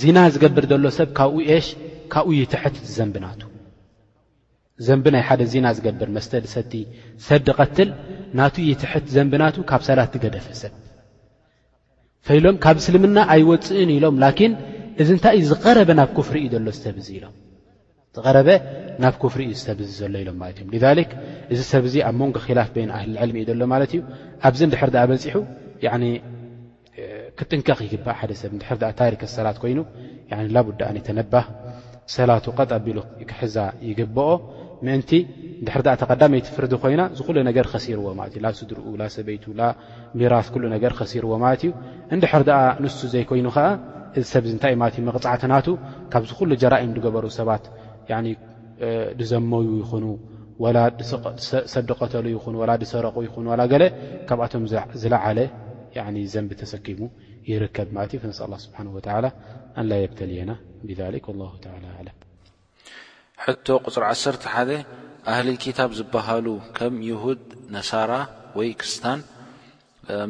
[0.00, 1.66] ዚና ዝገብር ዘሎ ሰብ ካብኡ እሽ
[2.12, 3.40] ካብኡ ይትሕት ዘንብናቱ
[4.86, 6.72] ዘንቢናይ ሓደ ዜና ዝገብር መስተዲሰቲ
[7.28, 7.88] ሰብ ድቐትል
[8.38, 10.72] ናቱ ይትሕ ዘንብናቱ ካብ ሰላት ትገደፈ ሰብ
[12.26, 14.52] ፈኢሎም ካብ እስልምና ኣይወፅእን ኢሎም ላኪን
[15.02, 17.34] እዚ እንታይ እዩ ዝቐረበ ናብ ኩፍሪ እዩ ዘሎ ዝሰብ እዙ ኢሎም
[18.18, 18.48] ዝረበ
[19.02, 21.04] ናብ ክፍሪ እዩ ሰብዚ ዘሎ ኢሎም ማ እ
[21.52, 24.00] እዚ ሰብ ዚ ኣብ መንጎ ኪላፍ ይን ኣህሊ ዕልሚ እዩ ሎ ማለት ዩ
[24.46, 25.36] ኣብዚ ድሕር በፂሑ
[27.38, 28.50] ክጥንቀ ይግባ ሓደሰብ
[29.00, 29.78] ታሪከ ሰላት ኮይኑ
[30.66, 31.46] ቡዳ ተነባህ
[32.16, 32.98] ሰላት ቀጠቢሉ
[33.30, 33.56] ክሕዛ
[33.88, 34.28] ይግብኦ
[34.86, 35.10] ምእንቲ
[35.62, 39.44] ንድሕ ተቀዳመይቲ ፍርዲ ኮይና ዝሉ ገ ከርዎስድርኡ ሰበይቱ
[40.18, 40.32] ሚራ
[41.26, 41.70] ርዎማት ዩ
[42.20, 43.66] ንሕ ኣ ንሱ ዘይኮይኑ ከዓ
[44.18, 44.72] እዚሰብዚታዩ
[45.08, 45.66] መቕፃዕትናቱ
[46.12, 47.64] ካብዚ ሉ ጀራእም ገበሩ ሰባት
[49.30, 50.04] ዘመዩ ይኹኑ
[51.74, 53.74] ሰድቀተሉ ይ ሰረቁ ይኑ ላ ገ
[54.28, 54.64] ካብኣቶም
[55.02, 55.38] ዝለዓለ
[56.34, 57.00] ዘንቢ ተሰኪሙ
[57.50, 58.78] ይርከብ ማለት ዩ ነስ ስብሓ
[59.80, 60.52] እ የብተልየና
[60.88, 62.10] ብ ለም
[63.44, 64.62] ሕቶ ቁፅሪ ዓሰተ ሓ
[65.32, 66.46] ኣህሊ ክታብ ዝበሃሉ
[66.78, 67.42] ከም ይሁድ
[67.74, 68.12] ነሳራ
[68.58, 69.20] ወይ ክርስታን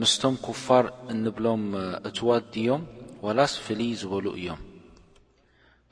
[0.02, 0.84] ምስቶም ክፋር
[1.14, 1.62] እንብሎም
[2.10, 2.82] እትዋድዮም
[3.26, 4.60] ወላስ ፍሊ ዝበሉ እዮም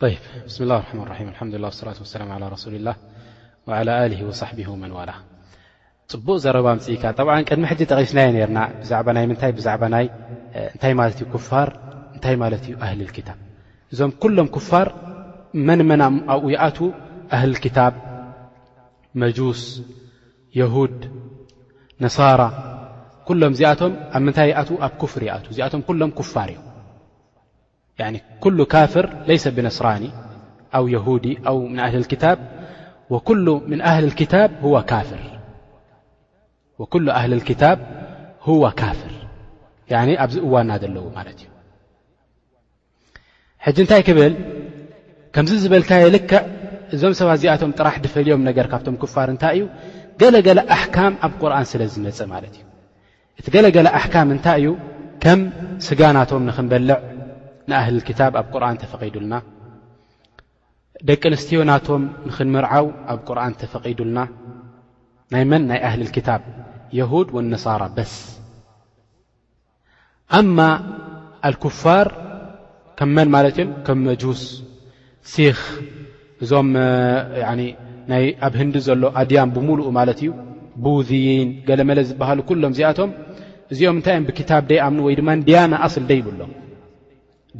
[0.02, 1.14] ብስም ላ ረማ ራ
[1.62, 2.90] ላ ላة ላ سሊ ላ
[4.28, 5.10] وصሕቢ ወመንዋላ
[6.12, 8.92] ፅቡቅ ዘረባ ምፅኢካ ጠዓ ቅድሚ ሕ ጠቂስናየ ርና ብዛ
[9.30, 10.06] ና ታይ ዛይ
[10.76, 11.68] እታይ ማለት ዩ ፋር
[12.18, 13.28] እታይ ማለት ዩ ኣህል ታ
[13.92, 14.88] እዞም ኩሎም ፋር
[15.70, 16.78] መንመንኣብኡ ኣት
[17.36, 17.94] ኣህል ክታብ
[19.24, 19.64] መጁስ
[20.60, 20.98] የድ
[22.04, 22.40] ነሳራ
[23.42, 25.22] ሎም ዚኣቶም ኣብ ምታይ ኣ ኣብ ፍር
[25.52, 26.58] እዚኣቶም ሎም ፋር እዩ
[28.44, 30.04] ኩሉ ካፍር ለይሰ ብነስራኒ
[30.78, 32.38] ኣብ የሁዲ ኣው ምን ኣህልክታብ
[36.82, 37.78] ወኩሉ ኣህል ክታብ
[38.46, 39.14] ህወ ካፍር
[40.24, 41.48] ኣብዚ እዋና ዘለዉ ማለት እዩ
[43.64, 44.34] ሕጂ እንታይ ክብል
[45.34, 46.34] ከምዚ ዝበልካዮ ልክዕ
[46.94, 49.64] እዞም ሰባት እዚኣቶም ጥራሕ ድፈልዮም ነገር ካብቶም ክፋር እንታይ እዩ
[50.22, 52.64] ገለገለ ኣሕካም ኣብ ቁርን ስለ ዝመፀ ማለት እዩ
[53.40, 54.70] እቲ ገለገለ ኣሕካም እንታይ እዩ
[55.24, 55.40] ከም
[55.86, 56.96] ስጋናቶም ንክንበልዕ
[57.70, 59.34] ንእህሊልክታብ ኣብ ቁርኣን ተፈቒዱልና
[61.08, 64.18] ደቂ ኣንስትዮ ናቶም ንኽንምርዓው ኣብ ቁርኣን ተፈቒዱልና
[65.32, 66.42] ናይ መን ናይ እህሊልክታብ
[66.98, 68.14] የሁድ ወነሳራ በስ
[70.38, 70.58] ኣማ
[71.48, 72.08] ኣልኩፋር
[73.00, 74.42] ከም መን ማለት እዮም ከም መጁስ
[75.32, 75.60] ሲኽ
[76.44, 76.70] እዞም
[78.46, 80.30] ኣብ ህንዲ ዘሎ ኣድያም ብምሉኡ ማለት እዩ
[80.86, 83.12] ብዝን ገለመለ ዝበሃሉ ኩሎም እዚኣቶም
[83.74, 86.52] እዚኦም እንታይ እዮም ብክታብ ደይ ኣምኑ ወይ ድማ ንድያና ኣስል ደ ይብሎም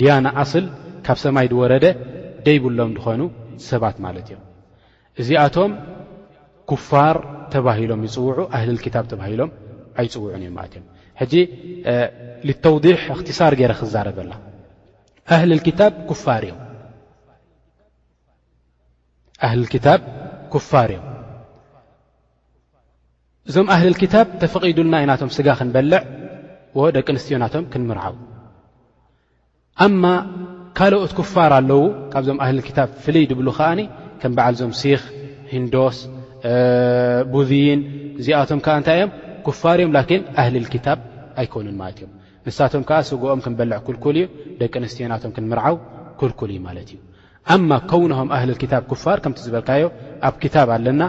[0.01, 0.65] ድያና ኣስል
[1.06, 1.85] ካብ ሰማይ ድወረደ
[2.47, 3.23] ደይብሎም ድኾይኑ
[3.70, 4.43] ሰባት ማለት እዮም
[5.20, 5.70] እዚኣቶም
[6.70, 7.16] ኩፋር
[7.52, 9.51] ተባሂሎም ይፅውዑ ኣህልል ክታብ ተባሂሎም
[10.01, 10.86] ኣይፅውዑን እዮም ማለት እዮም
[11.20, 11.35] ሕጂ
[12.48, 15.94] ልተውዲሕ እኽትሳር ገይረ ክዛረበላ ታ እኣህሊልክታብ
[20.55, 21.09] ኩፋር እዮም
[23.48, 26.01] እዞም ኣህልልክታብ ተፈቒዱልና ይናቶም ስጋ ክንበልዕ
[26.78, 28.15] ዎ ደቂ ኣንስትዮ ናቶም ክንምርዓው
[29.86, 30.05] ኣማ
[30.78, 31.80] ካልኦት ኩፋር ኣለዉ
[32.12, 33.80] ካብዞም ኣህልልክታብ ፍልይ ድብሉ ከዓኒ
[34.20, 35.02] ከም በዓል እዞም ሲኽ
[35.55, 35.96] ሂንዶስ
[37.32, 37.80] ቡዝን
[38.20, 39.10] እዚኣቶም ከዓ እንታይ እዮም
[39.46, 40.98] ኩፋር እዮም ላኪን ኣህልልክታብ
[41.42, 42.12] ኣይኮኑን ማለት እዮም
[42.48, 44.26] ንሳቶም ከዓ ስጉኦም ክንበልዕ ኩልኩል እዩ
[44.62, 45.76] ደቂ ኣንስትዮናቶም ክንምርዓው
[46.22, 46.98] ኩልኩል እ ማለት እዩ
[47.56, 49.84] ኣማ ከውንኩም ኣህልልክታብ ኩፋር ከምቲ ዝበልካዮ
[50.30, 51.02] ኣብ ክታብ ኣለና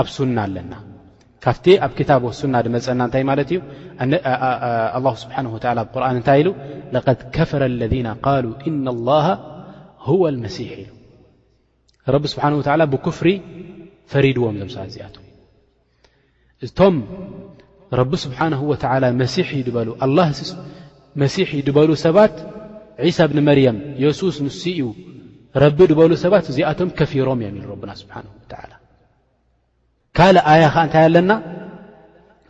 [0.00, 0.72] ኣብ ሱና ኣለና
[1.46, 3.60] ካፍቲ ኣብ ክታብ ሱና ድመፀና እንታይ ማለት እዩ
[5.22, 5.44] ስብሓه
[5.88, 6.46] ብቁርን እንታይ ኢ
[6.94, 7.94] ለድ ከፈረ ለذ
[8.44, 9.10] ሉ እና لላ
[10.08, 10.84] هو لመሲ ኢ
[12.14, 13.28] ረቢ ስብሓه ብክፍሪ
[14.12, 15.16] ፈሪድዎም ዘምሰ ዚኣቶ
[16.66, 16.96] እቶም
[18.00, 18.38] ረቢ ስብሓ
[21.22, 22.34] መሲ ድበሉ ሰባት
[23.16, 24.60] ሳ ብኒ መርየም የሱስ ምስ
[25.62, 28.14] ረቢ ድበሉ ሰባት እዚኣቶም ከፊሮም እዮም ኢሉ ረና ስብሓ
[30.16, 31.42] قال آيةأتلنا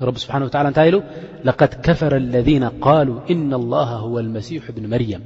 [0.00, 1.02] رب سبحانه وتعالى أتل
[1.44, 5.22] لقد كفر الذين قالوا إن الله هو المسيح بن مريم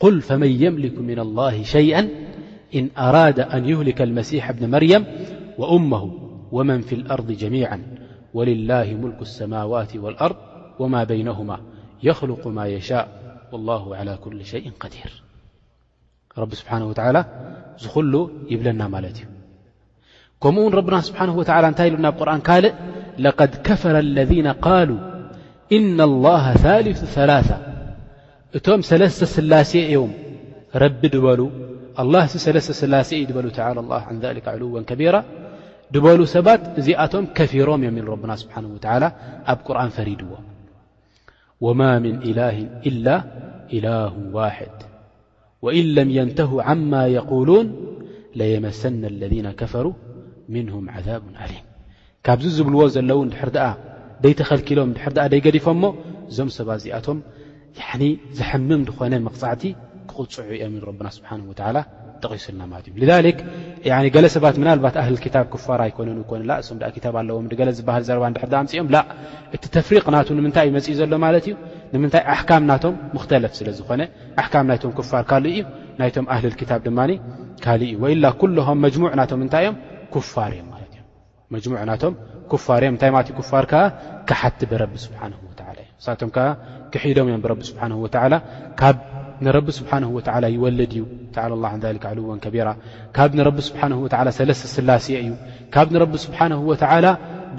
[0.00, 2.08] قل فمن يملك من الله شيئا
[2.74, 5.06] إن أراد أن يهلك المسيح بن مريم
[5.58, 6.02] وأمه
[6.52, 7.82] ومن في الأرض جميعا
[8.34, 10.36] ولله ملك السماوات والأرض
[10.78, 11.60] وما بينهما
[12.02, 13.08] يخلق ما يشاء
[13.52, 15.22] والله على كل شيء قدير
[16.38, 17.24] رب سبحانه وتعالى
[17.78, 19.12] زخل يبلنا مال
[20.44, 22.74] كمኡ ون ربن سبحانه وتل እታይ ናብ قرن ካلእ
[23.26, 25.00] لقد كفر الذين قالوا
[25.76, 27.56] إن الله ثالث ثلثة
[28.56, 30.10] እቶم سلተ لሴ يم
[30.84, 31.02] رب
[32.02, 32.22] الله
[32.64, 35.20] لሴ على الله عن ذلك علوا كبيرة
[35.94, 39.08] دበل سባت እዚኣቶم كፊሮም يم ل ربن سبحانه وعلى
[39.52, 40.30] ኣብ قرن فردዎ
[41.64, 42.56] وما من إله
[42.88, 43.16] إلا
[43.76, 44.74] إله واحد
[45.64, 47.66] وإن لم ينته عما يقولون
[48.40, 49.94] ليمسن الذين كفروا
[50.54, 51.64] ምንም ብ ዓሊም
[52.26, 53.70] ካብዚ ዝብልዎ ዘለዉ ድሕር ኣ
[54.24, 55.84] ደይተኸልኪሎም ድ ደይገዲፎምሞ
[56.30, 57.18] እዞም ሰባ ዚኣቶም
[58.38, 59.62] ዘሓምም ኾነ መቕፃዕቲ
[60.10, 61.30] ክቕፅዑ የሚ ብና ስብሓ
[61.76, 61.80] ላ
[62.22, 68.02] ጠቂሱልና ማለት እዩ ገለ ሰባት ናባት ኣህልታብ ክፋር ኣይኮነን ኮን እም ታ ኣለዎም ገለ ዝሃል
[68.08, 68.92] ዘ ድር ምፅኦም
[69.56, 71.54] እቲ ተፍሪቅ ና ንምታይእዩ መፅኢ ዘሎማለት እዩ
[71.94, 72.94] ንምንታይ ኣካም ናቶም
[73.32, 74.02] ተለፍ ስለዝኾነ
[74.72, 75.64] ናይቶም ፋር ካ ዩ
[76.02, 77.00] ናይቶም ልታ ድማ
[77.64, 78.26] ካ እዩ ወኢላ
[78.76, 79.76] ም መሙዕ ናቶምንታይእዮም
[80.32, 80.42] ፋ
[81.84, 82.04] እናቶ
[82.66, 83.10] ፋር ታይ
[83.42, 83.64] እፋር
[84.28, 86.30] ክሓቲ ብቢ ንሳም
[86.92, 88.10] ክሒዶምእዮም ብቢ
[88.78, 91.04] ካ ይወልድ እዩ
[93.14, 95.32] ካ ለስ ላስ እዩ
[95.76, 96.40] ካብ ቢ ስብሓ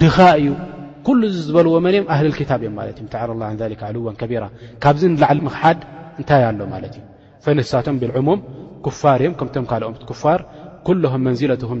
[0.02, 0.48] ድኻ እዩ
[1.18, 4.16] ሉ ዚ ዝበልዎ መን እም ኣልታብ እዮም
[4.84, 5.78] ካብዚ ላዕ ምሓድ
[6.20, 7.02] እንታይ ኣሎ ማለ ዩ
[7.44, 8.40] ፈንሳቶም ብልሙም
[9.00, 10.40] ፋር እዮም ከም ካኦም ፋር
[11.20, 11.80] ም መንዝትም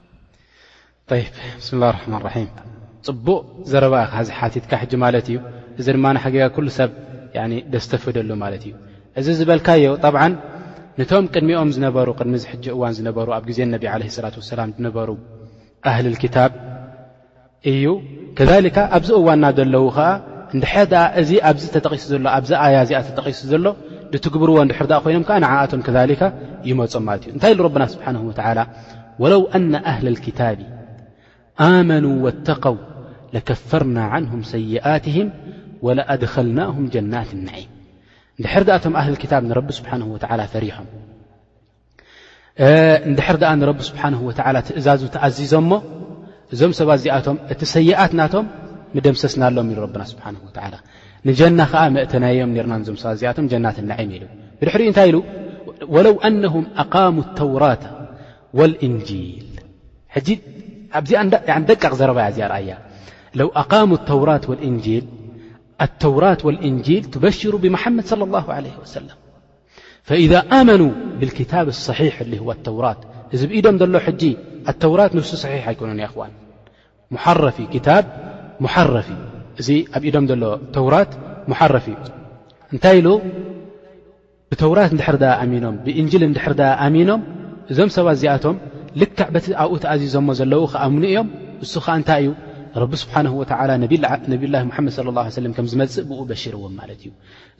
[1.59, 2.45] ብስምላ ርማ ራም
[3.07, 5.37] ፅቡቅ ዘረባእ ካዚ ሓቲትካ ሕጂ ማለት እዩ
[5.79, 6.91] እዚ ድማንሓገ ኩሉ ሰብ
[7.73, 8.73] ደስ ተፈደሉ ማለት እዩ
[9.19, 9.83] እዚ ዝበልካዮ
[10.15, 10.21] ብዓ
[10.99, 15.09] ንቶም ቅድሚኦም ዝነበሩ ቅድሚዚ ሕጂ እዋን ዝነበሩ ኣብ ግዜ ነቢ ለ ላት ወሰላም ዝነበሩ
[15.91, 16.51] ኣህሊ ክታብ
[17.71, 17.85] እዩ
[18.37, 20.07] ከሊካ ኣብዚ እዋንና ዘለዉ ከዓ
[20.57, 23.65] ንድእዚ ኣብዚ ተጠቂሱ ዘሎ ኣብዚኣያ እዚኣ ተጠቂሱ ዘሎ
[24.11, 26.21] ድትግብርዎ ድሕርኣ ኮይኖም ከዓ ንዓኣቶም ከካ
[26.69, 28.59] ይመፁም ማለት እዩ እንታይ ሉ ረብና ስብሓን ወላ
[29.23, 30.59] ወለው ኣና ኣህል ታብ
[31.89, 32.77] መن واተقው
[33.35, 35.27] لكፈርና عንهም ሰይትهም
[35.85, 37.69] ولأድከልናهም ጀናት نعም
[38.41, 40.15] ንድር ኣቶም ኣህ ታብ ንረቢ ስብሓه و
[40.53, 40.87] ፈሪሖም
[43.61, 44.11] ድር ቢ ስብሓه
[44.67, 45.73] ትእዛዙ ተኣዚዞም ሞ
[46.53, 48.45] እዞም ሰባ ዚኣቶም እቲ ሰይኣት ናቶም
[49.05, 50.29] ደምሰስና ኣሎም ኢ ና ስብሓه
[50.73, 50.75] ላ
[51.27, 54.07] ንጀና ከዓ መእተናዮም ና ዞ ሰ ዚኣቶ ጀናት ም ኢ
[54.59, 55.11] ብድሪ ንታይ ኢ
[56.05, 56.13] ለو
[56.43, 57.83] نهም ኣقم الተውራة
[58.57, 59.09] والእንል
[61.71, 62.11] ደቃ ዘረ
[62.57, 62.71] አያ
[63.39, 65.03] ለو أقاما الተوራት والእنجل
[65.85, 69.17] الተوራት والእنجل تبشر ብمحمድ صلى الله عليه وسلم
[70.09, 72.13] فإذا ኣمنوا ብالكتاب الصحيح
[72.47, 72.99] و الተوራት
[73.33, 74.23] እዚ ኢዶም ዘሎ ጂ
[74.71, 75.89] اተوራት ንሱ صحح ኣይኮኑ
[76.19, 76.21] و
[77.13, 77.57] مፊ
[78.65, 79.09] محረፊ
[79.61, 80.43] እዚ ኣብ ኢዶም ሎ
[80.75, 81.11] ተوራት
[81.51, 82.07] محረፊ እ
[82.73, 82.99] እንታይ
[84.51, 85.23] ብተوራት ር
[85.63, 86.07] ኖ ብእን
[86.49, 86.53] ር
[86.95, 87.21] ሚኖም
[87.71, 88.45] እዞم ሰ ዚኣቶ
[89.01, 91.27] ልክዕበቲ ኣብኡ ቲኣዚዞሞ ዘለዉ ከኣምኒ እዮም
[91.65, 92.29] እሱ ከ እንታይ እዩ
[92.81, 93.43] ረቢ ስብሓን ወ
[93.83, 94.63] ነብዩላ መድ ለ
[95.43, 97.11] ለም ከም ዝመፅእ ብኡ በሽርዎም ማለት እዩ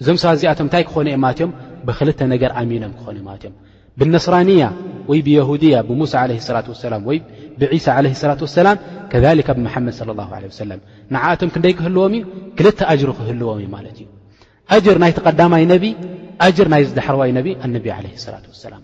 [0.01, 1.51] እዞም ሰእዚኣቶም እንታይ ክኾነ እዩማትዮም
[1.87, 3.55] ብክልተ ነገር ኣሚኖም ክኾነ ማትእዮም
[3.99, 4.63] ብነስራኒያ
[5.09, 7.17] ወይ ብየሁድያ ብሙሳ ለ ላ ሰላም ወይ
[7.61, 8.77] ብሳ ለ ላት ሰላም
[9.11, 9.25] ከካ
[9.57, 10.79] ብመሓመድ ለ ላ ለ ሰለም
[11.15, 12.23] ንዓኣቶም ክንደይ ክህልዎም እዩ
[12.59, 14.07] ክልተ ኣጅሩ ክህልዎም እዩ ማለት እዩ
[14.87, 15.85] ጅር ናይተቐዳማይ ነቢ
[16.57, 18.83] ጅር ናይ ዳሕርዋይ ነብ ኣነብ ለ ላ ሰላም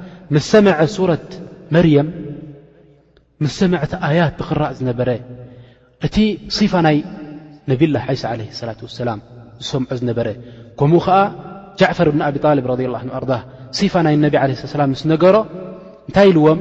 [0.35, 1.29] ምስ ሰምዐ ሱረት
[1.75, 2.09] መርየም
[3.43, 5.09] ምስ ሰምዐቲ ኣያት ብኽራእ ዝነበረ
[6.07, 6.15] እቲ
[6.73, 6.97] ፋ ናይ
[7.69, 9.19] ነብላ ይሳ ዓለ ሰላት ወሰላም
[9.63, 10.27] ዝሰምዖ ዝነበረ
[10.79, 11.17] ከምኡ ከዓ
[11.79, 13.33] ጃዕፈር እብኒ ኣብጣልብ ረላ ርዳ
[13.93, 15.35] ፋ ናይ ነብ ዓላ ምስ ነገሮ
[16.09, 16.59] እንታይ ኢልዎም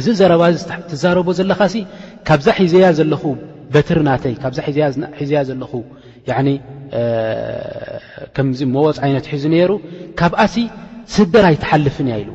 [0.00, 0.56] እዚ ዘረባዚ
[0.90, 1.74] ትዛረቦ ዘለኻሲ
[2.28, 3.24] ካብዛ ሒዘያ ዘለኹ
[3.76, 4.58] በትሪ ናተይ ካብዛ
[5.20, 5.72] ሒዘያ ዘለኹ
[8.36, 9.72] ከምዚ መወፅ ዓይነት ሒዙ ነይሩ
[10.20, 10.54] ካብኣሲ
[11.14, 12.28] ስደር ኣይ ትሓልፍን እያ ኢሉ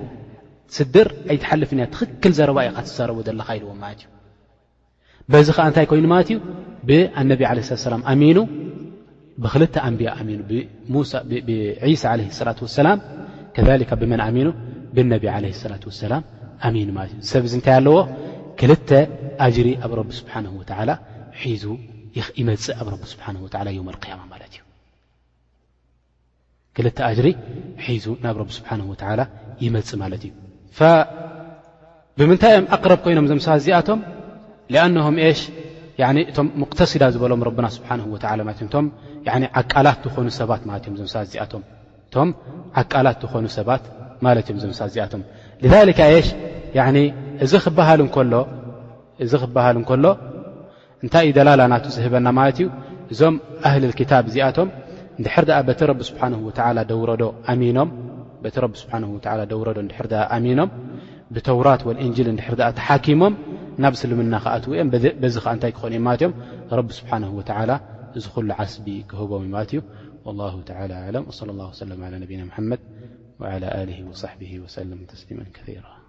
[0.78, 4.10] ስድር ኣይትሓልፍንያ ትኽክል ዘረባኢ ካትዘረቦ ዘለካ ኢልዎ ማለት እዩ
[5.34, 6.38] በዚ ከዓ እንታይ ኮይኑ ማለት እዩ
[6.88, 8.38] ብነብ ለላ ኣሚኑ
[9.44, 10.40] ብክል ኣንብያ ሚኑ
[10.94, 11.24] ብሳ
[12.20, 12.90] ለ ላት ሰላ
[13.56, 14.48] ከካ ብመን ኣሚኑ
[14.95, 16.14] ብነቢ ለላ
[16.64, 16.90] ላሚኑ
[17.22, 17.95] እ ሰብ ዚ እንታይ ኣለዎ
[18.62, 18.90] ክልተ
[19.48, 20.45] ኣጅሪ ኣብ ቢ ስብሓን
[22.40, 23.24] ይመፅእ ኣብ ቢ ስሓ
[23.78, 23.82] ዮ
[24.12, 24.62] ያማ ማለት እዩ
[26.76, 26.88] ክል
[27.18, 27.28] ጅሪ
[27.88, 28.70] ሒዙ ናብ ቢ ስብሓ
[29.20, 29.24] ላ
[29.64, 30.34] ይመፅእ ማለት እዩ
[32.20, 34.00] ብምንታይ እዮም ኣቅረብ ኮይኖም ዘምሰ እዚኣቶም
[34.84, 35.41] ኣንም ሽ
[36.32, 38.26] እቶም ሙቅተሲዳ ዝበሎም ረና ስብሓ ወላ
[39.60, 41.54] ዓቃላት ዝኾኑ ሰባት ማለ እዮም ዘሳ ዚኣቶ
[42.08, 42.30] እቶም
[42.82, 43.84] ዓቃላት ዝኾኑ ሰባት
[44.26, 45.22] ማለት እዮም ዘመሳ እዚኣቶም
[45.98, 46.32] ካ ሽ
[49.24, 50.06] እዚ ክበሃል እንከሎ
[51.04, 52.68] እንታይ እዩ ደላላ ናቱ ዝህበና ማለት እዩ
[53.14, 53.36] እዞም
[53.70, 54.70] ኣህልክታብ እዚኣቶም
[55.22, 57.90] ንድሕር ድኣ በቲ ረቢ ስብሓን ወዓላ ደውረዶ ኣሚኖም
[58.56, 58.94] ቲ ብ ስብሓ
[59.52, 60.70] ደውረዶ ድሕር ኣሚኖም
[61.36, 63.36] ብተውራት ወእንል ድሕርኣ ተሓኪሞም
[63.84, 64.90] ናብ ስልምና ክኣትውኦም
[65.22, 66.36] በዚ ከ ንታይ ክኮኑእ ማለት እዮም
[66.80, 67.24] ረቢ ስብሓه
[68.18, 69.80] እዚ ኩሉ ዓስቢ ክህቦም ይማለት እዩ
[70.26, 70.52] ብና
[73.41, 73.64] መድ
[74.22, 74.24] ص
[75.11, 75.30] ተስሊ
[75.78, 76.02] ثራ